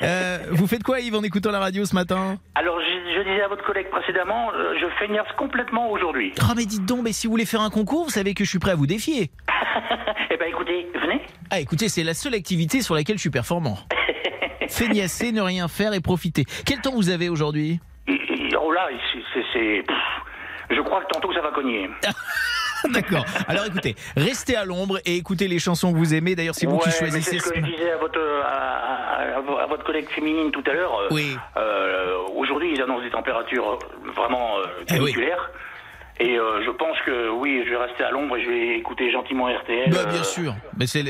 Euh, 0.01 0.37
vous 0.51 0.67
faites 0.67 0.83
quoi 0.83 0.99
Yves 0.99 1.15
en 1.15 1.23
écoutant 1.23 1.51
la 1.51 1.59
radio 1.59 1.85
ce 1.85 1.95
matin? 1.95 2.37
Alors, 2.55 2.79
je, 2.79 2.85
je 3.17 3.23
disais 3.23 3.41
à 3.43 3.47
votre 3.47 3.63
collègue 3.65 3.89
précédemment, 3.89 4.51
euh, 4.53 4.73
je 4.81 4.87
feignasse 4.99 5.27
complètement 5.37 5.89
aujourd'hui. 5.91 6.33
Oh 6.41 6.53
mais 6.55 6.65
dites 6.65 6.85
donc, 6.85 7.03
mais 7.03 7.11
si 7.13 7.27
vous 7.27 7.31
voulez 7.31 7.45
faire 7.45 7.61
un 7.61 7.69
concours, 7.69 8.03
vous 8.05 8.09
savez 8.09 8.33
que 8.33 8.43
je 8.43 8.49
suis 8.49 8.59
prêt 8.59 8.71
à 8.71 8.75
vous 8.75 8.87
défier. 8.87 9.31
Eh 10.31 10.37
ben 10.37 10.47
écoutez, 10.49 10.87
venez. 10.99 11.21
Ah 11.51 11.59
écoutez, 11.59 11.89
c'est 11.89 12.03
la 12.03 12.13
seule 12.15 12.33
activité 12.33 12.81
sur 12.81 12.95
laquelle 12.95 13.17
je 13.17 13.21
suis 13.21 13.29
performant. 13.29 13.77
Feignasser, 14.67 15.31
ne 15.31 15.41
rien 15.41 15.67
faire 15.67 15.93
et 15.93 15.99
profiter. 15.99 16.45
Quel 16.65 16.79
temps 16.81 16.93
vous 16.95 17.09
avez 17.09 17.29
aujourd'hui? 17.29 17.79
Oh 18.59 18.71
là, 18.71 18.87
c'est- 19.53 19.83
Je 20.71 20.81
crois 20.81 21.01
que 21.03 21.07
tantôt 21.13 21.31
ça 21.33 21.41
va 21.41 21.51
cogner. 21.51 21.87
D'accord. 22.93 23.25
Alors 23.47 23.65
écoutez, 23.65 23.95
restez 24.15 24.55
à 24.55 24.65
l'ombre 24.65 24.99
et 25.05 25.15
écoutez 25.17 25.47
les 25.47 25.59
chansons 25.59 25.91
que 25.93 25.97
vous 25.97 26.13
aimez. 26.13 26.35
D'ailleurs, 26.35 26.55
c'est 26.55 26.65
vous 26.65 26.75
ouais, 26.75 26.81
qui 26.83 26.91
choisissez. 26.91 27.39
c'est 27.39 27.39
ce 27.39 27.49
que 27.53 27.55
je 27.59 27.71
disais 27.71 27.91
à 27.91 27.97
votre, 27.97 28.19
à, 28.43 28.47
à- 28.47 29.35
à- 29.35 29.63
à 29.63 29.65
votre 29.67 29.83
collègue 29.83 30.09
féminine 30.09 30.51
tout 30.51 30.63
à 30.67 30.73
l'heure. 30.73 30.97
euh, 30.99 31.07
Oui. 31.11 31.37
euh, 31.57 32.17
Aujourd'hui, 32.35 32.73
ils 32.75 32.81
annoncent 32.81 33.03
des 33.03 33.09
températures 33.11 33.79
vraiment 34.15 34.57
euh, 34.59 34.63
Eh 34.89 34.93
oui. 34.93 34.99
caniculaires. 35.13 35.49
Et 36.19 36.37
euh, 36.37 36.63
je 36.63 36.69
pense 36.69 36.95
que 37.07 37.29
oui, 37.31 37.63
je 37.65 37.71
vais 37.71 37.77
rester 37.77 38.03
à 38.03 38.11
l'ombre 38.11 38.37
et 38.37 38.43
je 38.43 38.47
vais 38.49 38.77
écouter 38.77 39.11
gentiment 39.11 39.45
RTL. 39.47 39.89
Bah, 39.89 39.97
euh, 40.05 40.11
bien 40.11 40.23
sûr. 40.23 40.53
Mais 40.77 40.85
c'est 40.85 41.01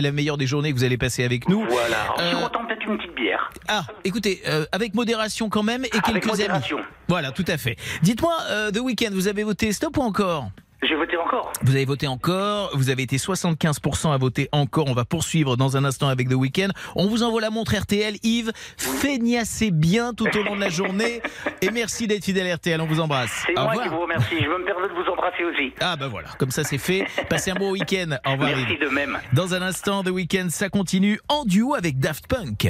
la, 0.00 0.12
meilleure 0.12 0.38
des 0.38 0.46
journées 0.46 0.72
que 0.72 0.76
vous 0.78 0.84
allez 0.84 0.96
passer 0.96 1.24
avec 1.24 1.46
nous. 1.48 1.64
Voilà. 1.68 2.14
Euh, 2.18 2.30
sirotant 2.30 2.64
peut-être 2.64 2.84
une 2.86 2.96
petite 2.96 3.14
bière. 3.14 3.50
Ah, 3.68 3.82
écoutez, 4.04 4.40
avec 4.72 4.94
modération 4.94 5.50
quand 5.50 5.62
même 5.62 5.84
et 5.84 5.90
Avec 5.92 6.04
quelques 6.04 6.24
amis. 6.24 6.30
modération. 6.32 6.78
Voilà, 7.08 7.32
tout 7.32 7.44
à 7.48 7.58
fait. 7.58 7.76
Dites-moi, 8.02 8.34
The 8.72 8.78
Weeknd, 8.80 9.10
vous 9.12 9.28
avez 9.28 9.42
voté 9.44 9.72
stop 9.72 9.96
ou 9.98 10.02
encore? 10.02 10.46
J'ai 10.82 10.94
voté 10.94 11.16
encore. 11.16 11.52
Vous 11.62 11.74
avez 11.74 11.84
voté 11.84 12.06
encore, 12.06 12.70
vous 12.74 12.88
avez 12.90 13.02
été 13.02 13.16
75% 13.16 14.12
à 14.12 14.16
voter 14.16 14.48
encore. 14.52 14.86
On 14.88 14.94
va 14.94 15.04
poursuivre 15.04 15.56
dans 15.56 15.76
un 15.76 15.84
instant 15.84 16.08
avec 16.08 16.28
The 16.28 16.34
Weeknd. 16.34 16.68
On 16.94 17.08
vous 17.08 17.22
envoie 17.24 17.40
la 17.40 17.50
montre 17.50 17.74
RTL. 17.76 18.14
Yves, 18.22 18.52
feignassez 18.76 19.70
bien 19.72 20.14
tout 20.14 20.28
au 20.38 20.42
long 20.44 20.54
de 20.54 20.60
la 20.60 20.68
journée. 20.68 21.20
Et 21.62 21.70
merci 21.70 22.06
d'être 22.06 22.24
fidèle 22.24 22.48
à 22.50 22.54
RTL. 22.54 22.80
On 22.80 22.86
vous 22.86 23.00
embrasse. 23.00 23.42
C'est 23.46 23.58
Au 23.58 23.62
moi 23.62 23.70
revoir. 23.70 23.84
qui 23.88 23.94
vous 23.94 24.00
remercie. 24.00 24.36
Je 24.40 24.48
veux 24.48 24.58
me 24.58 24.64
permettre 24.64 24.94
de 24.94 25.02
vous 25.02 25.10
embrasser 25.10 25.44
aussi. 25.44 25.72
Ah 25.80 25.96
bah 25.96 26.06
voilà, 26.08 26.28
comme 26.38 26.50
ça 26.52 26.62
c'est 26.62 26.78
fait. 26.78 27.04
Passez 27.28 27.50
un 27.50 27.54
bon 27.56 27.72
week-end. 27.72 28.16
Au 28.24 28.32
revoir. 28.32 28.50
Merci 28.50 28.74
Yves. 28.74 28.80
de 28.80 28.88
même. 28.88 29.18
Dans 29.32 29.54
un 29.54 29.62
instant, 29.62 30.04
The 30.04 30.10
Weeknd, 30.10 30.46
ça 30.50 30.68
continue 30.68 31.18
en 31.28 31.44
duo 31.44 31.74
avec 31.74 31.98
Daft 31.98 32.26
Punk. 32.28 32.68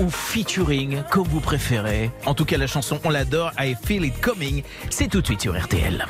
Ou 0.00 0.10
featuring, 0.10 1.02
comme 1.10 1.26
vous 1.28 1.40
préférez. 1.40 2.10
En 2.26 2.34
tout 2.34 2.44
cas, 2.44 2.58
la 2.58 2.66
chanson, 2.66 3.00
on 3.04 3.10
l'adore. 3.10 3.52
I 3.58 3.74
Feel 3.84 4.04
It 4.04 4.20
Coming. 4.20 4.62
C'est 4.90 5.08
tout 5.08 5.20
de 5.20 5.26
suite 5.26 5.42
sur 5.42 5.58
RTL. 5.58 6.04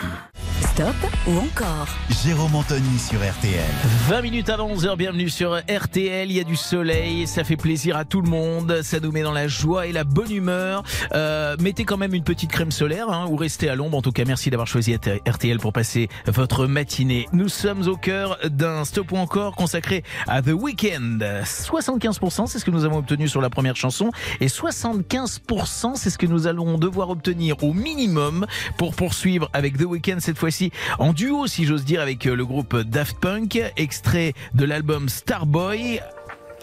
Stop 0.61 0.95
ou 1.26 1.39
encore 1.39 1.87
Jérôme 2.24 2.55
Anthony 2.55 2.99
sur 2.99 3.18
RTL. 3.18 3.64
20 4.09 4.22
minutes 4.22 4.49
avant 4.49 4.68
11h, 4.74 4.97
bienvenue 4.97 5.28
sur 5.28 5.57
RTL. 5.57 6.30
Il 6.30 6.37
y 6.37 6.41
a 6.41 6.45
du 6.45 6.57
soleil, 6.57 7.26
ça 7.26 7.45
fait 7.45 7.57
plaisir 7.57 7.97
à 7.97 8.05
tout 8.05 8.22
le 8.22 8.28
monde, 8.28 8.80
ça 8.82 9.01
nous 9.01 9.12
met 9.12 9.22
dans 9.22 9.32
la 9.32 9.49
joie 9.49 9.87
et 9.87 9.93
la 9.93 10.05
bonne 10.05 10.30
humeur. 10.30 10.82
Euh, 11.12 11.57
mettez 11.61 11.84
quand 11.84 11.99
même 11.99 12.14
une 12.14 12.24
petite 12.24 12.51
crème 12.51 12.70
solaire 12.70 13.11
hein, 13.11 13.26
ou 13.28 13.37
restez 13.37 13.68
à 13.68 13.74
l'ombre. 13.74 13.99
En 13.99 14.03
tout 14.03 14.12
cas, 14.12 14.24
merci 14.26 14.51
d'avoir 14.51 14.66
choisi 14.66 14.95
RTL 14.95 15.59
pour 15.59 15.72
passer 15.72 16.09
votre 16.26 16.66
matinée. 16.66 17.28
Nous 17.32 17.49
sommes 17.49 17.87
au 17.87 17.97
cœur 17.97 18.39
d'un 18.45 18.84
stop 18.84 19.12
ou 19.12 19.16
encore 19.16 19.57
consacré 19.57 20.05
à 20.26 20.43
The 20.43 20.53
Weeknd. 20.53 21.18
75%, 21.45 22.47
c'est 22.47 22.59
ce 22.59 22.64
que 22.64 22.70
nous 22.70 22.84
avons 22.84 22.99
obtenu 22.99 23.28
sur 23.28 23.41
la 23.41 23.51
première 23.51 23.76
chanson 23.77 24.11
et 24.41 24.47
75%, 24.47 25.95
c'est 25.95 26.11
ce 26.11 26.18
que 26.18 26.27
nous 26.27 26.47
allons 26.47 26.79
devoir 26.79 27.11
obtenir 27.11 27.62
au 27.62 27.72
minimum 27.72 28.47
pour 28.79 28.95
poursuivre 28.95 29.49
avec 29.53 29.79
The 29.79 29.85
Weeknd 29.85 30.18
cette 30.20 30.39
fois-ci 30.39 30.70
en 30.99 31.12
duo, 31.12 31.47
si 31.47 31.64
j'ose 31.64 31.85
dire, 31.85 32.01
avec 32.01 32.27
euh, 32.27 32.35
le 32.35 32.45
groupe 32.45 32.77
Daft 32.77 33.18
Punk, 33.20 33.61
extrait 33.77 34.33
de 34.55 34.64
l'album 34.64 35.09
Starboy. 35.09 36.01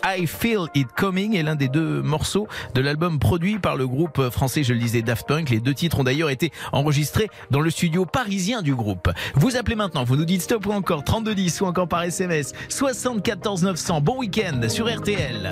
I 0.06 0.28
Feel 0.28 0.68
It 0.76 0.90
Coming 0.98 1.36
est 1.36 1.44
l'un 1.44 1.56
des 1.56 1.70
deux 1.70 2.02
morceaux 2.02 2.48
de 2.76 2.82
l'album 2.82 3.20
produit 3.20 3.58
par 3.58 3.78
le 3.78 3.88
groupe 3.88 4.30
français, 4.30 4.64
je 4.64 4.74
le 4.74 4.80
disais, 4.80 5.02
Daft 5.02 5.26
Punk. 5.28 5.50
Les 5.50 5.62
deux 5.62 5.74
titres 5.74 6.00
ont 6.00 6.04
d'ailleurs 6.04 6.30
été 6.30 6.52
enregistrés 6.74 7.30
dans 7.52 7.62
le 7.62 7.70
studio 7.70 8.06
parisien 8.06 8.62
du 8.62 8.76
groupe. 8.76 9.10
Vous 9.36 9.56
appelez 9.56 9.76
maintenant, 9.76 10.04
vous 10.04 10.18
nous 10.18 10.26
dites 10.26 10.42
stop 10.42 10.66
ou 10.66 10.72
encore 10.72 11.06
3210 11.06 11.62
ou 11.62 11.66
encore 11.66 11.88
par 11.88 12.04
SMS 12.04 12.52
74 12.68 13.64
900. 13.64 14.02
Bon 14.02 14.18
week-end 14.18 14.60
sur 14.68 14.94
RTL. 14.94 15.52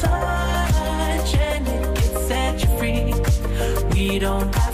touch 0.00 1.34
and 1.34 1.68
it 1.68 1.96
can 1.96 2.26
set 2.28 2.62
you 2.62 2.70
free. 2.78 3.14
We 3.94 4.18
don't 4.18 4.54
have 4.54 4.71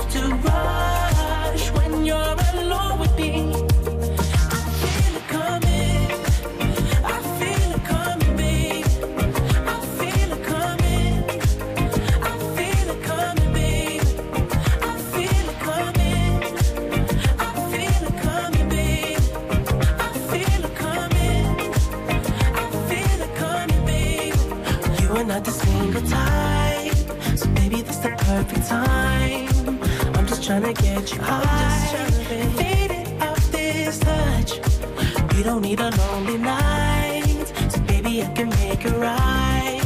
don't 35.49 35.63
need 35.63 35.81
a 35.81 35.91
lonely 35.91 36.37
night, 36.37 37.53
so 37.71 37.81
baby 37.81 38.23
I 38.23 38.31
can 38.35 38.51
make 38.51 38.85
it 38.85 38.93
right. 38.93 39.81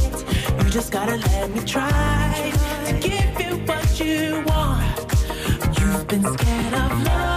You 0.58 0.70
just 0.70 0.90
gotta 0.90 1.16
let 1.16 1.50
me 1.54 1.60
try 1.60 2.52
to 2.86 2.92
give 2.94 3.40
you 3.40 3.56
what 3.64 4.00
you 4.00 4.42
want. 4.46 4.98
You've 5.78 6.06
been 6.08 6.24
scared 6.24 6.74
of 6.74 7.04
love 7.04 7.31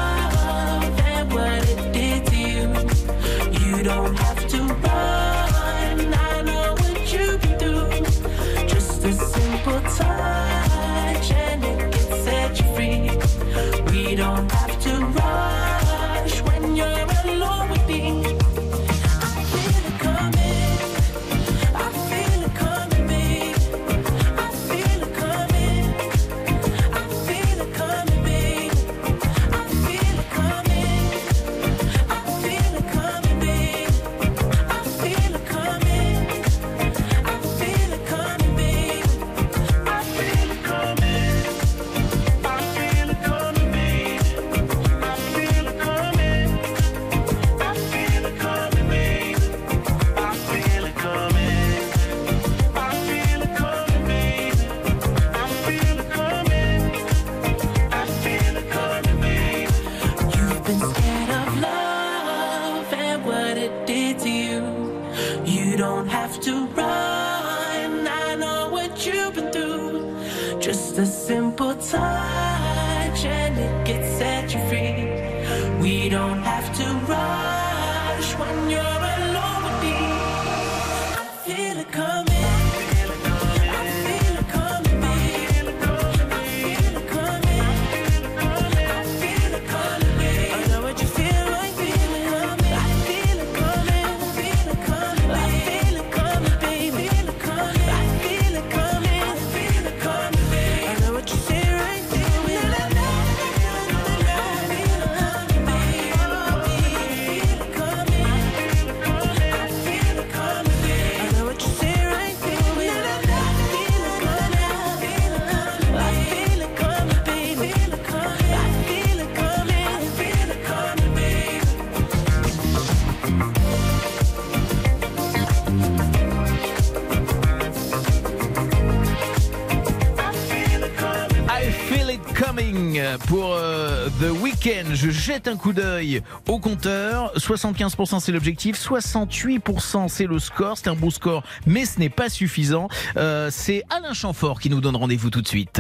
Je 134.66 135.12
jette 135.12 135.48
un 135.48 135.58
coup 135.58 135.74
d'œil 135.74 136.24
au 136.48 136.58
compteur. 136.58 137.32
75% 137.38 138.20
c'est 138.20 138.32
l'objectif, 138.32 138.76
68% 138.84 140.08
c'est 140.08 140.26
le 140.26 140.40
score. 140.40 140.76
C'est 140.76 140.88
un 140.88 140.96
beau 140.96 141.12
score, 141.12 141.44
mais 141.68 141.86
ce 141.86 142.00
n'est 142.00 142.10
pas 142.10 142.30
suffisant. 142.30 142.88
Euh, 143.16 143.50
c'est 143.52 143.84
Alain 143.92 144.14
Chamfort 144.14 144.60
qui 144.60 144.72
nous 144.72 144.82
donne 144.82 144.96
rendez-vous 144.96 145.30
tout 145.30 145.44
de 145.44 145.48
suite. 145.48 145.80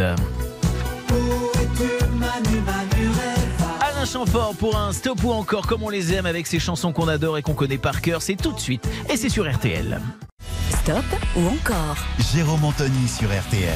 Alain 3.81 4.05
Chamfort 4.05 4.53
pour 4.59 4.77
un 4.77 4.93
stop 4.93 5.23
ou 5.23 5.31
encore 5.31 5.65
comme 5.65 5.81
on 5.81 5.89
les 5.89 6.13
aime 6.13 6.27
avec 6.27 6.45
ces 6.45 6.59
chansons 6.59 6.93
qu'on 6.93 7.07
adore 7.07 7.39
et 7.39 7.41
qu'on 7.41 7.55
connaît 7.55 7.79
par 7.79 8.01
cœur. 8.01 8.21
C'est 8.21 8.36
tout 8.36 8.51
de 8.51 8.59
suite 8.59 8.88
et 9.09 9.17
c'est 9.17 9.29
sur 9.29 9.51
RTL. 9.51 9.99
Stop 10.86 11.03
ou 11.36 11.47
encore 11.47 11.97
Jérôme 12.31 12.63
Anthony 12.63 13.07
sur 13.07 13.27
RTL. 13.29 13.73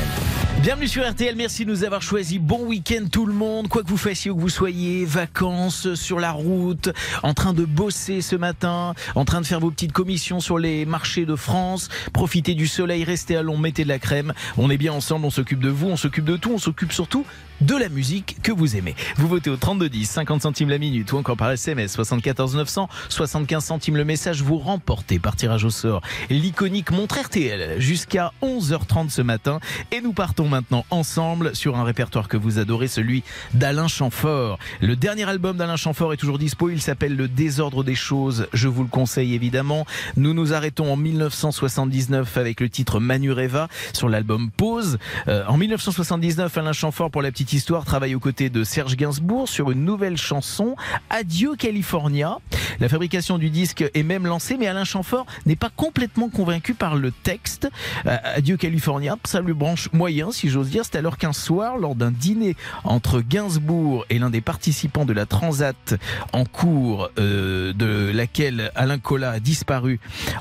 Bienvenue 0.61 0.87
sur 0.87 1.09
RTL, 1.09 1.35
merci 1.35 1.65
de 1.65 1.71
nous 1.71 1.83
avoir 1.83 2.03
choisi. 2.03 2.37
Bon 2.37 2.67
week-end 2.67 3.07
tout 3.11 3.25
le 3.25 3.33
monde, 3.33 3.67
quoi 3.67 3.81
que 3.81 3.87
vous 3.87 3.97
fassiez, 3.97 4.29
où 4.29 4.35
que 4.35 4.41
vous 4.41 4.49
soyez, 4.49 5.05
vacances, 5.05 5.95
sur 5.95 6.19
la 6.19 6.31
route, 6.31 6.89
en 7.23 7.33
train 7.33 7.53
de 7.53 7.65
bosser 7.65 8.21
ce 8.21 8.35
matin, 8.35 8.93
en 9.15 9.25
train 9.25 9.41
de 9.41 9.47
faire 9.47 9.59
vos 9.59 9.71
petites 9.71 9.91
commissions 9.91 10.39
sur 10.39 10.59
les 10.59 10.85
marchés 10.85 11.25
de 11.25 11.35
France, 11.35 11.89
profitez 12.13 12.53
du 12.53 12.67
soleil, 12.67 13.03
restez 13.03 13.35
à 13.35 13.41
l'ombre, 13.41 13.61
mettez 13.61 13.85
de 13.85 13.89
la 13.89 13.97
crème. 13.97 14.31
On 14.59 14.69
est 14.69 14.77
bien 14.77 14.93
ensemble, 14.93 15.25
on 15.25 15.31
s'occupe 15.31 15.61
de 15.61 15.69
vous, 15.69 15.87
on 15.87 15.97
s'occupe 15.97 16.25
de 16.25 16.37
tout, 16.37 16.51
on 16.53 16.59
s'occupe 16.59 16.93
surtout 16.93 17.25
de 17.61 17.75
la 17.75 17.89
musique 17.89 18.37
que 18.41 18.51
vous 18.51 18.75
aimez. 18.75 18.95
Vous 19.17 19.27
votez 19.27 19.49
au 19.49 19.57
3210, 19.57 20.09
50 20.09 20.41
centimes 20.41 20.69
la 20.69 20.77
minute 20.77 21.11
ou 21.11 21.17
encore 21.17 21.37
par 21.37 21.51
SMS 21.51 21.91
74 21.91 22.55
900, 22.55 22.89
75 23.09 23.63
centimes 23.63 23.97
le 23.97 24.05
message. 24.05 24.41
Vous 24.41 24.57
remportez 24.57 25.19
par 25.19 25.35
tirage 25.35 25.65
au 25.65 25.69
sort 25.69 26.01
l'iconique 26.29 26.91
montre 26.91 27.19
RTL 27.19 27.79
jusqu'à 27.79 28.31
11h30 28.41 29.09
ce 29.09 29.21
matin. 29.21 29.59
Et 29.91 30.01
nous 30.01 30.13
partons 30.13 30.47
maintenant 30.47 30.85
ensemble 30.89 31.55
sur 31.55 31.77
un 31.77 31.83
répertoire 31.83 32.27
que 32.27 32.37
vous 32.37 32.59
adorez, 32.59 32.87
celui 32.87 33.23
d'Alain 33.53 33.87
Chamfort. 33.87 34.59
Le 34.81 34.95
dernier 34.95 35.27
album 35.27 35.57
d'Alain 35.57 35.75
Chamfort 35.75 36.13
est 36.13 36.17
toujours 36.17 36.39
dispo. 36.39 36.69
Il 36.69 36.81
s'appelle 36.81 37.15
Le 37.15 37.27
désordre 37.27 37.83
des 37.83 37.95
choses. 37.95 38.47
Je 38.53 38.67
vous 38.67 38.83
le 38.83 38.89
conseille 38.89 39.33
évidemment. 39.33 39.85
Nous 40.17 40.33
nous 40.33 40.53
arrêtons 40.53 40.91
en 40.91 40.95
1979 40.95 42.37
avec 42.37 42.61
le 42.61 42.69
titre 42.69 42.99
Manureva 42.99 43.67
sur 43.93 44.09
l'album 44.09 44.49
Pause. 44.51 44.97
Euh, 45.27 45.45
en 45.47 45.57
1979, 45.57 46.57
Alain 46.57 46.73
Chamfort, 46.73 47.11
pour 47.11 47.21
la 47.21 47.31
petite 47.31 47.48
histoire, 47.53 47.85
travaille 47.85 48.15
aux 48.15 48.19
côtés 48.19 48.49
de 48.49 48.63
Serge 48.63 48.95
Gainsbourg 48.95 49.47
sur 49.47 49.71
une 49.71 49.85
nouvelle 49.85 50.17
chanson, 50.17 50.75
Adieu 51.09 51.55
California. 51.55 52.37
La 52.79 52.89
fabrication 52.89 53.37
du 53.37 53.49
disque 53.49 53.83
est 53.93 54.03
même 54.03 54.25
lancée, 54.25 54.57
mais 54.57 54.67
Alain 54.67 54.83
Chamfort 54.83 55.25
n'est 55.45 55.55
pas 55.55 55.69
complètement 55.69 56.29
convaincu 56.29 56.73
par 56.73 56.95
le 56.95 57.11
texte. 57.11 57.69
Euh, 58.05 58.17
Adieu 58.23 58.57
California, 58.57 59.17
ça 59.25 59.41
lui 59.41 59.53
branche 59.53 59.89
moyen, 59.93 60.31
si 60.31 60.49
j'ose 60.49 60.69
dire. 60.69 60.83
C'est 60.85 60.97
alors 60.97 61.17
qu'un 61.17 61.33
soir, 61.33 61.77
lors 61.77 61.95
d'un 61.95 62.11
dîner 62.11 62.55
entre 62.83 63.21
Gainsbourg 63.21 64.05
et 64.09 64.19
l'un 64.19 64.29
des 64.29 64.41
participants 64.41 65.05
de 65.05 65.13
la 65.13 65.25
Transat 65.25 65.95
en 66.33 66.45
cours, 66.45 67.09
euh, 67.17 67.73
de 67.73 68.11
laquelle 68.13 68.71
Alain 68.75 68.99
Collat 68.99 69.31
a 69.31 69.39
disparu 69.39 69.99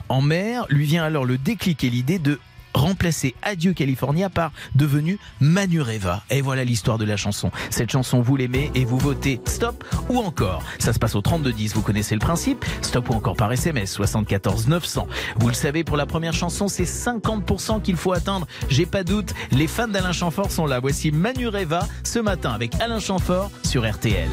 en 0.08 0.20
mer, 0.20 0.66
lui 0.68 0.86
vient 0.86 1.04
alors 1.04 1.24
le 1.24 1.38
déclic 1.38 1.84
et 1.84 1.90
l'idée 1.90 2.18
de 2.18 2.38
remplacer 2.78 3.34
Adieu 3.42 3.72
California 3.72 4.30
par 4.30 4.52
devenu 4.74 5.18
Manureva. 5.40 6.22
Et 6.30 6.40
voilà 6.40 6.64
l'histoire 6.64 6.98
de 6.98 7.04
la 7.04 7.16
chanson. 7.16 7.50
Cette 7.70 7.90
chanson, 7.90 8.20
vous 8.20 8.36
l'aimez 8.36 8.70
et 8.74 8.84
vous 8.84 8.98
votez 8.98 9.40
stop 9.46 9.84
ou 10.08 10.18
encore. 10.18 10.62
Ça 10.78 10.92
se 10.92 10.98
passe 10.98 11.14
au 11.14 11.20
3210, 11.20 11.74
vous 11.74 11.82
connaissez 11.82 12.14
le 12.14 12.20
principe. 12.20 12.64
Stop 12.82 13.10
ou 13.10 13.14
encore 13.14 13.36
par 13.36 13.52
SMS 13.52 13.92
74 13.92 14.68
900. 14.68 15.08
Vous 15.36 15.48
le 15.48 15.54
savez, 15.54 15.84
pour 15.84 15.96
la 15.96 16.06
première 16.06 16.34
chanson, 16.34 16.68
c'est 16.68 16.84
50% 16.84 17.82
qu'il 17.82 17.96
faut 17.96 18.12
atteindre. 18.12 18.46
J'ai 18.68 18.86
pas 18.86 19.04
doute, 19.04 19.34
les 19.50 19.66
fans 19.66 19.88
d'Alain 19.88 20.12
Chamfort 20.12 20.50
sont 20.50 20.66
là. 20.66 20.80
Voici 20.80 21.10
Manureva 21.10 21.86
ce 22.04 22.18
matin 22.18 22.52
avec 22.52 22.74
Alain 22.80 23.00
Chamfort 23.00 23.50
sur 23.64 23.88
RTL. 23.88 24.28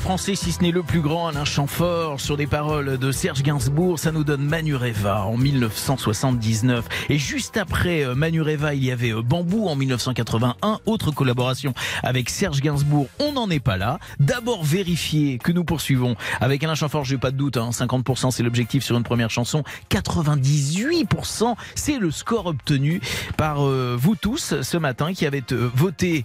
Français, 0.00 0.34
si 0.34 0.52
ce 0.52 0.62
n'est 0.62 0.70
le 0.70 0.82
plus 0.82 1.00
grand, 1.00 1.28
Alain 1.28 1.44
Chamfort, 1.44 2.20
sur 2.20 2.36
des 2.36 2.46
paroles 2.46 2.98
de 2.98 3.12
Serge 3.12 3.42
Gainsbourg, 3.42 3.98
ça 3.98 4.12
nous 4.12 4.24
donne 4.24 4.42
Manureva 4.42 5.22
en 5.24 5.36
1979. 5.36 6.84
Et 7.08 7.18
juste 7.18 7.56
après 7.56 8.04
euh, 8.04 8.14
Manureva, 8.14 8.74
il 8.74 8.84
y 8.84 8.90
avait 8.90 9.12
euh, 9.12 9.22
Bambou 9.22 9.68
en 9.68 9.76
1981, 9.76 10.80
autre 10.86 11.10
collaboration 11.12 11.72
avec 12.02 12.30
Serge 12.30 12.60
Gainsbourg. 12.60 13.08
On 13.20 13.32
n'en 13.32 13.48
est 13.50 13.60
pas 13.60 13.76
là. 13.76 13.98
D'abord 14.18 14.64
vérifier 14.64 15.38
que 15.38 15.52
nous 15.52 15.64
poursuivons 15.64 16.16
avec 16.40 16.64
Alain 16.64 16.74
Chamfort, 16.74 17.04
j'ai 17.04 17.18
pas 17.18 17.30
de 17.30 17.36
doute, 17.36 17.56
hein, 17.56 17.70
50% 17.70 18.30
c'est 18.30 18.42
l'objectif 18.42 18.84
sur 18.84 18.96
une 18.96 19.04
première 19.04 19.30
chanson, 19.30 19.62
98% 19.90 21.54
c'est 21.74 21.98
le 21.98 22.10
score 22.10 22.46
obtenu 22.46 23.00
par 23.36 23.66
euh, 23.66 23.96
vous 23.98 24.16
tous 24.16 24.54
ce 24.62 24.76
matin 24.76 25.12
qui 25.12 25.26
avez 25.26 25.42
voté 25.74 26.24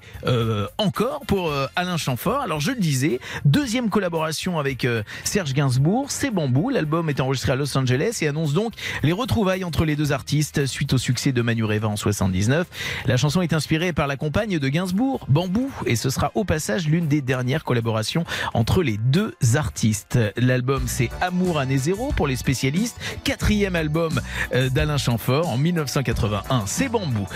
encore 0.78 1.22
pour 1.28 1.52
Alain 1.76 1.98
Chamfort. 1.98 2.42
Alors 2.42 2.60
je 2.60 2.72
le 2.72 2.80
disais, 2.80 3.20
deuxième 3.62 3.92
collaboration 3.92 4.58
avec 4.58 4.86
euh, 4.86 5.04
Serge 5.24 5.54
Gainsbourg, 5.54 6.08
c'est 6.10 6.32
Bambou. 6.32 6.72
L'album 6.72 7.12
est 7.12 7.20
enregistré 7.20 7.52
à 7.52 7.56
Los 7.56 7.78
Angeles 7.78 8.18
et 8.22 8.28
annonce 8.28 8.54
donc 8.54 8.74
les 9.04 9.12
retrouvailles 9.12 9.64
entre 9.64 9.86
les 9.86 9.96
deux 9.96 10.14
artistes 10.14 10.66
suite 10.66 10.94
au 10.94 10.98
succès 10.98 11.32
de 11.32 11.44
Manureva 11.44 11.88
en 11.88 11.96
79. 11.96 12.66
La 13.06 13.18
chanson 13.18 13.40
est 13.44 13.54
inspirée 13.54 13.94
par 13.94 14.08
la 14.08 14.16
compagne 14.16 14.58
de 14.58 14.68
Gainsbourg, 14.68 15.28
Bambou, 15.30 15.72
et 15.86 15.96
ce 15.96 16.10
sera 16.10 16.32
au 16.34 16.44
passage 16.44 16.88
l'une 16.88 17.08
des 17.08 17.22
dernières 17.22 17.64
collaborations 17.64 18.26
entre 18.56 18.82
les 18.82 18.98
deux 18.98 19.36
artistes. 19.54 20.18
L'album 20.38 20.86
c'est 20.88 21.12
Amour 21.22 21.60
année 21.60 21.78
zéro 21.78 22.12
pour 22.16 22.26
les 22.26 22.38
spécialistes, 22.38 22.98
quatrième 23.24 23.76
album 23.76 24.20
euh, 24.56 24.70
d'Alain 24.70 24.98
Chamfort 24.98 25.48
en 25.48 25.60
1981, 25.60 26.64
c'est 26.66 26.90
Bambou. 26.90 27.28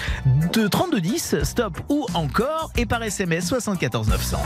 De 0.53 0.67
3210, 0.67 1.43
stop 1.43 1.79
ou 1.87 2.07
encore 2.15 2.71
et 2.77 2.87
par 2.87 3.03
SMS 3.03 3.45
74 3.45 4.07
900. 4.07 4.39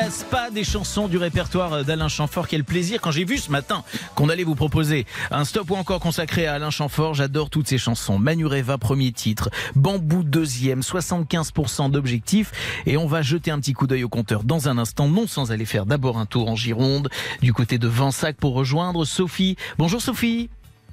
Lasse 0.00 0.24
pas 0.24 0.50
des 0.50 0.64
chansons 0.64 1.08
du 1.08 1.18
répertoire 1.18 1.84
d'Alain 1.84 2.08
Chamfort. 2.08 2.48
Quel 2.48 2.64
plaisir 2.64 3.02
quand 3.02 3.10
j'ai 3.10 3.26
vu 3.26 3.36
ce 3.36 3.50
matin 3.50 3.84
qu'on 4.14 4.30
allait 4.30 4.44
vous 4.44 4.54
proposer 4.54 5.04
un 5.30 5.44
stop 5.44 5.70
ou 5.70 5.76
encore 5.76 6.00
consacré 6.00 6.46
à 6.46 6.54
Alain 6.54 6.70
Chamfort. 6.70 7.12
J'adore 7.12 7.50
toutes 7.50 7.68
ces 7.68 7.76
chansons. 7.76 8.18
Manureva, 8.18 8.78
premier 8.78 9.12
titre. 9.12 9.50
Bambou, 9.74 10.22
deuxième. 10.22 10.80
75% 10.80 11.90
d'objectifs. 11.90 12.50
Et 12.86 12.96
on 12.96 13.06
va 13.06 13.20
jeter 13.20 13.50
un 13.50 13.60
petit 13.60 13.74
coup 13.74 13.86
d'œil 13.86 14.02
au 14.02 14.08
compteur 14.08 14.42
dans 14.42 14.70
un 14.70 14.78
instant. 14.78 15.06
Non 15.06 15.26
sans 15.26 15.52
aller 15.52 15.66
faire 15.66 15.84
d'abord 15.84 16.16
un 16.16 16.24
tour 16.24 16.48
en 16.48 16.56
Gironde, 16.56 17.10
du 17.42 17.52
côté 17.52 17.76
de 17.76 17.86
Vansac 17.86 18.36
pour 18.36 18.54
rejoindre 18.54 19.04
Sophie. 19.04 19.56
Bonjour 19.76 20.00
Sophie. 20.00 20.48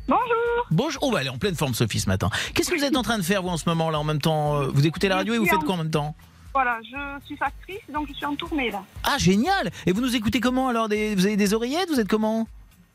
Bonjour. 0.10 0.26
Bonjour. 0.70 1.02
Oh, 1.04 1.12
bah, 1.12 1.20
elle 1.22 1.28
est 1.28 1.30
en 1.30 1.38
pleine 1.38 1.56
forme, 1.56 1.74
Sophie, 1.74 2.02
ce 2.02 2.10
matin. 2.10 2.30
Qu'est-ce 2.54 2.70
que 2.72 2.76
vous 2.78 2.84
êtes 2.84 2.98
en 2.98 3.04
train 3.04 3.18
de 3.18 3.24
faire, 3.24 3.42
vous, 3.42 3.50
en 3.50 3.58
ce 3.58 3.70
moment, 3.70 3.90
là, 3.90 4.00
en 4.00 4.04
même 4.04 4.20
temps? 4.20 4.62
Euh, 4.62 4.68
Vous 4.74 4.86
écoutez 4.86 5.08
la 5.08 5.16
radio 5.16 5.34
et 5.34 5.38
vous 5.38 5.46
faites 5.46 5.64
quoi 5.64 5.76
en 5.76 5.78
même 5.78 5.92
temps? 5.92 6.14
Voilà, 6.58 6.80
je 6.82 7.24
suis 7.28 7.38
factrice, 7.38 7.78
donc 7.94 8.08
je 8.08 8.14
suis 8.14 8.26
en 8.26 8.36
tournée 8.36 8.72
là. 8.72 8.82
Ah, 9.04 9.20
génial 9.20 9.70
Et 9.86 9.92
vous 9.92 10.02
nous 10.02 10.16
écoutez 10.16 10.40
comment, 10.40 10.70
alors 10.70 10.90
des... 10.90 11.14
Vous 11.14 11.28
avez 11.28 11.38
des 11.38 11.54
oreillettes 11.54 11.88
Vous 11.90 12.00
êtes 12.00 12.08
comment? 12.08 12.48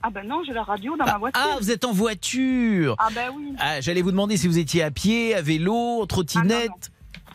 Ah 0.02 0.10
ben 0.10 0.26
non, 0.26 0.42
j'ai 0.44 0.52
la 0.52 0.64
radio 0.64 0.96
dans 0.96 1.04
ma 1.04 1.16
voiture. 1.16 1.40
Ah, 1.44 1.58
vous 1.60 1.70
êtes 1.70 1.84
en 1.84 1.92
voiture 1.92 2.96
Ah 2.98 3.06
ben 3.14 3.30
oui. 3.36 3.52
Ah, 3.60 3.80
J'allais 3.80 4.02
vous 4.02 4.10
demander 4.10 4.36
si 4.36 4.48
vous 4.48 4.58
étiez 4.58 4.82
à 4.82 4.90
pied, 4.90 5.36
à 5.36 5.42
vélo, 5.42 6.00
en 6.02 6.06
trottinette. 6.06 6.90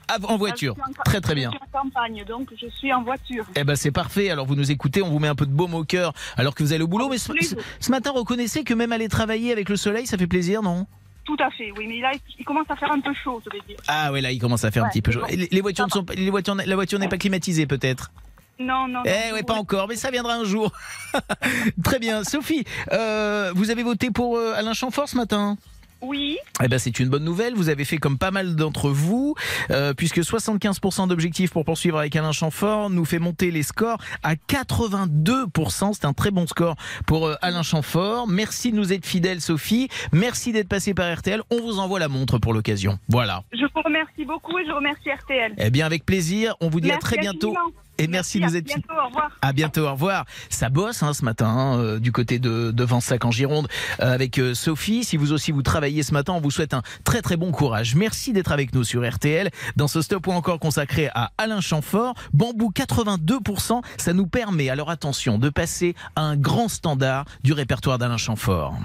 Ah, 0.09 0.17
en 0.23 0.35
voiture. 0.35 0.75
En- 0.85 1.03
Très 1.05 1.21
très 1.21 1.33
bien. 1.33 1.49
Je 1.49 1.55
suis 1.55 1.65
en 1.73 1.81
campagne, 1.83 2.25
donc 2.27 2.49
je 2.61 2.67
suis 2.77 2.91
en 2.91 3.03
voiture. 3.03 3.45
Eh 3.55 3.63
ben 3.63 3.77
c'est 3.77 3.91
parfait. 3.91 4.29
Alors 4.29 4.45
vous 4.47 4.55
nous 4.55 4.69
écoutez, 4.69 5.01
on 5.01 5.09
vous 5.09 5.19
met 5.19 5.29
un 5.29 5.35
peu 5.35 5.45
de 5.45 5.51
baume 5.53 5.75
au 5.75 5.85
cœur 5.85 6.11
alors 6.35 6.55
que 6.55 6.61
vous 6.63 6.73
allez 6.73 6.83
au 6.83 6.87
boulot. 6.89 7.07
Mais 7.07 7.17
ce, 7.19 7.31
ce- 7.41 7.55
ce 7.79 7.89
matin, 7.89 8.11
reconnaissez 8.11 8.65
que 8.65 8.73
même 8.73 8.91
aller 8.91 9.07
travailler 9.07 9.53
avec 9.53 9.69
le 9.69 9.77
soleil, 9.77 10.05
ça 10.05 10.17
fait 10.17 10.27
plaisir, 10.27 10.61
non? 10.61 10.87
Tout 11.27 11.37
à 11.39 11.51
fait, 11.51 11.71
oui, 11.77 11.85
mais 11.87 11.99
là, 11.99 12.13
il 12.39 12.45
commence 12.45 12.65
à 12.69 12.75
faire 12.77 12.91
un 12.91 12.99
peu 13.01 13.13
chaud, 13.13 13.39
je 13.45 13.49
vais 13.55 13.61
dire. 13.67 13.77
Ah 13.87 14.11
ouais, 14.13 14.21
là 14.21 14.31
il 14.31 14.39
commence 14.39 14.63
à 14.63 14.71
faire 14.71 14.85
un 14.85 14.89
petit 14.89 15.01
peu 15.01 15.11
chaud. 15.11 15.19
bon. 15.19 15.27
Les, 15.29 15.47
les 15.51 15.61
voitures 15.61 15.85
ne 15.85 15.91
sont, 15.91 16.03
pas- 16.05 16.13
les 16.13 16.29
voitures, 16.31 16.55
la 16.55 16.75
voiture 16.75 16.97
n'est 16.99 17.09
pas 17.09 17.17
climatisée 17.17 17.67
peut-être? 17.67 18.11
Non, 18.59 18.87
non, 18.87 18.99
non. 18.99 19.03
Eh 19.05 19.33
ouais, 19.33 19.43
pas 19.43 19.53
encore, 19.55 19.87
mais 19.87 19.95
ça 19.97 20.09
viendra 20.09 20.33
un 20.35 20.45
jour. 20.45 20.71
Très 21.83 21.99
bien, 21.99 22.23
Sophie. 22.23 22.63
euh, 22.91 23.51
vous 23.55 23.69
avez 23.69 23.83
voté 23.83 24.09
pour 24.09 24.37
euh, 24.37 24.53
Alain 24.55 24.73
Chamfort 24.73 25.07
ce 25.09 25.15
matin? 25.17 25.57
Oui, 26.02 26.38
Eh 26.64 26.68
ben 26.68 26.78
c'est 26.80 26.99
une 26.99 27.10
bonne 27.10 27.24
nouvelle. 27.24 27.53
Vous 27.56 27.69
avez 27.69 27.86
fait 27.86 27.98
comme 27.98 28.18
pas 28.18 28.32
mal 28.32 28.56
d'entre 28.56 28.90
vous, 28.90 29.36
euh, 29.72 29.94
puisque 29.94 30.19
75% 30.19 31.07
d'objectifs 31.07 31.52
pour 31.52 31.65
poursuivre 31.65 31.98
avec 31.98 32.15
Alain 32.15 32.32
Chamfort 32.32 32.90
nous 32.90 33.06
fait 33.06 33.19
monter 33.19 33.52
les 33.52 33.64
scores 33.64 33.98
à 34.24 34.36
82%. 34.36 35.94
C'est 35.94 36.06
un 36.06 36.14
très 36.14 36.32
bon 36.32 36.48
score 36.48 36.76
pour 37.06 37.28
euh, 37.28 37.36
Alain 37.41 37.64
Chamfort. 37.64 38.28
Merci 38.28 38.72
de 38.72 38.78
nous 38.78 38.94
être 38.94 39.06
fidèles, 39.06 39.41
Sophie. 39.41 39.90
Merci 40.11 40.52
d'être 40.52 40.68
passé 40.69 40.94
par 40.94 41.14
RTL. 41.15 41.41
On 41.49 41.61
vous 41.61 41.80
envoie 41.80 41.99
la 41.99 42.07
montre 42.07 42.38
pour 42.38 42.53
l'occasion. 42.53 42.99
Voilà. 43.10 43.44
je 43.53 43.64
vous 43.74 43.82
remercie 43.84 44.26
beaucoup 44.26 44.57
et 44.60 44.65
je 44.65 44.72
remercie 44.72 45.10
RTL. 45.10 45.53
Eh 45.57 45.69
bien, 45.69 45.86
avec 45.86 46.06
plaisir. 46.06 46.56
On 46.61 46.69
vous 46.69 46.82
dit 46.82 46.91
à 46.91 46.98
très 46.98 47.18
bientôt. 47.18 47.49
infiniment. 47.49 47.72
Et 47.98 48.07
merci, 48.07 48.40
de 48.40 48.45
à 48.45 48.48
nous 48.48 48.56
être 48.56 48.65
bientôt, 48.65 48.94
au 48.94 49.07
revoir. 49.07 49.32
à 49.41 49.53
bientôt, 49.53 49.82
au 49.82 49.91
revoir. 49.91 50.26
Ça 50.49 50.69
bosse 50.69 51.03
hein, 51.03 51.14
ce 51.14 51.26
matin 51.26 51.48
hein, 51.48 51.80
euh, 51.80 51.99
du 51.99 52.11
côté 52.11 52.40
de, 52.40 52.72
de 52.72 52.84
Vansac 52.84 53.26
en 53.26 53.32
Gironde 53.32 53.68
euh, 54.02 54.14
avec 54.14 54.38
euh, 54.40 54.53
Sophie. 54.53 55.03
Si 55.03 55.18
vous 55.18 55.34
aussi 55.34 55.52
vous 55.52 55.64
travaillez 55.64 56.03
ce 56.03 56.14
matin, 56.14 56.34
on 56.34 56.41
vous 56.41 56.52
souhaite 56.52 56.74
un 56.74 56.84
très 57.03 57.22
très 57.22 57.38
bon 57.38 57.52
courage. 57.52 57.95
Merci 57.95 58.34
d'être 58.34 58.52
avec 58.52 58.74
nous 58.74 58.84
sur 58.84 59.07
RTL 59.07 59.49
dans 59.76 59.88
ce 59.88 60.02
stop 60.02 60.28
ou 60.28 60.32
encore 60.32 60.60
consacré 60.60 61.10
à 61.15 61.32
Alain 61.38 61.61
Chamfort. 61.61 62.14
Bambou 62.34 62.72
82%, 62.72 63.82
ça 63.98 64.14
nous 64.14 64.28
permet, 64.28 64.69
alors 64.69 64.90
attention, 64.90 65.38
de 65.40 65.49
passer 65.49 65.95
à 66.15 66.22
un 66.22 66.36
grand 66.36 66.68
standard 66.68 67.26
du 67.44 67.53
répertoire 67.53 67.98
d'Alain 67.98 68.18
Chamfort. 68.18 68.76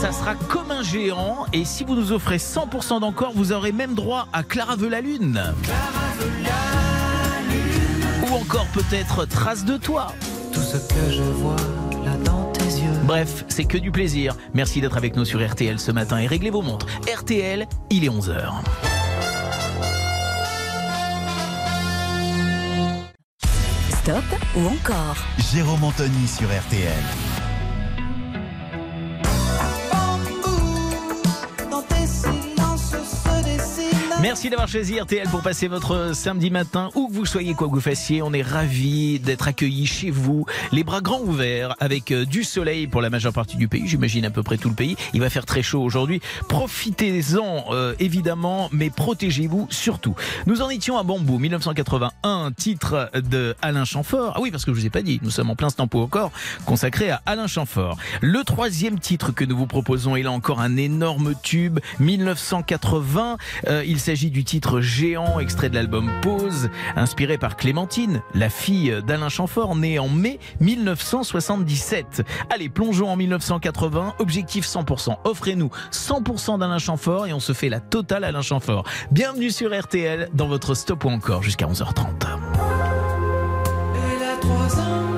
Ça 0.00 0.12
sera 0.12 0.34
comme 0.34 0.70
un 0.70 0.82
géant 0.82 1.44
et 1.52 1.66
si 1.66 1.84
vous 1.84 1.94
nous 1.94 2.12
offrez 2.12 2.38
100% 2.38 3.00
d'encore, 3.00 3.32
vous 3.34 3.52
aurez 3.52 3.70
même 3.70 3.92
droit 3.92 4.28
à 4.32 4.42
Clara 4.42 4.74
veut 4.74 4.88
la 4.88 5.02
lune. 5.02 5.42
Ou 8.22 8.34
encore 8.34 8.66
peut-être 8.72 9.26
Trace 9.26 9.66
de 9.66 9.76
toi. 9.76 10.14
Tout 10.54 10.62
ce 10.62 10.78
que 10.78 11.12
je 11.12 11.20
vois 11.20 11.56
là 12.02 12.16
dans 12.24 12.50
tes 12.52 12.64
yeux. 12.64 12.94
Bref, 13.04 13.44
c'est 13.48 13.66
que 13.66 13.76
du 13.76 13.90
plaisir. 13.90 14.34
Merci 14.54 14.80
d'être 14.80 14.96
avec 14.96 15.16
nous 15.16 15.26
sur 15.26 15.46
RTL 15.46 15.78
ce 15.78 15.92
matin 15.92 16.16
et 16.16 16.26
réglez 16.26 16.48
vos 16.48 16.62
montres. 16.62 16.86
RTL, 17.14 17.66
il 17.90 18.02
est 18.02 18.08
11h. 18.08 18.54
Stop 24.00 24.24
ou 24.56 24.66
encore 24.66 25.16
Jérôme 25.52 25.84
Anthony 25.84 26.26
sur 26.26 26.46
RTL. 26.46 27.29
Merci 34.22 34.50
d'avoir 34.50 34.68
choisi 34.68 35.00
RTL 35.00 35.26
pour 35.30 35.40
passer 35.40 35.66
votre 35.66 36.14
samedi 36.14 36.50
matin, 36.50 36.90
où 36.94 37.08
que 37.08 37.14
vous 37.14 37.24
soyez, 37.24 37.54
quoi 37.54 37.68
que 37.68 37.72
vous 37.72 37.80
fassiez. 37.80 38.20
On 38.20 38.34
est 38.34 38.42
ravis 38.42 39.18
d'être 39.18 39.48
accueillis 39.48 39.86
chez 39.86 40.10
vous, 40.10 40.44
les 40.72 40.84
bras 40.84 41.00
grands 41.00 41.22
ouverts, 41.22 41.74
avec 41.80 42.10
euh, 42.10 42.26
du 42.26 42.44
soleil 42.44 42.86
pour 42.86 43.00
la 43.00 43.08
majeure 43.08 43.32
partie 43.32 43.56
du 43.56 43.66
pays, 43.66 43.84
j'imagine 43.86 44.26
à 44.26 44.30
peu 44.30 44.42
près 44.42 44.58
tout 44.58 44.68
le 44.68 44.74
pays. 44.74 44.94
Il 45.14 45.20
va 45.20 45.30
faire 45.30 45.46
très 45.46 45.62
chaud 45.62 45.80
aujourd'hui. 45.80 46.20
Profitez-en, 46.48 47.64
euh, 47.70 47.94
évidemment, 47.98 48.68
mais 48.72 48.90
protégez-vous 48.90 49.68
surtout. 49.70 50.14
Nous 50.44 50.60
en 50.60 50.68
étions 50.68 50.98
à 50.98 51.02
Bambou, 51.02 51.38
1981, 51.38 52.52
titre 52.52 53.10
de 53.14 53.56
Alain 53.62 53.86
Chamfort. 53.86 54.34
Ah 54.36 54.40
oui, 54.42 54.50
parce 54.50 54.66
que 54.66 54.74
je 54.74 54.78
vous 54.78 54.86
ai 54.86 54.90
pas 54.90 55.02
dit, 55.02 55.18
nous 55.22 55.30
sommes 55.30 55.48
en 55.48 55.56
plein 55.56 55.70
stampo 55.70 56.06
corps, 56.06 56.30
consacré 56.66 57.08
à 57.08 57.22
Alain 57.24 57.46
Chamfort. 57.46 57.96
Le 58.20 58.44
troisième 58.44 58.98
titre 58.98 59.32
que 59.32 59.46
nous 59.46 59.56
vous 59.56 59.66
proposons 59.66 60.14
est 60.14 60.22
là 60.22 60.30
encore 60.30 60.60
un 60.60 60.76
énorme 60.76 61.32
tube, 61.42 61.80
1980. 62.00 63.38
Euh, 63.66 63.82
il 63.86 63.98
s'agit 64.10 64.32
du 64.32 64.42
titre 64.42 64.80
Géant, 64.80 65.38
extrait 65.38 65.70
de 65.70 65.76
l'album 65.76 66.10
Pause, 66.20 66.68
inspiré 66.96 67.38
par 67.38 67.56
Clémentine, 67.56 68.22
la 68.34 68.50
fille 68.50 68.92
d'Alain 69.06 69.28
Chamfort, 69.28 69.76
née 69.76 70.00
en 70.00 70.08
mai 70.08 70.40
1977. 70.58 72.22
Allez, 72.52 72.68
plongeons 72.68 73.08
en 73.08 73.14
1980, 73.14 74.14
objectif 74.18 74.66
100%. 74.66 75.18
Offrez-nous 75.22 75.70
100% 75.92 76.58
d'Alain 76.58 76.78
Chamfort 76.78 77.28
et 77.28 77.32
on 77.32 77.38
se 77.38 77.52
fait 77.52 77.68
la 77.68 77.78
totale 77.78 78.24
Alain 78.24 78.42
Chamfort. 78.42 78.82
Bienvenue 79.12 79.52
sur 79.52 79.78
RTL 79.78 80.28
dans 80.34 80.48
votre 80.48 80.74
stop 80.74 81.04
ou 81.04 81.08
encore 81.08 81.44
jusqu'à 81.44 81.66
11h30. 81.66 82.26
Elle 83.94 84.22
a 84.24 84.36
trois 84.40 84.80
ans, 84.80 85.09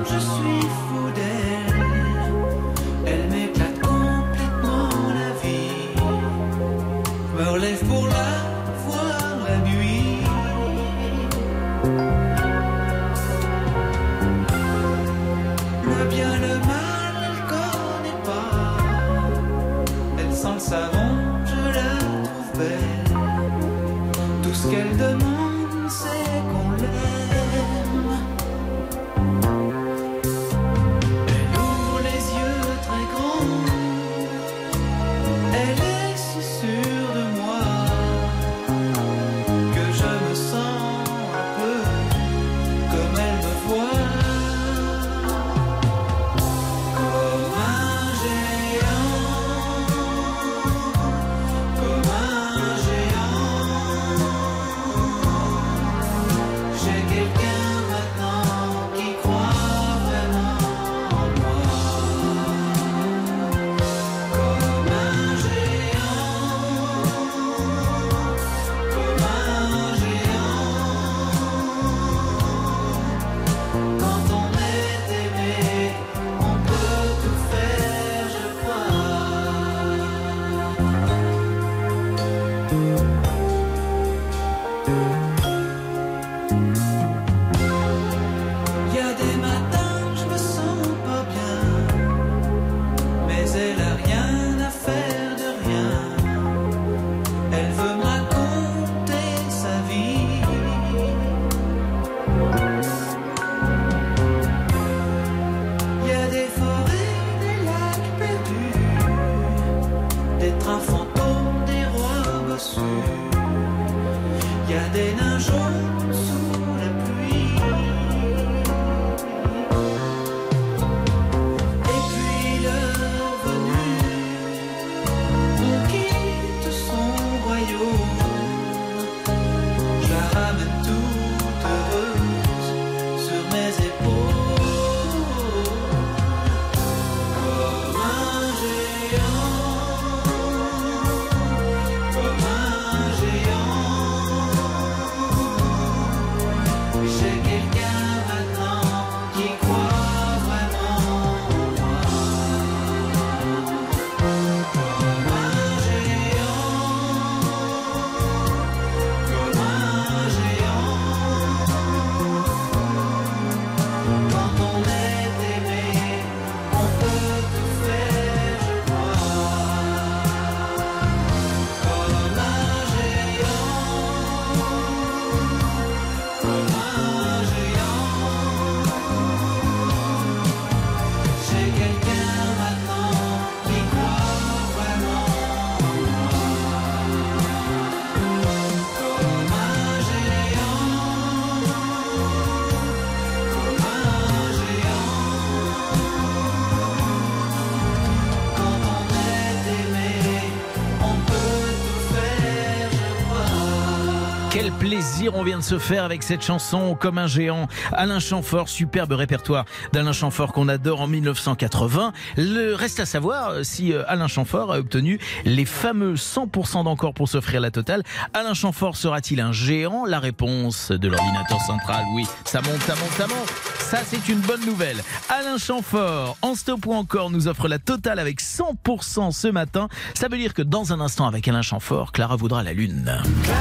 Giron 205.43 205.45
vient 205.45 205.57
de 205.57 205.63
se 205.63 205.79
faire 205.79 206.03
avec 206.03 206.23
cette 206.23 206.41
chanson 206.41 206.95
comme 206.95 207.17
un 207.17 207.27
géant. 207.27 207.67
Alain 207.91 208.19
Chamfort, 208.19 208.69
superbe 208.69 209.11
répertoire 209.13 209.65
d'Alain 209.91 210.13
Chamfort 210.13 210.53
qu'on 210.53 210.67
adore 210.67 211.01
en 211.01 211.07
1980. 211.07 212.13
Le 212.37 212.73
reste 212.73 212.99
à 212.99 213.05
savoir 213.05 213.49
euh, 213.49 213.63
si 213.63 213.93
euh, 213.93 214.03
Alain 214.07 214.27
Chamfort 214.27 214.71
a 214.71 214.79
obtenu 214.79 215.19
les 215.45 215.65
fameux 215.65 216.15
100% 216.15 216.83
d'encore 216.85 217.13
pour 217.13 217.27
s'offrir 217.27 217.61
la 217.61 217.71
totale. 217.71 218.03
Alain 218.33 218.53
Chamfort 218.53 218.95
sera-t-il 218.95 219.41
un 219.41 219.51
géant? 219.51 220.05
La 220.05 220.19
réponse 220.19 220.91
de 220.91 221.07
l'ordinateur 221.07 221.59
central, 221.61 222.03
oui, 222.15 222.25
ça 222.45 222.61
monte, 222.61 222.81
ça 222.81 222.95
monte, 222.95 223.11
ça 223.11 223.27
monte. 223.27 223.49
Ça, 223.79 223.99
c'est 224.05 224.29
une 224.29 224.39
bonne 224.39 224.65
nouvelle. 224.65 225.03
Alain 225.29 225.57
Chamfort, 225.57 226.37
en 226.41 226.55
stop 226.55 226.85
ou 226.85 226.93
encore, 226.93 227.29
nous 227.29 227.47
offre 227.47 227.67
la 227.67 227.79
totale 227.79 228.19
avec 228.19 228.41
100% 228.41 229.31
ce 229.31 229.47
matin. 229.47 229.87
Ça 230.13 230.27
veut 230.29 230.37
dire 230.37 230.53
que 230.53 230.61
dans 230.61 230.93
un 230.93 230.99
instant, 230.99 231.27
avec 231.27 231.47
Alain 231.47 231.61
Chamfort, 231.61 232.11
Clara 232.11 232.35
voudra 232.35 232.63
la 232.63 232.73
lune. 232.73 233.21
Et 233.45 233.53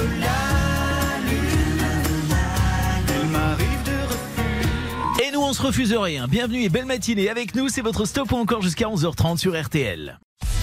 nous, 0.00 0.49
on 5.50 5.52
se 5.52 5.62
refuse 5.62 5.92
rien. 5.92 6.28
Bienvenue 6.28 6.62
et 6.62 6.68
belle 6.68 6.84
matinée. 6.84 7.28
Avec 7.28 7.56
nous, 7.56 7.68
c'est 7.68 7.80
votre 7.80 8.04
stop 8.04 8.30
ou 8.30 8.36
encore 8.36 8.62
jusqu'à 8.62 8.86
11h30 8.86 9.38
sur 9.38 9.60
RTL. 9.60 10.20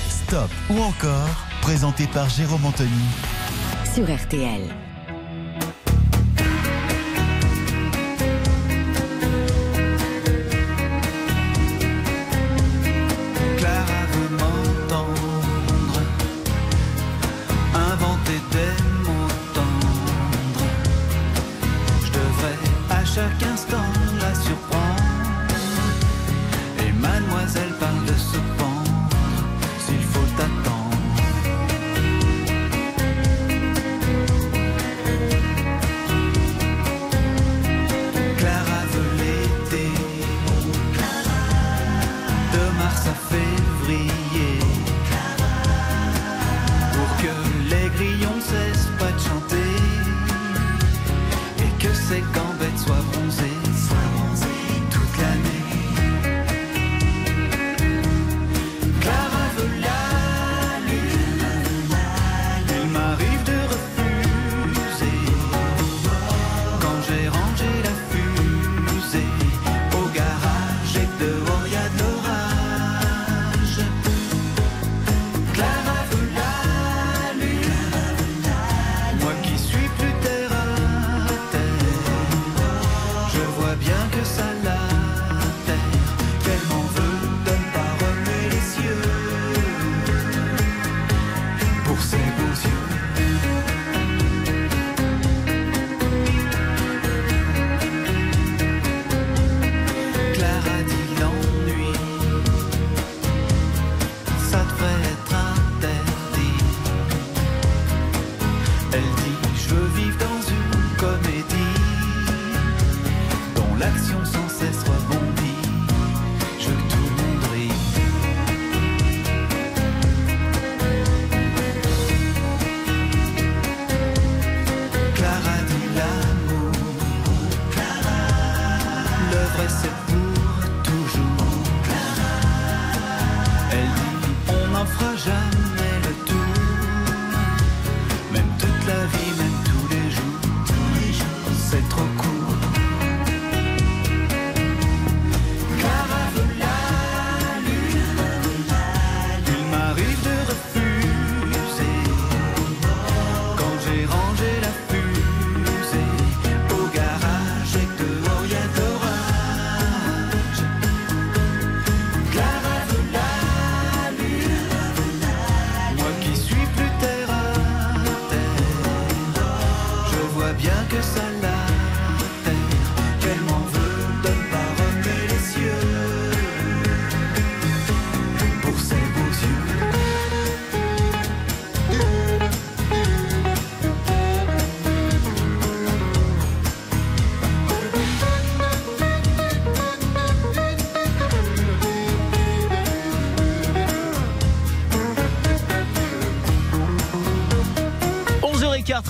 Stop 0.07 0.49
ou 0.69 0.79
encore, 0.79 1.35
présenté 1.61 2.07
par 2.07 2.29
Jérôme 2.29 2.65
Anthony. 2.65 2.89
Sur 3.93 4.05
RTL. 4.05 4.86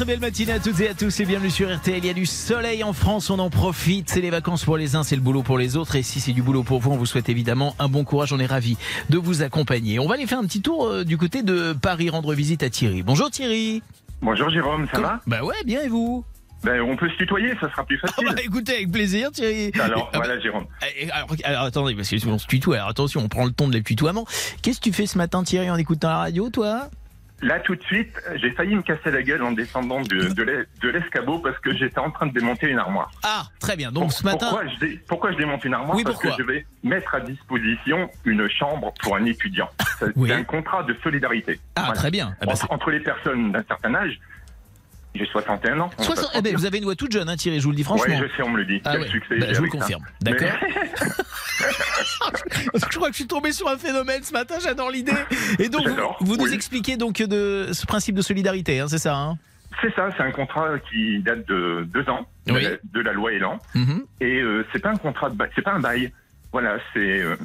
Belle 0.08 0.20
matinée 0.22 0.54
à 0.54 0.60
toutes 0.60 0.80
et 0.80 0.88
à 0.88 0.94
tous 0.94 1.20
et 1.20 1.26
bienvenue 1.26 1.50
sur 1.50 1.70
RTL. 1.70 1.98
Il 1.98 2.06
y 2.06 2.10
a 2.10 2.14
du 2.14 2.26
soleil 2.26 2.82
en 2.82 2.94
France, 2.94 3.30
on 3.30 3.40
en 3.40 3.50
profite. 3.50 4.10
C'est 4.10 4.22
les 4.22 4.30
vacances 4.30 4.64
pour 4.64 4.78
les 4.78 4.96
uns, 4.96 5.04
c'est 5.04 5.18
le 5.18 5.22
boulot 5.22 5.44
pour 5.44 5.58
les 5.58 5.76
autres. 5.76 5.98
Et 5.98 6.02
si 6.02 6.22
c'est 6.22 6.32
du 6.32 6.42
boulot 6.42 6.64
pour 6.64 6.80
vous, 6.80 6.92
on 6.92 6.96
vous 6.96 7.06
souhaite 7.06 7.28
évidemment 7.28 7.76
un 7.78 7.90
bon 7.90 8.06
courage. 8.06 8.32
On 8.32 8.40
est 8.40 8.46
ravis 8.46 8.78
de 9.10 9.18
vous 9.18 9.42
accompagner. 9.42 10.00
On 10.00 10.08
va 10.08 10.14
aller 10.16 10.26
faire 10.26 10.40
un 10.40 10.46
petit 10.46 10.62
tour 10.62 10.88
euh, 10.88 11.04
du 11.04 11.18
côté 11.18 11.44
de 11.44 11.74
Paris, 11.74 12.10
rendre 12.10 12.34
visite 12.34 12.64
à 12.64 12.70
Thierry. 12.70 13.04
Bonjour 13.04 13.30
Thierry. 13.30 13.84
Bonjour 14.22 14.50
Jérôme, 14.50 14.88
ça 14.94 15.02
va? 15.02 15.20
Bah 15.28 15.44
ouais, 15.44 15.62
bien 15.66 15.82
et 15.82 15.90
vous? 15.90 16.24
Ben, 16.64 16.82
On 16.82 16.96
peut 16.96 17.10
se 17.10 17.18
tutoyer, 17.18 17.50
ça 17.60 17.70
sera 17.70 17.84
plus 17.84 17.98
facile. 18.00 18.30
Bah 18.34 18.42
écoutez, 18.42 18.76
avec 18.76 18.92
plaisir 18.94 19.30
Thierry. 19.32 19.74
Alors 19.78 20.10
Ah 20.14 20.20
bah, 20.20 20.24
voilà 20.26 20.40
Jérôme. 20.40 20.68
eh, 20.98 21.12
alors, 21.12 21.28
alors, 21.44 21.64
attendez, 21.64 21.96
parce 21.96 22.10
qu'on 22.10 22.40
se 22.40 22.48
tutoie. 22.48 22.78
Alors 22.78 22.90
attention, 22.90 23.22
on 23.26 23.28
prend 23.28 23.44
le 23.44 23.52
ton 23.52 23.68
de 23.68 23.74
les 23.74 23.84
tutoiements. 23.84 24.26
Qu'est-ce 24.62 24.80
que 24.80 24.86
tu 24.86 24.94
fais 24.94 25.06
ce 25.06 25.18
matin 25.18 25.44
Thierry 25.44 25.70
en 25.70 25.76
écoutant 25.76 26.08
la 26.08 26.18
radio, 26.20 26.50
toi? 26.50 26.90
Là 27.44 27.60
tout 27.60 27.76
de 27.76 27.84
suite, 27.84 28.20
j'ai 28.36 28.50
failli 28.52 28.76
me 28.76 28.82
casser 28.82 29.12
la 29.12 29.22
gueule 29.22 29.44
en 29.44 29.52
descendant 29.52 30.02
de, 30.02 30.34
de 30.34 30.44
l'es- 30.44 30.66
de 30.82 30.90
l'escabeau 30.90 31.38
parce 31.38 31.58
que 31.60 31.76
j'étais 31.76 32.00
en 32.00 32.10
train 32.10 32.26
de 32.26 32.34
démonter 32.34 32.68
une 32.68 32.80
armoire. 32.80 33.12
Ah, 33.24 33.44
très 33.60 33.76
bien. 33.76 33.92
Donc 33.92 34.06
Pour- 34.06 34.12
ce 34.14 34.24
matin. 34.24 34.48
Pourquoi 34.50 34.68
je, 34.68 34.80
dé- 34.80 35.00
pourquoi 35.08 35.32
je 35.34 35.38
démonte 35.38 35.64
une 35.64 35.74
armoire 35.76 35.96
Oui, 35.96 36.04
Parce 36.04 36.18
que 36.20 36.30
je 36.36 36.42
vais 36.44 36.66
mettre 36.84 37.14
à 37.14 37.20
disposition 37.20 38.10
une 38.26 38.50
chambre 38.50 38.92
pour 39.02 39.16
un 39.16 39.26
étudiant. 39.26 39.70
C'est 40.00 40.12
Oui. 40.16 40.32
un 40.32 40.44
contrat 40.44 40.82
de 40.84 40.96
solidarité. 41.04 41.60
Ah, 41.76 41.92
très 41.94 42.10
bien. 42.10 42.36
Ah 42.42 42.48
bah, 42.48 42.54
entre 42.70 42.90
les 42.90 43.00
personnes 43.02 43.52
d'un 43.52 43.64
certain 43.68 43.94
âge, 43.94 44.20
j'ai 45.18 45.26
61 45.26 45.80
ans. 45.80 45.86
on 45.86 45.90
va 45.90 45.96
pas 45.96 46.04
60 46.04 46.26
se 46.34 46.38
eh 46.38 46.42
ben, 46.42 46.56
vous 46.56 46.66
avez 46.66 46.78
une 46.78 46.84
voix 46.86 46.96
toute 46.96 47.12
jeune, 47.12 47.28
hein, 47.30 47.36
Thierry, 47.36 47.60
je 47.60 47.64
vous 47.66 47.72
le 47.72 47.76
dis 47.78 47.84
franchement. 47.84 48.14
Ouais, 48.20 48.28
je 48.30 48.36
sais, 48.38 48.44
on 48.44 48.50
me 48.52 48.58
le 48.58 48.66
dit. 48.66 48.82
Ah 48.86 48.92
Quel 48.94 49.02
ouais. 49.02 49.08
succès 49.10 49.38
Bah, 49.40 49.48
je 49.52 49.58
vous 49.58 49.64
le 49.66 49.70
confirme. 49.72 50.04
Mais- 50.26 50.32
D'accord. 50.32 50.50
je 52.74 52.96
crois 52.98 53.08
que 53.08 53.14
je 53.14 53.18
suis 53.18 53.28
tombé 53.28 53.52
sur 53.52 53.68
un 53.68 53.78
phénomène 53.78 54.24
ce 54.24 54.34
matin, 54.34 54.56
j'adore 54.62 54.92
l'idée. 54.92 55.14
Et 55.60 55.70
donc, 55.70 55.88
vous, 56.22 56.38
nous 56.38 56.46
oui. 56.46 56.54
expliquez 56.54 56.98
donc 56.98 57.22
de 57.22 57.70
ce 57.72 57.86
principe 57.86 58.16
de 58.16 58.22
solidarité, 58.22 58.80
hein, 58.80 58.88
c'est 58.88 58.98
ça 58.98 59.16
hein 59.16 59.38
C'est 59.82 59.94
ça, 59.96 60.10
c'est 60.16 60.24
un 60.24 60.32
contrat 60.32 60.80
qui 60.92 61.20
date 61.20 61.48
de 61.48 61.88
deux 61.92 62.08
ans 62.10 62.28
de, 62.46 62.54
Oui. 62.54 62.64
la, 62.64 62.70
de 62.84 63.00
la 63.02 63.14
loi 63.14 63.34
Elan. 63.34 63.60
Mhm. 63.76 64.04
Et 64.22 64.42
euh, 64.42 64.66
c'est 64.72 64.80
pas 64.80 64.90
un 64.92 64.98
contrat 64.98 65.32
c'est 65.56 65.62
pas 65.64 65.74
un 65.74 65.80
bail. 65.80 66.12
Voilà, 66.52 66.78
c'est 66.94 67.22
euh, 67.22 67.36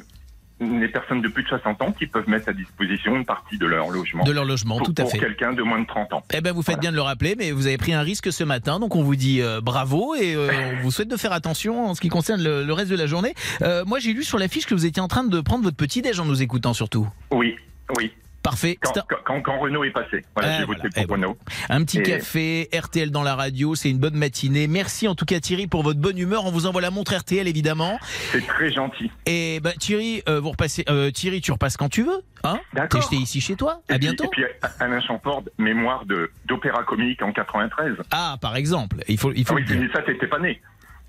les 0.59 0.87
personnes 0.87 1.21
de 1.21 1.27
plus 1.27 1.43
de 1.43 1.47
60 1.49 1.81
ans 1.81 1.91
qui 1.91 2.07
peuvent 2.07 2.27
mettre 2.29 2.49
à 2.49 2.53
disposition 2.53 3.15
une 3.15 3.25
partie 3.25 3.57
de 3.57 3.65
leur 3.65 3.89
logement. 3.89 4.23
De 4.23 4.31
leur 4.31 4.45
logement, 4.45 4.77
pour, 4.77 4.87
tout 4.87 4.95
à 4.97 5.03
pour 5.03 5.11
fait. 5.11 5.19
quelqu'un 5.19 5.53
de 5.53 5.61
moins 5.63 5.79
de 5.81 5.87
30 5.87 6.13
ans. 6.13 6.23
Eh 6.33 6.41
ben, 6.41 6.53
vous 6.53 6.61
faites 6.61 6.79
bien 6.79 6.91
de 6.91 6.95
le 6.95 7.01
rappeler, 7.01 7.35
mais 7.37 7.51
vous 7.51 7.67
avez 7.67 7.77
pris 7.77 7.93
un 7.93 8.01
risque 8.01 8.31
ce 8.31 8.43
matin, 8.43 8.79
donc 8.79 8.95
on 8.95 9.03
vous 9.03 9.15
dit 9.15 9.41
euh, 9.41 9.61
bravo 9.61 10.15
et 10.15 10.35
euh, 10.35 10.49
on 10.79 10.83
vous 10.83 10.91
souhaite 10.91 11.09
de 11.09 11.17
faire 11.17 11.33
attention 11.33 11.87
en 11.87 11.95
ce 11.95 12.01
qui 12.01 12.09
concerne 12.09 12.41
le, 12.41 12.63
le 12.63 12.73
reste 12.73 12.91
de 12.91 12.95
la 12.95 13.07
journée. 13.07 13.33
Euh, 13.61 13.83
moi, 13.85 13.99
j'ai 13.99 14.13
lu 14.13 14.23
sur 14.23 14.37
l'affiche 14.37 14.65
que 14.65 14.73
vous 14.73 14.85
étiez 14.85 15.01
en 15.01 15.07
train 15.07 15.23
de 15.23 15.41
prendre 15.41 15.63
votre 15.63 15.77
petit 15.77 16.01
déj 16.01 16.19
en 16.19 16.25
nous 16.25 16.41
écoutant, 16.41 16.73
surtout. 16.73 17.07
Oui, 17.31 17.55
oui. 17.97 18.11
Parfait. 18.43 18.77
Quand, 19.25 19.57
Renault 19.59 19.85
est 19.85 19.91
passé. 19.91 20.23
Voilà, 20.35 20.55
Ah, 20.55 20.59
j'ai 20.59 20.65
voté 20.65 20.81
Eh 20.97 21.05
pour 21.05 21.15
ben, 21.17 21.23
Renault. 21.25 21.37
Un 21.69 21.83
petit 21.85 21.99
Et- 21.99 22.03
café, 22.03 22.69
RTL 22.77 23.09
dans 23.09 23.23
la 23.23 23.35
radio, 23.35 23.73
c'est 23.73 23.89
une 23.89 23.97
bonne 23.99 24.15
matinée. 24.15 24.67
Merci 24.67 25.07
en 25.07 25.15
tout 25.15 25.23
cas 25.25 25.39
Thierry 25.39 25.67
pour 25.67 25.81
votre 25.81 25.99
bonne 25.99 26.17
humeur. 26.17 26.45
On 26.45 26.51
vous 26.51 26.65
envoie 26.65 26.81
la 26.81 26.91
montre 26.91 27.15
RTL 27.15 27.47
évidemment. 27.47 27.97
C'est 28.33 28.45
très 28.45 28.69
gentil. 28.71 29.09
Et 29.25 29.61
bah, 29.61 29.71
Thierry, 29.79 30.21
euh, 30.27 30.41
vous 30.41 30.51
repassez, 30.51 30.83
euh, 30.89 31.09
Thierry, 31.09 31.39
tu 31.39 31.53
repasses 31.53 31.77
quand 31.77 31.87
tu 31.89 32.03
veux. 32.03 32.21
Hein? 32.43 32.59
D'accord. 32.73 32.99
T'es 32.99 33.05
jeté 33.05 33.15
ici 33.15 33.39
chez 33.39 33.55
toi. 33.55 33.81
Et 33.89 33.93
À 33.93 33.97
puis- 33.97 34.07
bientôt. 34.07 34.25
Et 34.25 34.27
puis 34.27 34.43
Alain 34.79 34.99
Chamfort, 35.01 35.43
mémoire 35.57 36.05
de 36.05 36.29
d'opéra 36.45 36.83
comique 36.83 37.21
en 37.21 37.31
93. 37.31 37.95
Ah, 38.11 38.35
par 38.41 38.57
exemple, 38.57 38.97
il 39.07 39.17
faut, 39.17 39.31
il 39.33 39.45
faut 39.45 39.53
Ah 39.53 39.55
oui, 39.55 39.63
le 39.67 39.77
dire. 39.85 39.89
ça, 39.93 40.01
t'étais 40.01 40.27
pas 40.27 40.39
né. 40.39 40.61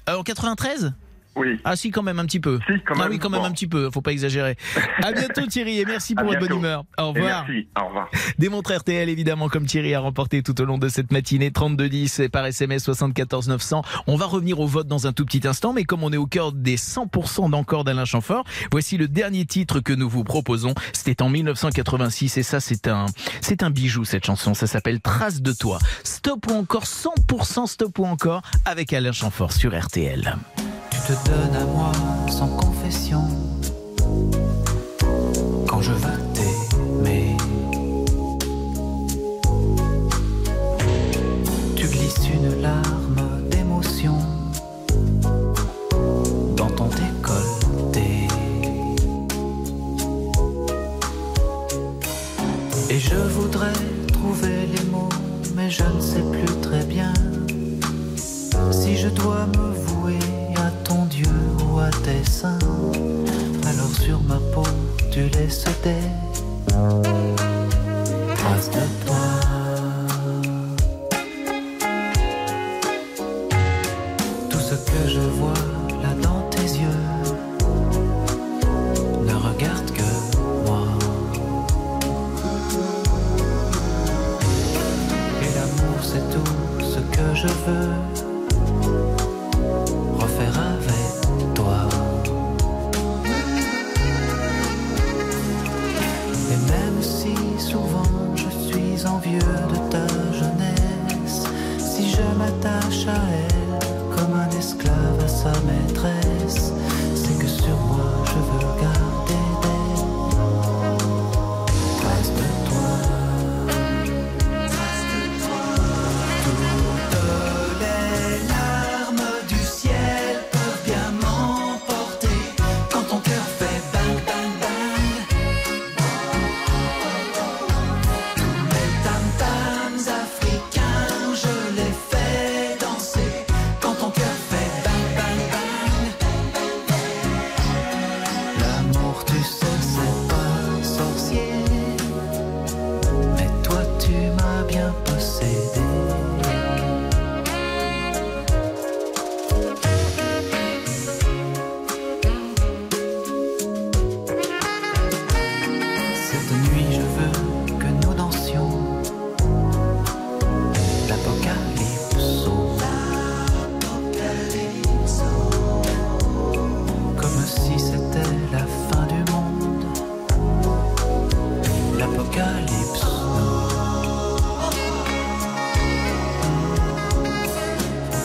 Euh, 0.08 0.16
en 0.18 0.22
93 0.22 0.92
Oui. 1.36 1.60
Ah 1.64 1.74
si, 1.76 1.90
quand 1.90 2.02
même 2.02 2.18
un 2.18 2.26
petit 2.26 2.40
peu. 2.40 2.58
Si, 2.66 2.74
quand 2.86 2.94
Ah 2.96 3.04
même. 3.04 3.10
oui, 3.10 3.18
quand 3.18 3.30
même 3.30 3.40
Bon. 3.40 3.46
un 3.46 3.50
petit 3.52 3.66
peu. 3.66 3.90
Faut 3.90 4.00
pas 4.02 4.12
exagérer. 4.12 4.56
À 5.02 5.12
bientôt 5.12 5.46
Thierry 5.46 5.80
et 5.80 5.84
merci 5.84 6.14
pour 6.14 6.26
votre 6.26 6.38
bonne 6.40 6.58
humeur. 6.58 6.84
Au 6.98 7.02
Et 7.14 7.20
revoir. 7.20 7.44
merci. 7.48 7.68
Au 7.80 7.86
revoir. 7.88 8.08
Des 8.38 8.48
montres 8.48 8.72
RTL 8.76 9.08
évidemment 9.08 9.48
comme 9.48 9.66
Thierry 9.66 9.94
a 9.94 10.00
remporté 10.00 10.42
tout 10.42 10.60
au 10.60 10.64
long 10.64 10.78
de 10.78 10.88
cette 10.88 11.10
matinée 11.12 11.50
3210 11.50 12.20
et 12.20 12.28
par 12.28 12.46
SMS 12.46 12.84
74 12.84 13.48
900. 13.48 13.82
On 14.06 14.16
va 14.16 14.26
revenir 14.26 14.60
au 14.60 14.66
vote 14.66 14.86
dans 14.86 15.06
un 15.06 15.12
tout 15.12 15.24
petit 15.24 15.46
instant 15.46 15.72
mais 15.72 15.84
comme 15.84 16.02
on 16.04 16.12
est 16.12 16.16
au 16.16 16.26
cœur 16.26 16.52
des 16.52 16.76
100% 16.76 17.50
d'encore 17.50 17.84
d'Alain 17.84 18.04
Chamfort, 18.04 18.44
voici 18.70 18.96
le 18.96 19.08
dernier 19.08 19.44
titre 19.44 19.80
que 19.80 19.92
nous 19.92 20.08
vous 20.08 20.24
proposons. 20.24 20.74
C'était 20.92 21.22
en 21.22 21.28
1986 21.28 22.38
et 22.38 22.42
ça 22.42 22.60
c'est 22.60 22.86
un 22.88 23.06
c'est 23.40 23.62
un 23.62 23.70
bijou 23.70 24.04
cette 24.04 24.24
chanson, 24.24 24.54
ça 24.54 24.66
s'appelle 24.66 25.00
Trace 25.00 25.42
de 25.42 25.52
toi. 25.52 25.78
Stop 26.04 26.46
ou 26.50 26.54
encore 26.54 26.84
100% 26.84 27.66
stop 27.66 27.98
ou 27.98 28.04
encore 28.06 28.42
avec 28.64 28.92
Alain 28.92 29.12
Chamfort 29.12 29.52
sur 29.52 29.76
RTL. 29.78 30.36
Te 31.06 31.12
donnes 31.28 31.54
à 31.54 31.66
moi 31.66 31.92
sans 32.30 32.48
confession 32.48 33.24
quand 35.68 35.82
je 35.82 35.92
veux 35.92 36.18
t'aimer. 36.32 37.36
Tu 41.76 41.86
glisses 41.88 42.26
une 42.32 42.62
larme 42.62 43.48
d'émotion 43.50 44.16
dans 46.56 46.70
ton 46.70 46.86
décolleté. 46.86 48.26
Et 52.88 52.98
je 52.98 53.16
voudrais 53.16 53.72
trouver 54.10 54.66
les 54.74 54.84
mots, 54.84 55.10
mais 55.54 55.68
je 55.68 55.84
ne 55.84 56.00
sais 56.00 56.22
plus 56.32 56.60
très 56.62 56.82
bien 56.84 57.12
si 58.70 58.96
je 58.96 59.08
dois 59.08 59.46
me 59.58 59.83
tes 61.90 62.24
saints, 62.24 62.58
alors 63.66 63.94
sur 64.00 64.20
ma 64.22 64.38
peau 64.52 64.62
tu 65.10 65.28
laisses 65.28 65.64
des 65.82 65.94
traces 68.36 68.70
de 68.70 69.03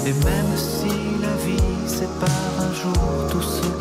Et 0.10 0.14
même 0.26 0.58
si 0.58 0.88
la 1.22 1.36
vie 1.46 1.88
sépare 1.88 2.30
un 2.58 2.74
jour 2.74 3.28
tous 3.30 3.44
ceux 3.44 3.79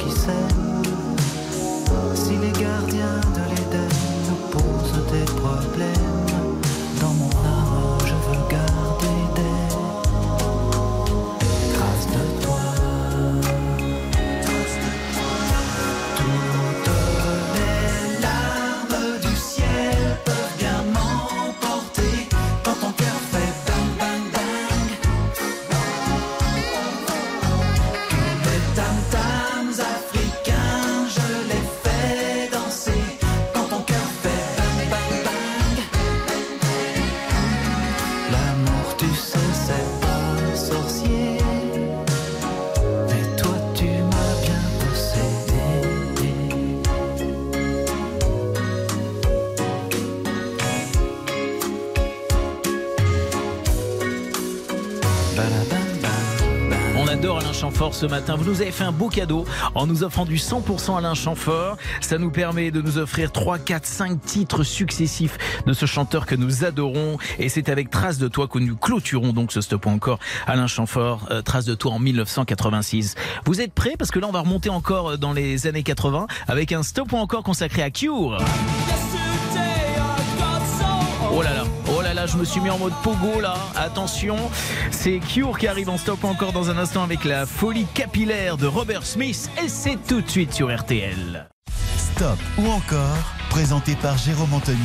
Ce 57.93 58.06
matin. 58.06 58.36
Vous 58.36 58.44
nous 58.44 58.60
avez 58.60 58.70
fait 58.70 58.85
un 58.85 58.93
beau 58.93 59.09
cadeau 59.09 59.47
en 59.74 59.86
nous 59.86 60.02
offrant 60.02 60.27
du 60.27 60.36
100% 60.36 60.98
Alain 60.98 61.15
Chamfort. 61.15 61.77
Ça 62.01 62.19
nous 62.19 62.31
permet 62.31 62.70
de 62.70 62.82
nous 62.82 62.98
offrir 62.98 63.32
3, 63.32 63.59
4, 63.59 63.86
5 63.86 64.20
titres 64.20 64.62
successifs 64.62 65.39
de 65.66 65.73
ce 65.73 65.86
chanteur 65.86 66.27
que 66.27 66.35
nous 66.35 66.65
adorons. 66.65 67.19
Et 67.39 67.48
c'est 67.48 67.69
avec 67.69 67.89
Trace 67.89 68.19
de 68.19 68.28
toi 68.28 68.47
que 68.47 68.59
nous 68.59 68.77
clôturons 68.77 69.32
donc 69.32 69.52
ce 69.52 69.60
stop 69.60 69.86
encore 69.86 70.19
Alain 70.47 70.66
Chamfort, 70.66 71.28
euh, 71.31 71.40
Trace 71.40 71.65
de 71.65 71.74
toi 71.74 71.93
en 71.93 71.98
1986. 71.98 73.15
Vous 73.47 73.60
êtes 73.60 73.73
prêts? 73.73 73.94
Parce 73.98 74.10
que 74.10 74.19
là, 74.19 74.27
on 74.28 74.32
va 74.32 74.40
remonter 74.40 74.69
encore 74.69 75.16
dans 75.16 75.32
les 75.32 75.66
années 75.66 75.82
80 75.82 76.27
avec 76.47 76.73
un 76.73 76.82
stop 76.82 77.12
encore 77.15 77.43
consacré 77.43 77.82
à 77.82 77.90
Cure. 77.90 78.39
Là 82.19 82.27
je 82.27 82.36
me 82.36 82.45
suis 82.45 82.61
mis 82.61 82.70
en 82.70 82.78
mode 82.78 82.95
pogo 83.03 83.40
là. 83.40 83.55
Attention, 83.77 84.36
c'est 84.90 85.20
Cure 85.20 85.57
qui 85.57 85.69
arrive 85.69 85.89
en 85.89 85.99
stop 85.99 86.24
encore 86.24 86.53
dans 86.53 86.69
un 86.69 86.77
instant 86.77 87.05
avec 87.05 87.24
la 87.24 87.47
folie 87.47 87.86
capillaire 87.95 88.57
de 88.57 88.66
Robert 88.66 89.07
Smith 89.07 89.49
et 89.62 89.69
c'est 89.69 89.99
tout 90.09 90.20
de 90.20 90.28
suite 90.28 90.53
sur 90.53 90.74
RTL. 90.74 91.49
Stop 91.97 92.39
ou 92.59 92.66
encore, 92.70 93.35
présenté 93.51 93.95
par 93.95 94.19
Jérôme 94.19 94.53
Anthony 94.53 94.77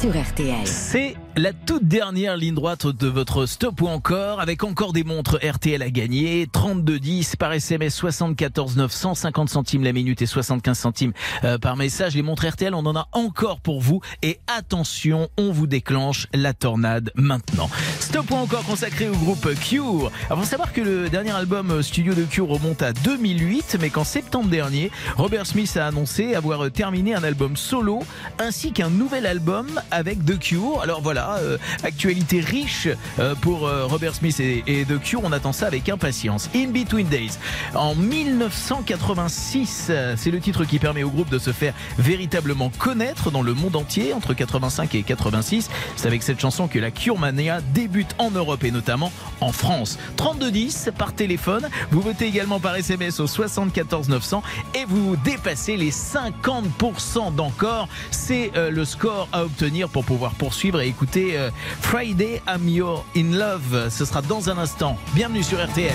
sur 0.00 0.10
RTL. 0.10 0.66
C'est 0.66 1.16
la 1.38 1.52
toute 1.52 1.86
dernière 1.86 2.38
ligne 2.38 2.54
droite 2.54 2.86
de 2.86 3.08
votre 3.08 3.44
stop 3.44 3.82
ou 3.82 3.88
encore, 3.88 4.40
avec 4.40 4.64
encore 4.64 4.94
des 4.94 5.04
montres 5.04 5.38
RTL 5.42 5.82
à 5.82 5.90
gagner. 5.90 6.48
3210 6.50 7.36
par 7.36 7.52
SMS 7.52 7.94
74 7.94 8.78
900, 8.78 9.14
50 9.14 9.50
centimes 9.50 9.84
la 9.84 9.92
minute 9.92 10.22
et 10.22 10.26
75 10.26 10.78
centimes 10.78 11.12
euh, 11.44 11.58
par 11.58 11.76
message. 11.76 12.14
Les 12.14 12.22
montres 12.22 12.46
RTL, 12.46 12.74
on 12.74 12.86
en 12.86 12.96
a 12.96 13.08
encore 13.12 13.60
pour 13.60 13.82
vous. 13.82 14.00
Et 14.22 14.38
attention, 14.46 15.28
on 15.36 15.52
vous 15.52 15.66
déclenche 15.66 16.26
la 16.32 16.54
tornade 16.54 17.10
maintenant. 17.16 17.68
Stop 18.00 18.30
ou 18.30 18.36
encore 18.36 18.64
consacré 18.64 19.10
au 19.10 19.16
groupe 19.16 19.46
Cure. 19.60 20.10
Avant 20.30 20.40
de 20.40 20.46
savoir 20.46 20.72
que 20.72 20.80
le 20.80 21.10
dernier 21.10 21.32
album 21.32 21.82
studio 21.82 22.14
de 22.14 22.24
Cure 22.24 22.48
remonte 22.48 22.80
à 22.80 22.94
2008, 22.94 23.76
mais 23.78 23.90
qu'en 23.90 24.04
septembre 24.04 24.48
dernier, 24.48 24.90
Robert 25.18 25.46
Smith 25.46 25.76
a 25.76 25.86
annoncé 25.86 26.34
avoir 26.34 26.70
terminé 26.70 27.14
un 27.14 27.24
album 27.24 27.58
solo 27.58 28.00
ainsi 28.38 28.72
qu'un 28.72 28.88
nouvel 28.88 29.26
album 29.26 29.66
avec 29.90 30.24
The 30.24 30.38
Cure. 30.38 30.80
Alors 30.80 31.02
voilà, 31.02 31.25
euh, 31.34 31.58
actualité 31.82 32.40
riche 32.40 32.88
euh, 33.18 33.34
pour 33.34 33.66
euh, 33.66 33.86
Robert 33.86 34.14
Smith 34.14 34.38
et, 34.40 34.84
The 34.88 35.00
Cure. 35.00 35.20
On 35.24 35.32
attend 35.32 35.52
ça 35.52 35.66
avec 35.66 35.88
impatience. 35.88 36.48
In 36.54 36.68
Between 36.68 37.08
Days. 37.08 37.38
En 37.74 37.94
1986, 37.94 39.90
c'est 40.16 40.30
le 40.30 40.40
titre 40.40 40.64
qui 40.64 40.78
permet 40.78 41.02
au 41.02 41.10
groupe 41.10 41.28
de 41.30 41.38
se 41.38 41.52
faire 41.52 41.74
véritablement 41.98 42.70
connaître 42.78 43.30
dans 43.30 43.42
le 43.42 43.54
monde 43.54 43.76
entier 43.76 44.12
entre 44.12 44.34
85 44.34 44.94
et 44.94 45.02
86. 45.02 45.70
C'est 45.96 46.06
avec 46.06 46.22
cette 46.22 46.40
chanson 46.40 46.68
que 46.68 46.78
la 46.78 46.90
Cure 46.90 47.18
Mania 47.18 47.60
débute 47.74 48.14
en 48.18 48.30
Europe 48.30 48.64
et 48.64 48.70
notamment 48.70 49.12
en 49.40 49.52
France. 49.52 49.98
3210 50.16 50.90
par 50.96 51.14
téléphone. 51.14 51.68
Vous 51.90 52.00
votez 52.00 52.26
également 52.26 52.60
par 52.60 52.76
SMS 52.76 53.20
au 53.20 53.26
74 53.26 54.08
900 54.08 54.42
et 54.74 54.84
vous 54.86 55.16
dépassez 55.16 55.76
les 55.76 55.90
50% 55.90 57.34
d'encore. 57.34 57.88
C'est 58.10 58.52
le 58.54 58.84
score 58.84 59.28
à 59.32 59.44
obtenir 59.44 59.88
pour 59.88 60.04
pouvoir 60.04 60.34
poursuivre 60.34 60.80
et 60.80 60.88
écouter 60.88 61.15
euh, 61.16 61.50
Friday 61.80 62.42
I'm 62.46 62.68
Your 62.68 63.04
in 63.16 63.32
Love. 63.32 63.88
Ce 63.90 64.04
sera 64.04 64.22
dans 64.22 64.50
un 64.50 64.58
instant. 64.58 64.98
Bienvenue 65.14 65.42
sur 65.42 65.64
RTL. 65.64 65.92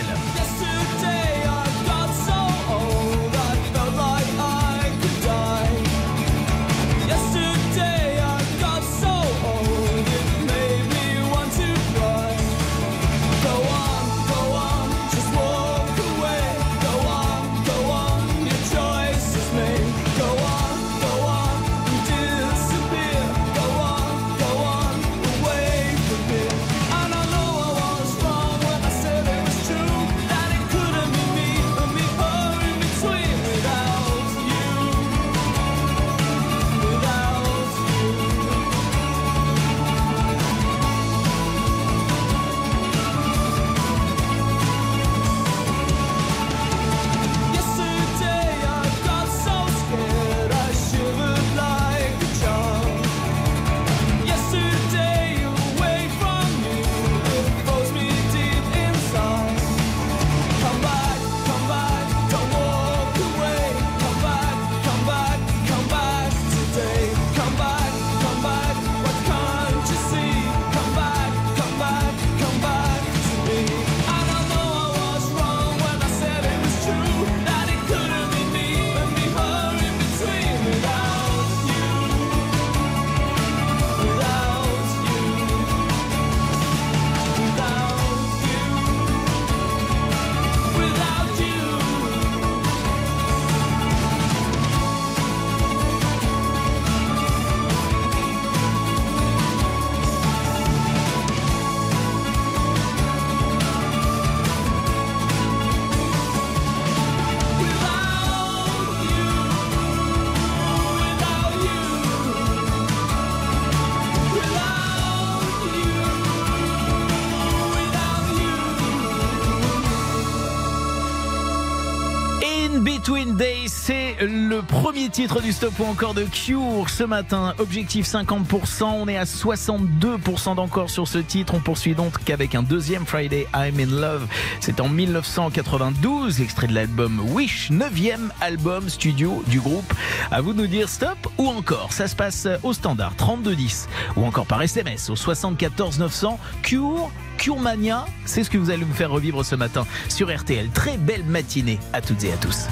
Premier 124.82 125.10
titre 125.10 125.44
du 125.44 125.52
stop 125.52 125.74
ou 125.80 125.84
encore 125.84 126.16
de 126.16 126.24
Cure 126.24 126.90
ce 126.90 127.04
matin. 127.04 127.54
Objectif 127.60 128.08
50%, 128.08 128.84
on 128.84 129.08
est 129.08 129.16
à 129.16 129.26
62% 129.26 130.56
d'encore 130.56 130.90
sur 130.90 131.08
ce 131.08 131.20
titre. 131.20 131.54
On 131.54 131.60
poursuit 131.60 131.94
donc 131.94 132.24
qu'avec 132.24 132.56
un 132.56 132.64
deuxième 132.64 133.06
Friday 133.06 133.46
I'm 133.54 133.80
in 133.80 134.02
Love. 134.02 134.26
C'est 134.60 134.80
en 134.80 134.90
1992, 134.90 136.42
extrait 136.42 136.66
de 136.66 136.74
l'album 136.74 137.20
Wish, 137.32 137.70
9e 137.70 138.30
album 138.42 138.90
studio 138.90 139.44
du 139.46 139.60
groupe. 139.60 139.94
À 140.32 140.42
vous 140.42 140.52
de 140.54 140.62
nous 140.64 140.68
dire 140.68 140.90
stop 140.90 141.32
ou 141.38 141.48
encore. 141.48 141.94
Ça 141.94 142.08
se 142.08 142.16
passe 142.16 142.48
au 142.64 142.74
standard 142.74 143.16
3210 143.16 143.88
ou 144.16 144.26
encore 144.26 144.48
par 144.48 144.64
SMS 144.64 145.12
au 145.12 145.16
74 145.16 146.00
900. 146.00 146.40
Cure 146.64 147.12
Curemania, 147.38 148.06
c'est 148.26 148.44
ce 148.44 148.50
que 148.50 148.58
vous 148.58 148.72
allez 148.72 148.86
me 148.86 148.94
faire 148.94 149.12
revivre 149.12 149.46
ce 149.46 149.56
matin 149.56 149.86
sur 150.10 150.36
RTL. 150.36 150.70
Très 150.70 150.98
belle 150.98 151.24
matinée 151.24 151.78
à 151.94 152.02
toutes 152.02 152.24
et 152.24 152.34
à 152.34 152.38
tous. 152.38 152.66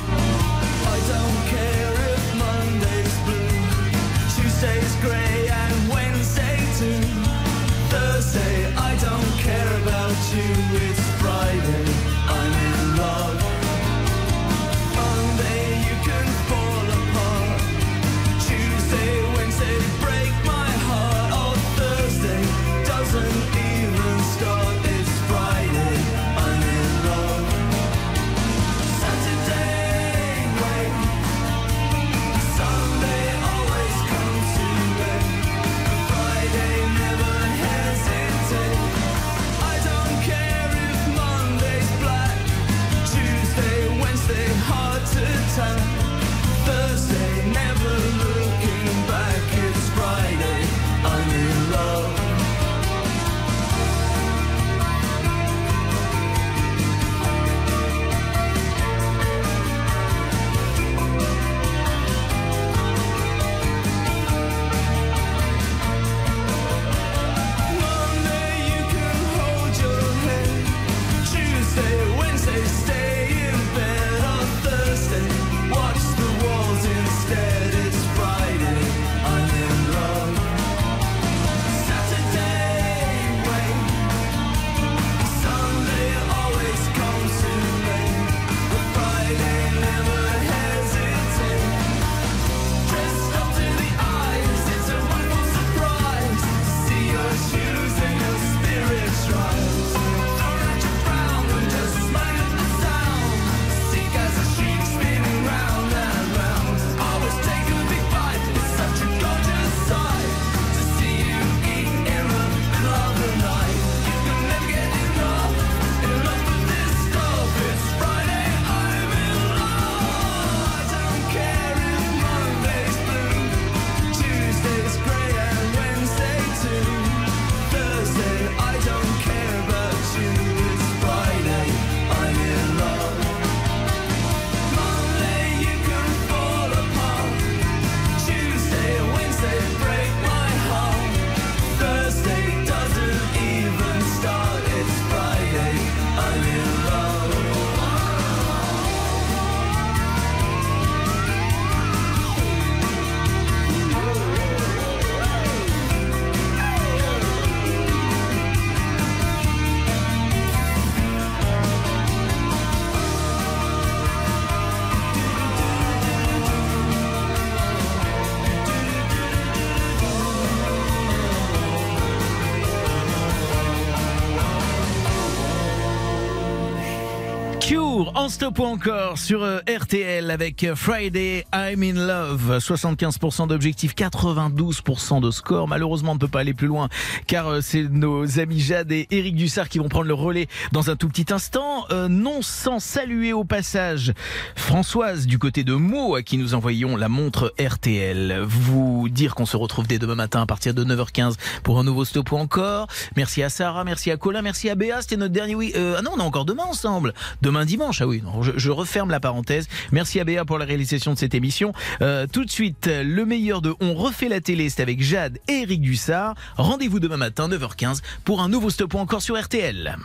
Retour 178.30 178.48
en 178.48 178.54
stop 178.54 178.60
ou 178.60 178.64
encore 178.64 179.18
sur 179.18 179.44
euh, 179.44 179.60
RTL 179.68 180.30
avec 180.30 180.64
euh, 180.64 180.76
Friday 180.76 181.46
I'm 181.54 181.84
in 181.84 181.94
Love. 181.94 182.58
75% 182.60 183.48
d'objectifs, 183.48 183.96
92% 183.96 185.22
de 185.22 185.32
score. 185.32 185.68
Malheureusement, 185.68 186.12
on 186.12 186.16
ne 186.16 186.20
peut 186.20 186.28
pas 186.28 186.42
aller 186.42 186.54
plus 186.54 186.68
loin 186.68 186.90
car 187.28 187.48
euh, 187.48 187.62
c'est 187.62 187.84
nos 187.84 188.40
amis 188.40 188.60
Jade 188.60 188.92
et 188.92 189.08
Eric 189.12 189.36
Dussard 189.36 189.70
qui 189.70 189.80
vont 189.80 189.90
prendre 189.90 190.08
le 190.08 190.14
relais 190.14 190.48
dans 190.72 190.90
un 190.90 190.96
tout 190.96 191.08
petit 191.08 191.34
instant. 191.34 191.86
Euh, 191.92 192.08
non 192.08 192.42
sans 192.42 192.80
saluer 192.80 193.34
au 193.34 193.44
passage 193.44 194.14
Françoise 194.56 195.26
du 195.26 195.40
côté 195.40 195.64
de 195.64 195.74
Meaux 195.74 196.16
à 196.16 196.22
qui 196.22 196.38
nous 196.38 196.54
envoyons 196.54 196.96
la 196.96 197.10
montre 197.10 197.54
RTL. 197.60 198.42
Vous 198.46 199.08
dire 199.10 199.36
qu'on 199.36 199.46
se 199.46 199.58
retrouve 199.58 199.88
dès 199.88 200.00
demain 200.00 200.16
matin 200.16 200.42
à 200.42 200.46
partir 200.46 200.74
de 200.74 200.84
9h15 200.84 201.36
pour 201.64 201.80
un 201.80 201.84
nouveau 201.84 202.06
stop 202.06 202.32
ou 202.32 202.38
encore. 202.38 202.88
Merci 203.16 203.44
à 203.44 203.50
Sarah, 203.50 203.84
merci 203.84 204.12
à 204.12 204.18
Colin, 204.18 204.42
merci 204.42 204.70
à 204.70 204.76
Béa. 204.76 205.02
C'était 205.02 205.18
notre 205.18 205.34
dernier 205.34 205.56
oui. 205.56 205.74
Euh, 205.76 205.96
ah 205.98 206.02
non, 206.02 206.12
on 206.16 206.20
est 206.20 206.24
encore 206.24 206.46
demain 206.46 206.64
ensemble. 206.64 207.14
Demain 207.42 207.66
dimanche. 207.66 208.02
Ah 208.02 208.08
oui, 208.08 208.19
je, 208.42 208.70
referme 208.70 209.10
la 209.12 209.20
parenthèse. 209.20 209.68
Merci 209.92 210.20
à 210.20 210.24
Béa 210.24 210.46
pour 210.46 210.58
la 210.58 210.66
réalisation 210.66 211.14
de 211.14 211.18
cette 211.18 211.34
émission. 211.34 211.74
Euh, 212.02 212.28
tout 212.32 212.46
de 212.46 212.52
suite, 212.52 212.88
le 212.88 213.26
meilleur 213.26 213.62
de 213.62 213.74
On 213.82 213.94
refait 213.94 214.30
la 214.30 214.42
télé, 214.42 214.70
c'est 214.70 214.82
avec 214.82 215.02
Jade 215.02 215.40
et 215.48 215.62
Eric 215.62 215.82
Dussard. 215.82 216.36
Rendez-vous 216.58 217.00
demain 217.00 217.18
matin 217.18 217.50
9h15 217.50 218.02
pour 218.24 218.42
un 218.42 218.50
nouveau 218.50 218.70
stop 218.70 218.96
encore 218.96 219.22
sur 219.22 219.40
RTL. 219.40 219.98